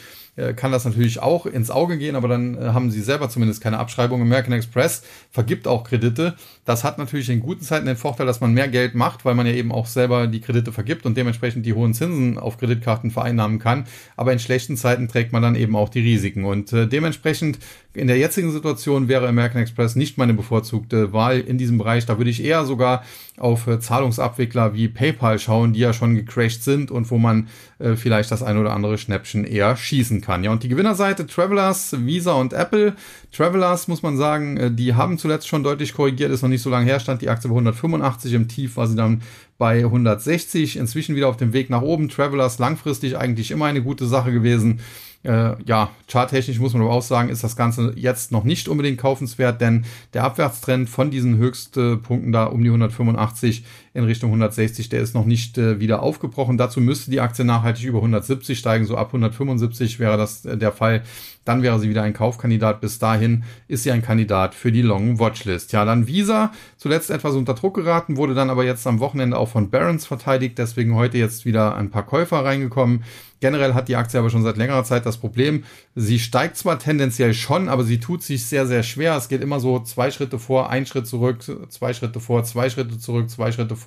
kann 0.54 0.72
das 0.72 0.84
natürlich 0.84 1.22
auch 1.22 1.46
ins 1.46 1.72
Auge 1.72 1.98
gehen, 1.98 2.16
aber 2.16 2.28
dann 2.28 2.58
äh, 2.58 2.68
haben 2.68 2.92
sie 2.92 3.02
selber 3.02 3.30
zumindest 3.30 3.62
keine 3.62 3.80
Abschreibung. 3.80 4.22
American 4.22 4.54
Express 4.54 5.04
vergibt 5.32 5.68
auch 5.68 5.86
Kredite. 5.86 6.36
Das 6.66 6.84
hat 6.84 6.98
natürlich 6.98 7.30
in 7.30 7.40
guten 7.40 7.62
Zeiten 7.62 7.86
den 7.86 7.96
Vorteil, 7.96 8.26
dass 8.26 8.42
man 8.42 8.54
mehr 8.54 8.68
Geld 8.68 8.96
macht, 8.96 9.24
weil 9.24 9.36
man 9.36 9.46
ja 9.46 9.54
eben 9.54 9.72
auch 9.72 9.86
selber 9.86 10.28
die 10.28 10.42
Kredite 10.42 10.72
vergibt 10.72 11.06
und 11.06 11.16
dementsprechend 11.16 11.66
die 11.66 11.74
hohen 11.74 11.94
Zinsen 11.94 12.38
auf 12.38 12.58
Kreditkarten 12.58 13.12
vereinnahmen 13.12 13.60
kann. 13.60 13.86
Aber 14.18 14.34
in 14.34 14.40
schlechten 14.40 14.76
Zeiten 14.76 15.08
trägt 15.08 15.32
man 15.32 15.42
dann 15.42 15.56
eben 15.56 15.76
auch 15.76 15.90
die 15.90 16.02
Risiken. 16.02 16.44
Und 16.44 16.74
äh, 16.74 16.88
dementsprechend 16.88 17.60
in 17.94 18.08
der 18.08 18.18
jetzigen 18.18 18.52
Situation 18.52 19.08
wäre 19.08 19.28
American 19.28 19.62
Express 19.62 19.96
nicht 19.96 20.18
meine 20.18 20.34
bevorzugte 20.34 21.14
Wahl 21.14 21.40
in 21.40 21.58
diesem 21.58 21.78
Bereich. 21.78 22.06
Da 22.06 22.18
würde 22.18 22.30
ich 22.30 22.44
eher 22.44 22.66
sogar 22.66 23.04
auf 23.38 23.68
äh, 23.68 23.80
Zahlungsabwickler 23.80 24.74
wie 24.74 24.90
PayPal 24.90 25.40
schauen, 25.40 25.72
die 25.72 25.80
ja 25.80 25.94
schon 25.94 26.16
gecrashed 26.16 26.64
sind 26.64 26.92
und 26.92 27.10
wo 27.10 27.18
man 27.18 27.48
äh, 27.80 27.96
vielleicht 27.96 28.32
das 28.32 28.44
ein 28.44 28.58
oder 28.58 28.74
andere 28.74 28.98
Schnäppchen 28.98 29.46
eher 29.46 29.78
schießen 29.78 30.22
kann. 30.22 30.25
Ja, 30.28 30.52
und 30.52 30.64
die 30.64 30.70
Gewinnerseite 30.70 31.28
Travelers, 31.28 31.96
Visa 32.06 32.34
und 32.34 32.54
Apple. 32.54 32.96
Travelers 33.32 33.88
muss 33.88 34.02
man 34.04 34.18
sagen, 34.18 34.58
äh, 34.58 34.72
die 34.72 34.94
haben 34.94 35.18
zuletzt 35.18 35.48
schon 35.48 35.64
deutlich 35.64 35.94
korrigiert, 35.94 36.32
ist 36.32 36.42
noch 36.42 36.50
nicht 36.50 36.62
so 36.62 36.70
lange 36.70 36.86
her, 36.86 37.00
stand 37.00 37.22
die 37.22 37.30
Aktie 37.30 37.50
bei 37.50 37.54
185, 37.54 38.34
im 38.34 38.48
Tief 38.48 38.78
war 38.78 38.88
sie 38.88 38.96
dann 38.96 39.22
bei 39.58 39.80
160, 39.80 40.78
inzwischen 40.78 41.16
wieder 41.16 41.30
auf 41.30 41.38
dem 41.38 41.54
Weg 41.54 41.70
nach 41.70 41.82
oben. 41.82 42.10
Travelers 42.10 42.60
langfristig 42.60 43.18
eigentlich 43.18 43.52
immer 43.52 43.66
eine 43.66 43.82
gute 43.82 44.06
Sache 44.06 44.32
gewesen. 44.32 44.80
Äh, 45.24 45.56
ja, 45.66 45.90
charttechnisch 46.08 46.60
muss 46.60 46.74
man 46.74 46.84
aber 46.84 46.92
auch 46.92 47.02
sagen, 47.02 47.30
ist 47.30 47.44
das 47.44 47.56
Ganze 47.56 47.94
jetzt 47.96 48.32
noch 48.32 48.44
nicht 48.44 48.68
unbedingt 48.68 49.00
kaufenswert, 49.00 49.60
denn 49.60 49.86
der 50.14 50.24
Abwärtstrend 50.24 50.88
von 50.88 51.10
diesen 51.10 51.38
Höchstpunkten 51.38 52.32
da 52.32 52.46
um 52.46 52.62
die 52.64 52.70
185 52.70 53.66
in 53.96 54.04
Richtung 54.04 54.30
160, 54.30 54.90
der 54.90 55.00
ist 55.00 55.16
noch 55.16 55.24
nicht 55.24 55.58
äh, 55.58 55.80
wieder 55.80 56.04
aufgebrochen. 56.04 56.58
Dazu 56.58 56.82
müsste 56.82 57.12
die 57.12 57.22
Aktie 57.22 57.46
nachhaltig 57.46 57.86
über 57.86 58.00
170 58.00 58.60
steigen, 58.60 58.86
so 58.86 58.98
ab 58.98 59.08
175 59.08 60.00
wäre 60.00 60.18
das 60.18 60.44
äh, 60.44 60.58
der 60.58 60.74
Fall. 60.74 61.02
Dann 61.46 61.64
wäre 61.64 61.80
sie 61.80 61.90
wieder 61.90 62.04
ein 62.04 62.14
Kaufkandidat. 62.14 62.82
Bis 62.82 63.00
dahin 63.00 63.46
ist 63.70 63.84
sie 63.84 63.92
ein 63.92 64.02
Kandidat 64.02 64.54
für 64.54 64.74
die 64.74 64.82
Long 64.82 65.18
Watchlist. 65.20 65.72
Ja, 65.72 65.86
dann 65.86 66.08
Visa, 66.08 66.52
zuletzt 66.76 67.10
etwas 67.10 67.36
unter 67.36 67.54
Druck 67.54 67.76
geraten, 67.76 68.18
wurde 68.18 68.34
dann 68.34 68.50
aber 68.50 68.66
jetzt 68.66 68.86
am 68.86 69.00
Wochenende 69.00 69.38
auch 69.38 69.48
von 69.48 69.70
Barons 69.70 70.06
verteidigt, 70.06 70.58
deswegen 70.58 70.96
heute 70.96 71.18
jetzt 71.18 71.46
wieder 71.46 71.76
ein 71.76 71.90
paar 71.90 72.06
Käufer 72.06 72.44
reingekommen. 72.44 73.04
Generell 73.46 73.76
hat 73.76 73.90
die 73.90 73.96
Aktie 73.96 74.20
aber 74.20 74.32
schon 74.32 74.42
seit 74.42 74.58
längerer 74.58 74.84
Zeit 74.86 75.06
das 75.06 75.18
Problem, 75.18 75.66
sie 75.94 76.18
steigt 76.18 76.58
zwar 76.58 76.80
tendenziell 76.80 77.36
schon, 77.36 77.70
aber 77.70 77.84
sie 77.84 78.00
tut 78.00 78.24
sich 78.24 78.46
sehr, 78.46 78.66
sehr 78.66 78.82
schwer. 78.82 79.16
Es 79.18 79.28
geht 79.28 79.42
immer 79.42 79.60
so 79.60 79.80
zwei 79.82 80.10
Schritte 80.10 80.40
vor, 80.40 80.72
ein 80.72 80.88
Schritt 80.88 81.06
zurück, 81.06 81.44
zwei 81.70 81.94
Schritte 81.94 82.20
vor, 82.20 82.44
zwei 82.44 82.72
Schritte 82.72 82.98
zurück, 82.98 83.30
zwei 83.30 83.52
Schritte 83.52 83.76
vor, 83.76 83.85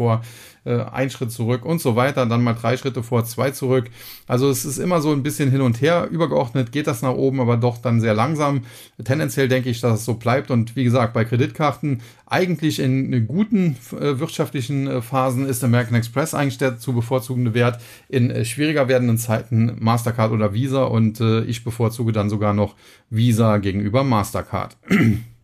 äh, 0.68 0.82
ein 0.92 1.10
Schritt 1.10 1.32
zurück 1.32 1.64
und 1.64 1.80
so 1.80 1.96
weiter. 1.96 2.26
Dann 2.26 2.42
mal 2.42 2.54
drei 2.54 2.76
Schritte 2.76 3.02
vor, 3.02 3.24
zwei 3.24 3.50
zurück. 3.50 3.90
Also 4.26 4.50
es 4.50 4.64
ist 4.64 4.78
immer 4.78 5.00
so 5.00 5.12
ein 5.12 5.22
bisschen 5.22 5.50
hin 5.50 5.60
und 5.60 5.80
her. 5.80 6.08
Übergeordnet 6.10 6.72
geht 6.72 6.86
das 6.86 7.02
nach 7.02 7.14
oben, 7.14 7.40
aber 7.40 7.56
doch 7.56 7.78
dann 7.78 8.00
sehr 8.00 8.14
langsam. 8.14 8.62
Tendenziell 9.02 9.48
denke 9.48 9.70
ich, 9.70 9.80
dass 9.80 10.00
es 10.00 10.04
so 10.04 10.14
bleibt. 10.14 10.50
Und 10.50 10.76
wie 10.76 10.84
gesagt, 10.84 11.14
bei 11.14 11.24
Kreditkarten 11.24 12.02
eigentlich 12.26 12.78
in 12.78 13.26
guten 13.26 13.76
äh, 13.92 14.18
wirtschaftlichen 14.18 14.86
äh, 14.86 15.02
Phasen 15.02 15.46
ist 15.46 15.64
American 15.64 15.96
Express 15.96 16.34
eigentlich 16.34 16.58
der 16.58 16.78
zu 16.78 16.92
bevorzugende 16.92 17.54
Wert. 17.54 17.80
In 18.08 18.30
äh, 18.30 18.44
schwieriger 18.44 18.88
werdenden 18.88 19.18
Zeiten 19.18 19.76
Mastercard 19.78 20.32
oder 20.32 20.52
Visa 20.52 20.84
und 20.84 21.20
äh, 21.20 21.42
ich 21.44 21.64
bevorzuge 21.64 22.12
dann 22.12 22.28
sogar 22.28 22.52
noch 22.52 22.74
Visa 23.10 23.56
gegenüber 23.58 24.04
Mastercard. 24.04 24.76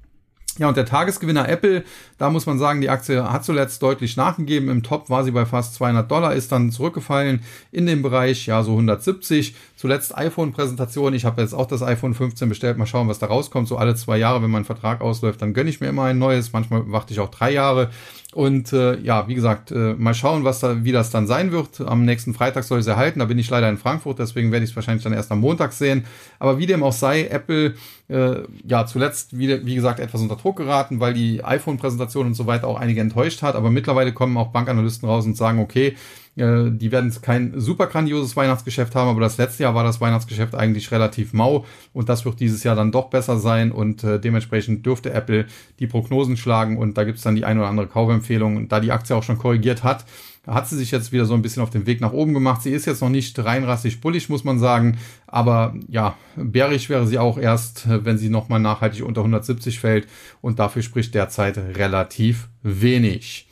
Ja, 0.59 0.69
und 0.69 0.77
der 0.77 0.87
Tagesgewinner 0.87 1.49
Apple, 1.49 1.83
da 2.17 2.31
muss 2.31 2.47
man 2.47 2.61
sagen, 2.61 2.81
die 2.81 2.89
Aktie 2.89 3.29
hat 3.29 3.45
zuletzt 3.45 3.83
deutlich 3.83 4.17
nachgegeben. 4.17 4.69
Im 4.69 4.85
Top 4.85 5.11
war 5.11 5.25
sie 5.25 5.33
bei 5.33 5.47
fast 5.47 5.75
200 5.75 6.09
Dollar, 6.09 6.35
ist 6.35 6.53
dann 6.53 6.71
zurückgefallen 6.71 7.43
in 7.73 7.87
den 7.87 8.03
Bereich, 8.03 8.47
ja, 8.47 8.63
so 8.63 8.71
170. 8.73 9.57
Zuletzt 9.77 10.17
iPhone-Präsentation. 10.17 11.13
Ich 11.13 11.25
habe 11.25 11.43
jetzt 11.43 11.55
auch 11.55 11.67
das 11.67 11.83
iPhone 11.83 12.15
15 12.15 12.49
bestellt. 12.49 12.79
Mal 12.79 12.87
schauen, 12.87 13.09
was 13.09 13.19
da 13.19 13.27
rauskommt. 13.27 13.67
So 13.67 13.77
alle 13.77 13.97
zwei 13.97 14.17
Jahre, 14.17 14.43
wenn 14.43 14.51
mein 14.51 14.65
Vertrag 14.65 15.01
ausläuft, 15.01 15.43
dann 15.43 15.55
gönne 15.55 15.71
ich 15.71 15.81
mir 15.81 15.89
immer 15.89 16.05
ein 16.05 16.19
neues. 16.19 16.53
Manchmal 16.53 16.85
warte 16.87 17.13
ich 17.13 17.19
auch 17.19 17.31
drei 17.31 17.51
Jahre. 17.51 17.91
Und 18.35 18.73
äh, 18.73 18.99
ja, 18.99 19.29
wie 19.29 19.37
gesagt, 19.37 19.71
äh, 19.71 19.95
mal 19.95 20.13
schauen, 20.13 20.43
was 20.43 20.59
da, 20.59 20.83
wie 20.83 20.91
das 20.91 21.11
dann 21.11 21.29
sein 21.29 21.53
wird. 21.53 21.81
Am 21.81 22.05
nächsten 22.05 22.35
Freitag 22.35 22.65
soll 22.65 22.81
ich 22.81 22.83
es 22.83 22.89
erhalten. 22.89 23.21
Da 23.21 23.27
bin 23.27 23.39
ich 23.39 23.49
leider 23.49 23.69
in 23.69 23.77
Frankfurt, 23.77 24.19
deswegen 24.19 24.51
werde 24.51 24.65
ich 24.65 24.71
es 24.71 24.77
wahrscheinlich 24.77 25.05
dann 25.05 25.13
erst 25.13 25.31
am 25.31 25.39
Montag 25.39 25.73
sehen. 25.73 26.05
Aber 26.41 26.59
wie 26.59 26.67
dem 26.67 26.83
auch 26.83 26.93
sei, 26.93 27.29
Apple 27.29 27.75
äh, 28.09 28.43
ja 28.67 28.87
zuletzt 28.87 29.39
wie, 29.39 29.65
wie 29.65 29.77
gesagt 29.77 30.01
etwas 30.01 30.21
unter 30.21 30.35
Druck 30.35 30.57
geraten, 30.57 30.99
weil 30.99 31.15
die 31.15 31.45
iPhone-Präsentation 31.45 32.27
und 32.27 32.35
so 32.35 32.47
weiter 32.47 32.67
auch 32.67 32.81
einige 32.81 33.01
enttäuscht 33.01 33.41
hat. 33.43 33.55
Aber 33.55 33.71
mittlerweile 33.71 34.13
kommen 34.13 34.37
auch 34.37 34.49
Bankanalysten 34.49 35.09
raus 35.09 35.25
und 35.27 35.37
sagen, 35.37 35.61
okay, 35.61 35.95
äh, 36.37 36.71
die 36.71 36.91
werden 36.91 37.13
kein 37.23 37.61
super 37.61 37.87
grandioses 37.87 38.37
Weihnachtsgeschäft 38.37 38.95
haben, 38.95 39.09
aber 39.09 39.21
das 39.21 39.39
letzte 39.39 39.63
Jahr 39.63 39.75
war 39.75 39.85
das 39.85 40.01
Weihnachtsgeschäft 40.01 40.55
eigentlich 40.55 40.91
relativ 40.91 41.33
mau 41.33 41.65
und 41.93 42.09
das 42.09 42.25
wird 42.25 42.41
dieses 42.41 42.65
Jahr 42.65 42.75
dann 42.75 42.93
doch 42.93 43.11
besser 43.11 43.39
sein 43.39 43.71
und 43.71 44.03
äh, 44.03 44.19
dementsprechend 44.19 44.85
dürfte 44.85 45.13
Apple 45.13 45.47
die 45.79 45.87
Prognosen 45.87 46.37
schlagen 46.37 46.77
und 46.79 46.99
da 46.99 47.05
gibt 47.05 47.19
es 47.19 47.25
dann 47.25 47.37
die 47.37 47.45
ein 47.45 47.59
oder 47.59 47.69
andere 47.69 47.87
Kaufempfehlung. 47.87 48.57
Und 48.57 48.73
da 48.73 48.81
die 48.81 48.93
Aktie 48.93 49.15
auch 49.15 49.23
schon 49.23 49.39
korrigiert 49.39 49.85
hat, 49.85 50.05
hat 50.47 50.69
sie 50.69 50.77
sich 50.77 50.91
jetzt 50.91 51.13
wieder 51.13 51.25
so 51.25 51.35
ein 51.35 51.43
bisschen 51.43 51.63
auf 51.63 51.71
den 51.71 51.87
Weg 51.87 52.01
nach 52.01 52.13
oben 52.13 52.35
gemacht. 52.35 52.63
Sie 52.63 52.71
ist 52.71 52.85
jetzt 52.85 53.01
noch 53.01 53.09
nicht 53.09 53.39
reinrassig 53.43 54.01
bullig, 54.01 54.29
muss 54.29 54.45
man 54.45 54.59
sagen, 54.59 54.99
aber 55.27 55.75
ja, 55.89 56.17
bärig 56.37 56.91
wäre 56.91 57.07
sie 57.07 57.19
auch 57.19 57.39
erst, 57.39 57.87
wenn 57.89 58.19
sie 58.19 58.29
nochmal 58.29 58.61
nachhaltig 58.61 59.05
unter 59.05 59.23
170 59.23 59.81
fällt 59.81 60.07
und 60.43 60.59
dafür 60.59 60.83
spricht 60.83 61.15
derzeit 61.15 61.57
relativ 61.57 62.49
wenig. 62.63 63.47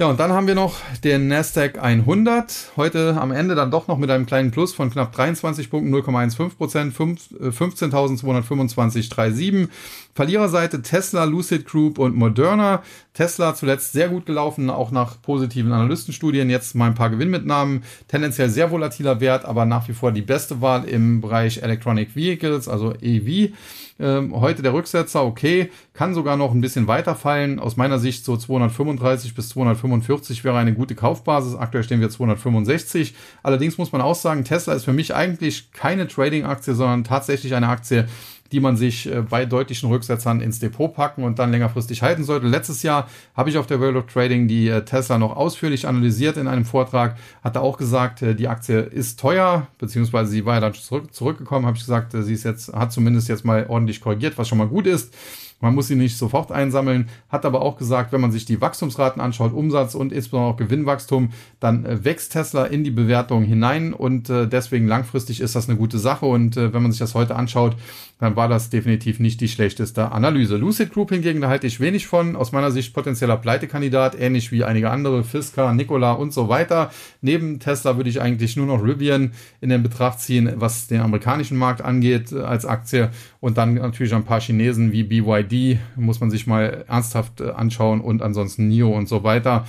Ja, 0.00 0.06
und 0.06 0.18
dann 0.18 0.32
haben 0.32 0.46
wir 0.46 0.54
noch 0.54 0.76
den 1.04 1.28
Nasdaq 1.28 1.78
100. 1.78 2.72
Heute 2.78 3.20
am 3.20 3.32
Ende 3.32 3.54
dann 3.54 3.70
doch 3.70 3.86
noch 3.86 3.98
mit 3.98 4.10
einem 4.10 4.24
kleinen 4.24 4.50
Plus 4.50 4.72
von 4.72 4.90
knapp 4.90 5.12
23 5.12 5.68
Punkten, 5.68 5.94
0,15 5.94 6.56
Prozent, 6.56 6.96
15.225,37. 6.96 9.64
Äh, 9.64 9.68
Verliererseite 10.14 10.80
Tesla, 10.80 11.24
Lucid 11.24 11.66
Group 11.66 11.98
und 11.98 12.16
Moderna. 12.16 12.82
Tesla 13.12 13.54
zuletzt 13.54 13.92
sehr 13.92 14.08
gut 14.08 14.24
gelaufen, 14.24 14.70
auch 14.70 14.90
nach 14.90 15.20
positiven 15.20 15.70
Analystenstudien. 15.70 16.48
Jetzt 16.48 16.74
mal 16.74 16.86
ein 16.86 16.94
paar 16.94 17.10
Gewinnmitnahmen. 17.10 17.84
Tendenziell 18.08 18.48
sehr 18.48 18.70
volatiler 18.70 19.20
Wert, 19.20 19.44
aber 19.44 19.66
nach 19.66 19.86
wie 19.86 19.92
vor 19.92 20.12
die 20.12 20.22
beste 20.22 20.62
Wahl 20.62 20.84
im 20.84 21.20
Bereich 21.20 21.62
Electronic 21.62 22.16
Vehicles, 22.16 22.68
also 22.68 22.94
EV. 23.02 23.52
Ähm, 24.00 24.40
heute 24.40 24.62
der 24.62 24.72
Rücksetzer, 24.72 25.22
okay, 25.22 25.70
kann 25.92 26.14
sogar 26.14 26.38
noch 26.38 26.54
ein 26.54 26.62
bisschen 26.62 26.86
weiter 26.86 27.14
fallen. 27.14 27.58
Aus 27.58 27.76
meiner 27.76 27.98
Sicht 27.98 28.24
so 28.24 28.36
235 28.36 29.34
bis 29.34 29.50
245 29.90 30.44
wäre 30.44 30.56
eine 30.58 30.74
gute 30.74 30.94
Kaufbasis. 30.94 31.56
Aktuell 31.56 31.84
stehen 31.84 32.00
wir 32.00 32.10
265. 32.10 33.14
Allerdings 33.42 33.78
muss 33.78 33.92
man 33.92 34.00
auch 34.00 34.14
sagen, 34.14 34.44
Tesla 34.44 34.74
ist 34.74 34.84
für 34.84 34.92
mich 34.92 35.14
eigentlich 35.14 35.72
keine 35.72 36.06
Trading-Aktie, 36.06 36.74
sondern 36.74 37.04
tatsächlich 37.04 37.54
eine 37.54 37.68
Aktie, 37.68 38.06
die 38.52 38.60
man 38.60 38.76
sich 38.76 39.10
äh, 39.10 39.22
bei 39.22 39.46
deutlichen 39.46 39.88
Rücksetzern 39.90 40.40
ins 40.40 40.58
Depot 40.58 40.92
packen 40.92 41.24
und 41.24 41.38
dann 41.38 41.50
längerfristig 41.50 42.02
halten 42.02 42.24
sollte. 42.24 42.46
Letztes 42.46 42.82
Jahr 42.82 43.08
habe 43.36 43.50
ich 43.50 43.58
auf 43.58 43.66
der 43.66 43.80
World 43.80 43.96
of 43.96 44.06
Trading 44.06 44.48
die 44.48 44.68
äh, 44.68 44.84
Tesla 44.84 45.18
noch 45.18 45.36
ausführlich 45.36 45.86
analysiert 45.86 46.36
in 46.36 46.48
einem 46.48 46.64
Vortrag, 46.64 47.16
hatte 47.42 47.60
auch 47.60 47.78
gesagt, 47.78 48.22
äh, 48.22 48.34
die 48.34 48.48
Aktie 48.48 48.80
ist 48.80 49.20
teuer, 49.20 49.68
beziehungsweise 49.78 50.30
sie 50.30 50.44
war 50.44 50.54
ja 50.54 50.60
dann 50.60 50.74
zurück, 50.74 51.14
zurückgekommen, 51.14 51.66
habe 51.66 51.76
ich 51.76 51.84
gesagt, 51.84 52.12
sie 52.12 52.34
ist 52.34 52.44
jetzt, 52.44 52.72
hat 52.72 52.92
zumindest 52.92 53.28
jetzt 53.28 53.44
mal 53.44 53.66
ordentlich 53.68 54.00
korrigiert, 54.00 54.36
was 54.36 54.48
schon 54.48 54.58
mal 54.58 54.68
gut 54.68 54.86
ist. 54.86 55.14
Man 55.60 55.74
muss 55.74 55.88
sie 55.88 55.96
nicht 55.96 56.16
sofort 56.16 56.50
einsammeln, 56.50 57.08
hat 57.28 57.44
aber 57.44 57.60
auch 57.60 57.76
gesagt, 57.76 58.12
wenn 58.12 58.20
man 58.20 58.32
sich 58.32 58.46
die 58.46 58.60
Wachstumsraten 58.60 59.20
anschaut, 59.20 59.52
Umsatz 59.52 59.94
und 59.94 60.12
insbesondere 60.12 60.54
auch 60.54 60.56
Gewinnwachstum, 60.56 61.30
dann 61.60 61.84
äh, 61.84 62.04
wächst 62.04 62.32
Tesla 62.32 62.64
in 62.64 62.82
die 62.82 62.90
Bewertung 62.90 63.44
hinein 63.44 63.92
und 63.92 64.30
äh, 64.30 64.48
deswegen 64.48 64.86
langfristig 64.86 65.40
ist 65.40 65.54
das 65.54 65.68
eine 65.68 65.76
gute 65.76 65.98
Sache 65.98 66.26
und 66.26 66.56
äh, 66.56 66.72
wenn 66.72 66.82
man 66.82 66.92
sich 66.92 66.98
das 66.98 67.14
heute 67.14 67.36
anschaut, 67.36 67.76
dann 68.18 68.36
war 68.36 68.48
das 68.48 68.70
definitiv 68.70 69.20
nicht 69.20 69.40
die 69.40 69.48
schlechteste 69.48 70.12
Analyse. 70.12 70.56
Lucid 70.56 70.92
Group 70.92 71.10
hingegen, 71.10 71.40
da 71.40 71.48
halte 71.48 71.66
ich 71.66 71.80
wenig 71.80 72.06
von, 72.06 72.36
aus 72.36 72.52
meiner 72.52 72.70
Sicht 72.70 72.94
potenzieller 72.94 73.36
Pleitekandidat, 73.36 74.18
ähnlich 74.18 74.52
wie 74.52 74.64
einige 74.64 74.90
andere, 74.90 75.24
Fisker, 75.24 75.72
Nikola 75.72 76.12
und 76.12 76.32
so 76.32 76.48
weiter. 76.48 76.90
Neben 77.22 77.60
Tesla 77.60 77.96
würde 77.96 78.10
ich 78.10 78.20
eigentlich 78.20 78.56
nur 78.56 78.66
noch 78.66 78.82
Rivian 78.82 79.32
in 79.60 79.68
den 79.70 79.82
Betracht 79.82 80.20
ziehen, 80.20 80.52
was 80.56 80.86
den 80.86 81.00
amerikanischen 81.00 81.56
Markt 81.56 81.82
angeht 81.82 82.32
als 82.32 82.64
Aktie 82.66 83.10
und 83.40 83.56
dann 83.58 83.74
natürlich 83.74 84.14
ein 84.14 84.24
paar 84.24 84.40
Chinesen 84.40 84.92
wie 84.92 85.02
BYD 85.02 85.78
muss 85.96 86.20
man 86.20 86.30
sich 86.30 86.46
mal 86.46 86.84
ernsthaft 86.88 87.40
äh, 87.40 87.50
anschauen 87.50 88.00
und 88.00 88.22
ansonsten 88.22 88.68
NIO 88.68 88.90
und 88.90 89.08
so 89.08 89.22
weiter. 89.24 89.66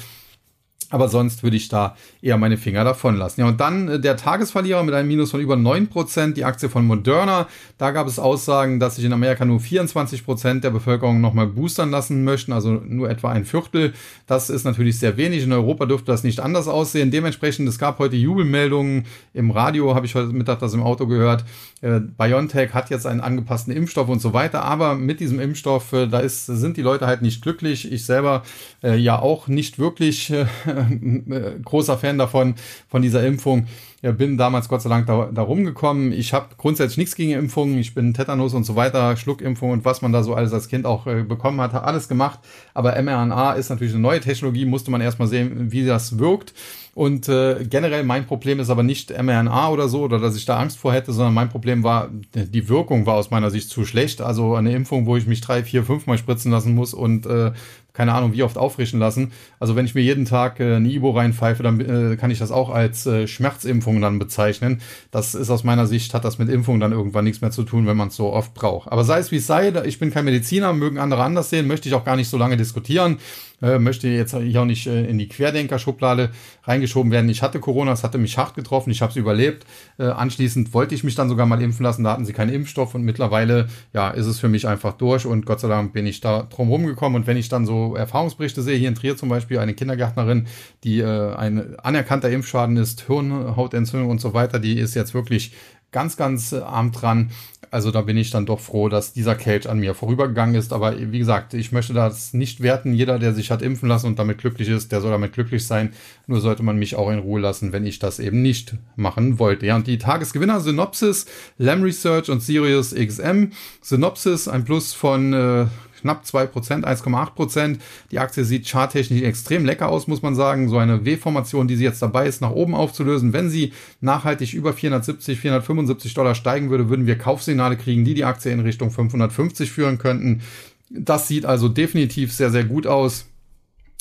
Aber 0.92 1.08
sonst 1.08 1.42
würde 1.42 1.56
ich 1.56 1.70
da 1.70 1.96
eher 2.22 2.38
meine 2.38 2.58
Finger 2.58 2.84
davon 2.84 3.16
lassen. 3.16 3.42
Ja, 3.42 3.48
und 3.48 3.60
dann 3.60 3.88
äh, 3.88 4.00
der 4.00 4.18
Tagesverlierer 4.18 4.84
mit 4.84 4.94
einem 4.94 5.08
Minus 5.08 5.32
von 5.32 5.40
über 5.40 5.56
9%, 5.56 6.34
die 6.34 6.44
Aktie 6.44 6.70
von 6.70 6.86
Moderna. 6.86 7.48
Da 7.78 7.92
gab 7.92 8.08
es 8.08 8.20
Aussagen, 8.20 8.80
dass 8.80 8.98
sich 8.98 9.06
in 9.06 9.14
Amerika 9.14 9.46
nur 9.46 9.60
24% 9.60 10.60
der 10.60 10.70
Bevölkerung 10.70 11.22
nochmal 11.22 11.48
boostern 11.48 11.90
lassen 11.92 12.26
möchten, 12.26 12.52
also 12.52 12.74
nur 12.86 13.10
etwa 13.10 13.32
ein 13.32 13.46
Viertel. 13.46 13.94
Das 14.28 14.50
ist 14.50 14.66
natürlich 14.66 15.00
sehr 15.00 15.16
wenig. 15.16 15.44
In 15.44 15.54
Europa 15.54 15.86
dürfte 15.86 16.12
das 16.12 16.24
nicht 16.24 16.42
anders 16.42 16.68
aussehen. 16.68 17.10
Dementsprechend, 17.10 17.70
es 17.70 17.80
gab 17.80 17.98
heute 18.00 18.18
Jubelmeldungen 18.18 19.06
im 19.34 19.50
Radio, 19.50 19.96
habe 19.96 20.06
ich 20.06 20.16
heute 20.16 20.28
Mittag 20.28 20.60
das 20.60 20.74
im 20.74 20.84
Auto 20.84 21.08
gehört. 21.08 21.46
Äh, 21.82 22.02
BioNTech 22.02 22.74
hat 22.74 22.90
jetzt 22.90 23.08
einen 23.08 23.22
angepassten 23.22 23.74
Impfstoff 23.74 24.10
und 24.10 24.22
so 24.22 24.34
weiter. 24.34 24.64
Aber 24.64 24.96
mit 24.96 25.22
diesem 25.22 25.40
Impfstoff, 25.40 25.94
äh, 25.94 26.08
da 26.08 26.20
ist, 26.20 26.48
sind 26.48 26.76
die 26.76 26.82
Leute 26.82 27.08
halt 27.08 27.22
nicht 27.22 27.42
glücklich. 27.42 27.90
Ich 27.90 28.06
selber 28.06 28.44
ja 28.82 29.20
auch 29.20 29.48
nicht 29.48 29.78
wirklich 29.78 30.34
äh, 30.82 31.60
großer 31.64 31.98
Fan 31.98 32.18
davon, 32.18 32.56
von 32.88 33.02
dieser 33.02 33.26
Impfung. 33.26 33.68
Ja, 34.02 34.12
bin 34.12 34.36
damals 34.36 34.68
Gott 34.68 34.82
sei 34.82 34.90
Dank 34.90 35.06
da, 35.06 35.30
da 35.32 35.44
rumgekommen. 35.44 36.12
Ich 36.12 36.34
habe 36.34 36.56
grundsätzlich 36.58 36.98
nichts 36.98 37.16
gegen 37.16 37.34
Impfungen. 37.34 37.78
Ich 37.78 37.94
bin 37.94 38.16
Tetanus 38.16 38.56
und 38.56 38.64
so 38.64 38.76
weiter, 38.76 39.16
Schluckimpfung 39.16 39.70
und 39.70 39.86
was 39.86 40.02
man 40.02 40.12
da 40.12 40.24
so 40.24 40.34
alles 40.34 40.54
als 40.54 40.70
Kind 40.70 40.88
auch 40.88 41.06
äh, 41.06 41.22
bekommen 41.22 41.62
hat, 41.62 41.76
alles 41.76 42.08
gemacht. 42.08 42.40
Aber 42.74 43.00
mRNA 43.00 43.54
ist 43.54 43.70
natürlich 43.70 43.94
eine 43.94 44.02
neue 44.02 44.20
Technologie, 44.20 44.66
musste 44.66 44.90
man 44.90 45.02
erstmal 45.02 45.28
sehen, 45.28 45.72
wie 45.72 45.86
das 45.86 46.18
wirkt. 46.18 46.54
Und 46.94 47.30
äh, 47.30 47.64
generell 47.70 48.04
mein 48.04 48.26
Problem 48.26 48.60
ist 48.60 48.70
aber 48.70 48.84
nicht 48.84 49.12
mRNA 49.12 49.70
oder 49.70 49.88
so, 49.88 50.02
oder 50.02 50.20
dass 50.20 50.36
ich 50.36 50.46
da 50.46 50.60
Angst 50.60 50.78
vor 50.78 50.92
hätte, 50.92 51.14
sondern 51.14 51.34
mein 51.34 51.50
Problem 51.50 51.84
war, 51.84 52.10
die 52.34 52.68
Wirkung 52.68 53.06
war 53.06 53.16
aus 53.16 53.32
meiner 53.32 53.50
Sicht 53.50 53.70
zu 53.70 53.86
schlecht. 53.86 54.20
Also 54.20 54.56
eine 54.56 54.74
Impfung, 54.74 55.06
wo 55.06 55.16
ich 55.16 55.26
mich 55.26 55.40
drei, 55.40 55.64
vier, 55.64 55.84
fünf 55.84 56.06
Mal 56.06 56.18
spritzen 56.18 56.52
lassen 56.52 56.76
muss 56.76 56.94
und 56.94 57.26
äh, 57.28 57.52
keine 57.94 58.14
Ahnung, 58.14 58.34
wie 58.34 58.44
oft 58.44 58.58
auffrischen 58.58 59.00
lassen. 59.00 59.32
Also 59.60 59.76
wenn 59.76 59.86
ich 59.86 59.96
mir 59.96 60.02
jeden 60.02 60.26
Tag 60.26 60.60
äh, 60.60 60.76
eine 60.76 60.90
Ibo 60.90 61.12
reinpfeife, 61.12 61.64
dann 61.64 61.80
äh, 61.80 62.16
kann 62.16 62.32
ich 62.32 62.40
das 62.40 62.52
auch 62.52 62.70
als 62.70 63.06
äh, 63.06 63.28
Schmerzimpfung 63.28 64.02
dann 64.02 64.20
bezeichnen. 64.20 64.82
Das 65.12 65.36
ist 65.36 65.50
aus 65.50 65.64
meiner 65.64 65.88
Sicht, 65.88 66.14
hat 66.14 66.26
das 66.26 66.40
mit 66.40 66.50
Impfung 66.50 66.80
dann 66.80 66.92
irgendwann 66.92 67.26
nichts 67.26 67.42
mehr 67.42 67.52
zu 67.52 67.64
tun, 67.64 67.88
wenn 67.88 67.98
man 67.98 68.10
es 68.10 68.16
so 68.16 68.32
oft 68.32 68.54
braucht. 68.54 68.92
Aber 68.92 69.04
sei 69.04 69.20
es 69.20 69.32
wie 69.32 69.38
es 69.38 69.48
sei, 69.48 69.74
ich 69.86 70.00
bin 70.00 70.12
kein 70.12 70.26
Mediziner, 70.26 70.74
mögen 70.74 70.98
andere 70.98 71.24
anders 71.24 71.50
sehen, 71.50 71.68
möchte 71.68 71.90
ich 71.90 71.96
auch 71.96 72.06
gar 72.06 72.16
nicht 72.16 72.30
so 72.30 72.38
lange 72.38 72.58
diskutieren. 72.58 73.18
Äh, 73.62 73.78
möchte 73.78 74.08
jetzt 74.08 74.36
hier 74.36 74.62
auch 74.62 74.66
nicht 74.66 74.88
äh, 74.88 75.06
in 75.06 75.20
die 75.20 75.28
Querdenker-Schublade 75.28 76.32
reingeschoben 76.64 77.12
werden. 77.12 77.30
Ich 77.30 77.44
hatte 77.44 77.60
Corona, 77.60 77.92
es 77.92 78.04
hatte 78.04 78.18
mich 78.18 78.38
hart 78.38 78.56
getroffen, 78.56 78.90
ich 78.90 79.04
habe 79.04 79.12
es 79.12 79.18
überlebt. 79.18 79.68
Äh, 80.00 80.06
anschließend 80.06 80.74
wollte 80.74 80.96
ich 80.96 81.04
mich 81.04 81.14
dann 81.14 81.30
sogar 81.30 81.46
mal 81.46 81.62
impfen 81.62 81.84
lassen, 81.84 82.04
da 82.04 82.14
hatten 82.14 82.26
sie 82.26 82.34
keinen 82.34 82.52
Impfstoff 82.52 82.96
und 82.96 83.04
mittlerweile 83.04 83.68
ja, 83.94 84.10
ist 84.10 84.26
es 84.26 84.40
für 84.40 84.50
mich 84.50 84.68
einfach 84.68 84.94
durch 84.94 85.28
und 85.28 85.46
Gott 85.46 85.60
sei 85.60 85.68
Dank 85.68 85.94
bin 85.94 86.08
ich 86.08 86.22
da 86.22 86.44
drum 86.44 86.70
rumgekommen. 86.70 87.22
Und 87.22 87.28
wenn 87.28 87.38
ich 87.38 87.50
dann 87.50 87.68
so 87.68 87.81
Erfahrungsberichte 87.96 88.62
sehe, 88.62 88.78
hier 88.78 88.90
in 88.90 88.96
Trier 88.96 89.18
zum 89.18 89.30
Beispiel, 89.30 89.60
eine 89.60 89.74
Kindergärtnerin, 89.74 90.48
die 90.84 91.00
äh, 91.00 91.34
ein 91.36 91.80
anerkannter 91.80 92.30
Impfschaden 92.30 92.78
ist, 92.78 93.08
Hirnhautentzündung 93.08 94.10
und 94.10 94.22
so 94.22 94.34
weiter, 94.34 94.60
die 94.60 94.80
ist 94.80 94.96
jetzt 94.96 95.14
wirklich 95.14 95.54
ganz, 95.92 96.18
ganz 96.18 96.52
äh, 96.52 96.60
arm 96.60 96.92
dran. 96.92 97.32
Also 97.70 97.90
da 97.90 98.02
bin 98.02 98.18
ich 98.18 98.32
dann 98.32 98.46
doch 98.46 98.60
froh, 98.60 98.90
dass 98.90 99.14
dieser 99.14 99.36
Cage 99.36 99.66
an 99.68 99.80
mir 99.80 99.94
vorübergegangen 99.96 100.56
ist. 100.56 100.74
Aber 100.74 100.94
wie 101.00 101.20
gesagt, 101.20 101.54
ich 101.54 101.72
möchte 101.72 101.94
das 101.94 102.34
nicht 102.34 102.60
werten. 102.60 102.94
Jeder, 102.94 103.18
der 103.18 103.34
sich 103.34 103.50
hat 103.50 103.62
impfen 103.62 103.88
lassen 103.88 104.08
und 104.08 104.20
damit 104.20 104.40
glücklich 104.40 104.68
ist, 104.68 104.92
der 104.92 105.00
soll 105.00 105.12
damit 105.12 105.32
glücklich 105.32 105.66
sein. 105.66 105.94
Nur 106.28 106.42
sollte 106.42 106.64
man 106.64 106.78
mich 106.78 106.98
auch 106.98 107.10
in 107.10 107.20
Ruhe 107.20 107.40
lassen, 107.40 107.72
wenn 107.72 107.86
ich 107.86 107.98
das 107.98 108.20
eben 108.20 108.42
nicht 108.42 108.76
machen 108.98 109.40
wollte. 109.40 109.68
Ja, 109.68 109.78
und 109.78 109.88
die 109.88 109.98
Tagesgewinner 109.98 110.60
Synopsis, 110.60 111.28
Lam 111.58 111.82
Research 111.82 112.30
und 112.30 112.42
Sirius 112.42 112.94
XM. 112.94 113.52
Synopsis 113.82 114.50
ein 114.50 114.66
Plus 114.66 114.94
von 114.94 115.32
äh, 115.32 115.66
knapp 116.02 116.24
2%, 116.26 116.84
1,8%. 116.84 117.78
Die 118.12 118.20
Aktie 118.20 118.44
sieht 118.44 118.68
charttechnisch 118.68 119.22
extrem 119.22 119.66
lecker 119.66 119.90
aus, 119.90 120.08
muss 120.08 120.22
man 120.22 120.36
sagen. 120.36 120.70
So 120.70 120.78
eine 120.78 121.06
W-Formation, 121.06 121.68
die 121.68 121.76
sie 121.76 121.84
jetzt 121.84 122.02
dabei 122.02 122.28
ist, 122.28 122.42
nach 122.42 122.52
oben 122.52 122.76
aufzulösen. 122.76 123.34
Wenn 123.34 123.50
sie 123.50 123.74
nachhaltig 124.02 124.54
über 124.54 124.74
470, 124.74 125.40
475 125.40 126.14
Dollar 126.14 126.36
steigen 126.36 126.70
würde, 126.70 126.90
würden 126.90 127.08
wir 127.08 127.18
Kaufsignale 127.18 127.78
kriegen, 127.78 128.06
die 128.06 128.14
die 128.14 128.26
Aktie 128.26 128.52
in 128.52 128.60
Richtung 128.60 128.92
550 128.92 129.72
führen 129.72 129.98
könnten. 129.98 130.42
Das 130.90 131.28
sieht 131.28 131.46
also 131.46 131.70
definitiv 131.70 132.34
sehr, 132.34 132.52
sehr 132.52 132.66
gut 132.66 132.86
aus. 132.86 133.31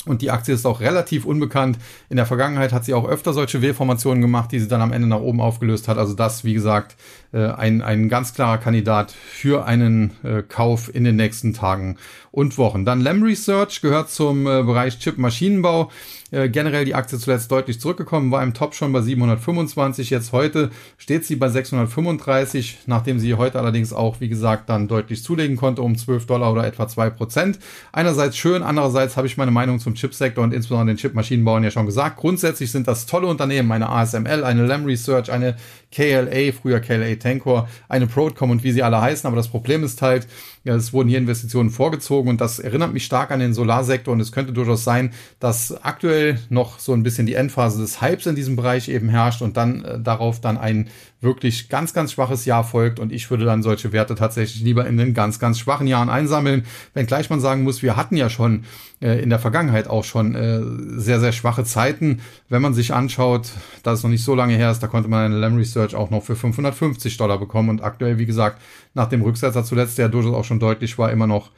Und 0.05 0.23
die 0.23 0.31
Aktie 0.31 0.53
ist 0.53 0.65
auch 0.65 0.79
relativ 0.79 1.25
unbekannt. 1.25 1.77
In 2.09 2.17
der 2.17 2.25
Vergangenheit 2.25 2.73
hat 2.73 2.85
sie 2.85 2.95
auch 2.95 3.07
öfter 3.07 3.33
solche 3.33 3.61
W-Formationen 3.61 4.19
gemacht, 4.21 4.51
die 4.51 4.59
sie 4.59 4.67
dann 4.67 4.81
am 4.81 4.91
Ende 4.91 5.07
nach 5.07 5.19
oben 5.19 5.39
aufgelöst 5.39 5.87
hat. 5.87 5.99
Also 5.99 6.15
das, 6.15 6.43
wie 6.43 6.55
gesagt, 6.55 6.95
äh, 7.33 7.45
ein, 7.45 7.83
ein 7.83 8.09
ganz 8.09 8.33
klarer 8.33 8.57
Kandidat 8.57 9.11
für 9.11 9.65
einen 9.65 10.11
äh, 10.23 10.41
Kauf 10.41 10.93
in 10.93 11.03
den 11.03 11.17
nächsten 11.17 11.53
Tagen 11.53 11.97
und 12.31 12.57
Wochen. 12.57 12.85
Dann 12.85 13.01
Lam 13.01 13.23
Research 13.23 13.81
gehört 13.81 14.09
zum 14.09 14.47
äh, 14.47 14.63
Bereich 14.63 14.99
Chip-Maschinenbau. 14.99 15.91
Äh, 16.31 16.47
generell 16.47 16.85
die 16.85 16.95
Aktie 16.95 17.19
zuletzt 17.19 17.51
deutlich 17.51 17.81
zurückgekommen, 17.81 18.31
war 18.31 18.41
im 18.41 18.53
Top 18.53 18.73
schon 18.73 18.93
bei 18.93 19.01
725. 19.01 20.09
Jetzt 20.09 20.31
heute 20.31 20.71
steht 20.97 21.25
sie 21.25 21.35
bei 21.35 21.49
635, 21.49 22.79
nachdem 22.85 23.19
sie 23.19 23.33
heute 23.35 23.59
allerdings 23.59 23.91
auch, 23.91 24.21
wie 24.21 24.29
gesagt, 24.29 24.69
dann 24.69 24.87
deutlich 24.87 25.23
zulegen 25.23 25.57
konnte 25.57 25.81
um 25.81 25.97
12 25.97 26.25
Dollar 26.27 26.53
oder 26.53 26.65
etwa 26.65 26.87
2 26.87 27.09
Prozent. 27.09 27.59
Einerseits 27.91 28.37
schön, 28.37 28.63
andererseits 28.63 29.17
habe 29.17 29.27
ich 29.27 29.35
meine 29.35 29.51
Meinung 29.51 29.79
zum 29.79 29.95
Chipsektor 29.95 30.41
und 30.41 30.53
insbesondere 30.53 30.95
den 30.95 30.97
Chipmaschinenbauern 30.97 31.65
ja 31.65 31.71
schon 31.71 31.85
gesagt. 31.85 32.15
Grundsätzlich 32.15 32.71
sind 32.71 32.87
das 32.87 33.05
tolle 33.07 33.27
Unternehmen, 33.27 33.69
eine 33.73 33.89
ASML, 33.89 34.45
eine 34.45 34.65
Lam 34.65 34.85
Research, 34.85 35.29
eine 35.29 35.57
KLA, 35.91 36.53
früher 36.53 36.79
KLA 36.79 37.15
Tencor, 37.15 37.67
eine 37.89 38.07
Broadcom 38.07 38.51
und 38.51 38.63
wie 38.63 38.71
sie 38.71 38.83
alle 38.83 39.01
heißen. 39.01 39.27
Aber 39.27 39.35
das 39.35 39.49
Problem 39.49 39.83
ist 39.83 40.01
halt, 40.01 40.27
ja, 40.63 40.75
es 40.75 40.93
wurden 40.93 41.09
hier 41.09 41.17
Investitionen 41.17 41.71
vorgezogen 41.71 42.20
und 42.27 42.41
das 42.41 42.59
erinnert 42.59 42.93
mich 42.93 43.05
stark 43.05 43.31
an 43.31 43.39
den 43.39 43.53
Solarsektor 43.53 44.13
und 44.13 44.19
es 44.19 44.31
könnte 44.31 44.53
durchaus 44.53 44.83
sein, 44.83 45.11
dass 45.39 45.83
aktuell 45.83 46.39
noch 46.49 46.79
so 46.79 46.93
ein 46.93 47.03
bisschen 47.03 47.25
die 47.25 47.35
Endphase 47.35 47.81
des 47.81 48.01
Hypes 48.01 48.25
in 48.25 48.35
diesem 48.35 48.55
Bereich 48.55 48.89
eben 48.89 49.09
herrscht 49.09 49.41
und 49.41 49.57
dann 49.57 49.83
äh, 49.83 49.99
darauf 49.99 50.41
dann 50.41 50.57
ein 50.57 50.89
wirklich 51.21 51.69
ganz, 51.69 51.93
ganz 51.93 52.13
schwaches 52.13 52.45
Jahr 52.45 52.63
folgt 52.63 52.99
und 52.99 53.11
ich 53.11 53.29
würde 53.29 53.45
dann 53.45 53.61
solche 53.61 53.91
Werte 53.93 54.15
tatsächlich 54.15 54.63
lieber 54.63 54.87
in 54.87 54.97
den 54.97 55.13
ganz, 55.13 55.39
ganz 55.39 55.59
schwachen 55.59 55.85
Jahren 55.85 56.09
einsammeln, 56.09 56.65
wenngleich 56.93 57.29
man 57.29 57.39
sagen 57.39 57.63
muss, 57.63 57.83
wir 57.83 57.95
hatten 57.95 58.17
ja 58.17 58.29
schon 58.29 58.63
äh, 59.01 59.21
in 59.21 59.29
der 59.29 59.39
Vergangenheit 59.39 59.87
auch 59.87 60.03
schon 60.03 60.35
äh, 60.35 60.61
sehr, 60.99 61.19
sehr 61.19 61.31
schwache 61.31 61.63
Zeiten. 61.63 62.21
Wenn 62.49 62.61
man 62.61 62.73
sich 62.73 62.93
anschaut, 62.93 63.51
dass 63.83 63.99
es 63.99 64.03
noch 64.03 64.09
nicht 64.09 64.23
so 64.23 64.33
lange 64.33 64.55
her 64.55 64.71
ist, 64.71 64.79
da 64.79 64.87
konnte 64.87 65.09
man 65.09 65.25
eine 65.25 65.37
Lam 65.37 65.57
Research 65.57 65.95
auch 65.95 66.09
noch 66.09 66.23
für 66.23 66.35
550 66.35 67.17
Dollar 67.17 67.37
bekommen 67.37 67.69
und 67.69 67.83
aktuell, 67.83 68.17
wie 68.17 68.25
gesagt, 68.25 68.59
nach 68.93 69.07
dem 69.07 69.21
Rücksetzer 69.21 69.63
zuletzt, 69.63 69.97
der 69.97 70.09
durchaus 70.09 70.33
auch 70.33 70.45
schon 70.45 70.59
deutlich 70.59 70.97
war, 70.97 71.11
immer 71.11 71.27
noch 71.27 71.51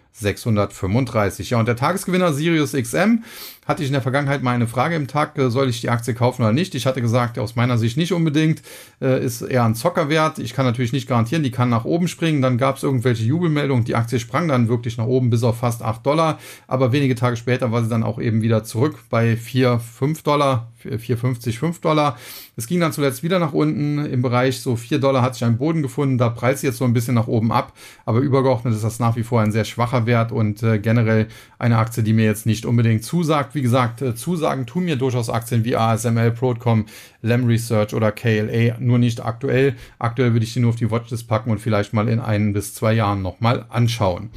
635. 0.56 1.50
Ja, 1.50 1.60
und 1.60 1.68
der 1.68 1.76
Tagesgewinner 1.76 2.34
Sirius 2.34 2.74
XM 2.74 3.24
hatte 3.66 3.84
ich 3.84 3.90
in 3.90 3.94
der 3.94 4.02
Vergangenheit 4.02 4.44
mal 4.44 4.52
eine 4.52 4.68
Frage 4.68 4.96
im 4.96 5.08
Tag, 5.08 5.38
äh, 5.38 5.50
soll 5.50 5.70
ich 5.70 5.82
die 5.82 5.90
Aktie 5.90 6.14
kaufen 6.14 6.42
oder 6.42 6.54
nicht? 6.54 6.76
Ich 6.76 6.86
hatte 6.86 7.02
gesagt, 7.02 7.40
aus 7.40 7.56
meiner 7.56 7.78
Sicht 7.78 7.98
nicht 7.98 8.14
unbedingt, 8.14 8.62
äh, 9.02 9.24
ist 9.24 9.42
eher 9.42 9.64
ein 9.64 9.76
Zockerwert. 9.76 10.40
Ich 10.40 10.54
kann 10.54 10.66
natürlich 10.66 10.94
nicht 10.94 11.08
garantieren, 11.08 11.44
die 11.44 11.52
kann 11.52 11.70
nach 11.70 11.86
oben 11.86 12.08
springen. 12.08 12.42
Dann 12.42 12.58
gab 12.58 12.78
es 12.78 12.84
irgendwelche 12.84 13.24
Jubelmeldungen, 13.24 13.86
die 13.86 13.96
Aktie 13.96 14.20
sprang 14.20 14.48
dann 14.48 14.68
wirklich 14.68 14.98
nach 14.98 15.06
oben 15.06 15.30
bis 15.30 15.44
auf 15.44 15.58
fast 15.58 15.82
8 15.82 16.06
Dollar, 16.06 16.40
aber 16.68 16.92
wenige 16.92 17.16
Tage 17.16 17.38
später 17.38 17.72
war 17.72 17.84
sie 17.84 17.90
dann 17.90 18.04
auch 18.04 18.20
eben 18.20 18.42
wieder 18.42 18.64
zurück 18.64 19.00
bei 19.10 19.36
4, 19.36 19.80
5 19.80 20.24
Dollar, 20.24 20.72
4,50, 20.84 21.58
5 21.58 21.82
Dollar. 21.82 22.18
Es 22.56 22.68
ging 22.68 22.80
dann 22.80 22.92
zuletzt 22.92 23.24
wieder 23.24 23.40
nach 23.40 23.54
unten 23.54 24.06
im 24.06 24.22
Bereich 24.22 24.62
so 24.62 24.76
4 24.76 25.00
Dollar 25.00 25.22
hat 25.22 25.34
sich 25.34 25.44
ein 25.44 25.58
Boden 25.58 25.82
gefunden, 25.82 26.18
da 26.18 26.34
sie 26.56 26.68
jetzt 26.68 26.78
so 26.78 26.86
ein 26.86 26.94
bisschen 26.94 27.16
nach 27.16 27.28
oben 27.28 27.52
ab, 27.52 27.74
aber 28.06 28.20
übergeordnet 28.20 28.74
ist 28.74 28.84
das 28.84 29.00
nach 29.00 29.16
wie 29.16 29.24
vor 29.24 29.42
ein 29.42 29.52
sehr 29.52 29.66
schwacher 29.66 30.06
Wert 30.06 30.32
und 30.32 30.62
äh, 30.62 30.80
generell 30.80 31.28
eine 31.64 31.78
Aktie, 31.78 32.04
die 32.04 32.14
mir 32.14 32.26
jetzt 32.26 32.46
nicht 32.46 32.66
unbedingt 32.66 33.06
zusagt. 33.06 33.56
Wie 33.56 33.62
gesagt, 33.62 34.02
äh, 34.02 34.14
Zusagen 34.16 34.66
tun 34.66 34.84
mir 34.84 34.98
durchaus 34.98 35.30
Aktien 35.30 35.64
wie 35.64 35.78
ASML, 35.78 36.32
Broadcom, 36.32 36.86
Lem 37.22 37.46
Research 37.46 37.94
oder 37.94 38.12
KLA, 38.12 38.78
nur 38.80 39.00
nicht 39.00 39.24
aktuell. 39.24 39.76
Aktuell 39.98 40.34
würde 40.34 40.46
ich 40.46 40.54
die 40.54 40.60
nur 40.60 40.72
auf 40.72 40.76
die 40.76 40.92
Watchlist 40.92 41.28
packen 41.28 41.52
und 41.52 41.60
vielleicht 41.60 41.94
mal 41.94 42.10
in 42.10 42.20
ein 42.20 42.52
bis 42.52 42.74
zwei 42.74 42.94
Jahren 42.94 43.22
nochmal 43.22 43.66
anschauen. 43.70 44.30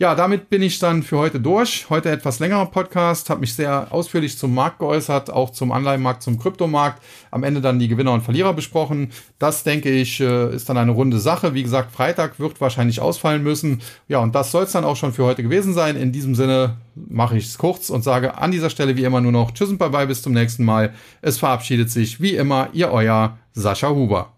Ja, 0.00 0.14
damit 0.14 0.48
bin 0.48 0.62
ich 0.62 0.78
dann 0.78 1.02
für 1.02 1.18
heute 1.18 1.40
durch. 1.40 1.90
Heute 1.90 2.08
etwas 2.08 2.38
längerer 2.38 2.64
Podcast, 2.64 3.28
habe 3.28 3.40
mich 3.40 3.52
sehr 3.52 3.88
ausführlich 3.90 4.38
zum 4.38 4.54
Markt 4.54 4.78
geäußert, 4.78 5.28
auch 5.28 5.50
zum 5.50 5.72
Anleihenmarkt, 5.72 6.22
zum 6.22 6.38
Kryptomarkt. 6.38 7.02
Am 7.30 7.44
Ende 7.44 7.60
dann 7.60 7.78
die 7.78 7.86
Gewinner 7.86 8.14
und 8.14 8.22
Verlierer 8.22 8.54
besprochen. 8.54 9.10
Das, 9.38 9.62
denke 9.62 9.90
ich, 9.90 10.18
äh, 10.18 10.54
ist 10.54 10.70
dann 10.70 10.78
eine 10.78 10.92
runde 10.92 11.18
Sache. 11.18 11.52
Wie 11.52 11.62
gesagt, 11.62 11.92
Freitag 11.92 12.40
wird 12.40 12.62
wahrscheinlich 12.62 13.00
ausfallen 13.00 13.42
müssen. 13.42 13.82
Ja, 14.08 14.20
und 14.20 14.34
das 14.34 14.52
soll 14.52 14.64
es 14.64 14.72
dann 14.72 14.86
auch 14.86 14.96
schon 14.96 15.12
für 15.12 15.24
heute 15.24 15.42
gewesen 15.42 15.74
sein. 15.74 15.96
In 15.96 16.12
diesem 16.12 16.34
Sinne 16.34 16.78
mache 16.94 17.36
ich 17.36 17.48
es 17.48 17.58
kurz 17.58 17.90
und 17.90 18.02
sage 18.02 18.38
an 18.38 18.52
dieser 18.52 18.70
Stelle 18.70 18.96
wie 18.96 19.04
immer 19.04 19.20
nur 19.20 19.32
noch 19.32 19.50
Tschüss 19.50 19.68
und 19.68 19.76
Bye-bye, 19.76 20.06
bis 20.06 20.22
zum 20.22 20.32
nächsten 20.32 20.64
Mal. 20.64 20.94
Es 21.20 21.36
verabschiedet 21.36 21.90
sich 21.90 22.22
wie 22.22 22.36
immer 22.36 22.70
Ihr 22.72 22.90
Euer 22.90 23.36
Sascha 23.52 23.90
Huber. 23.90 24.28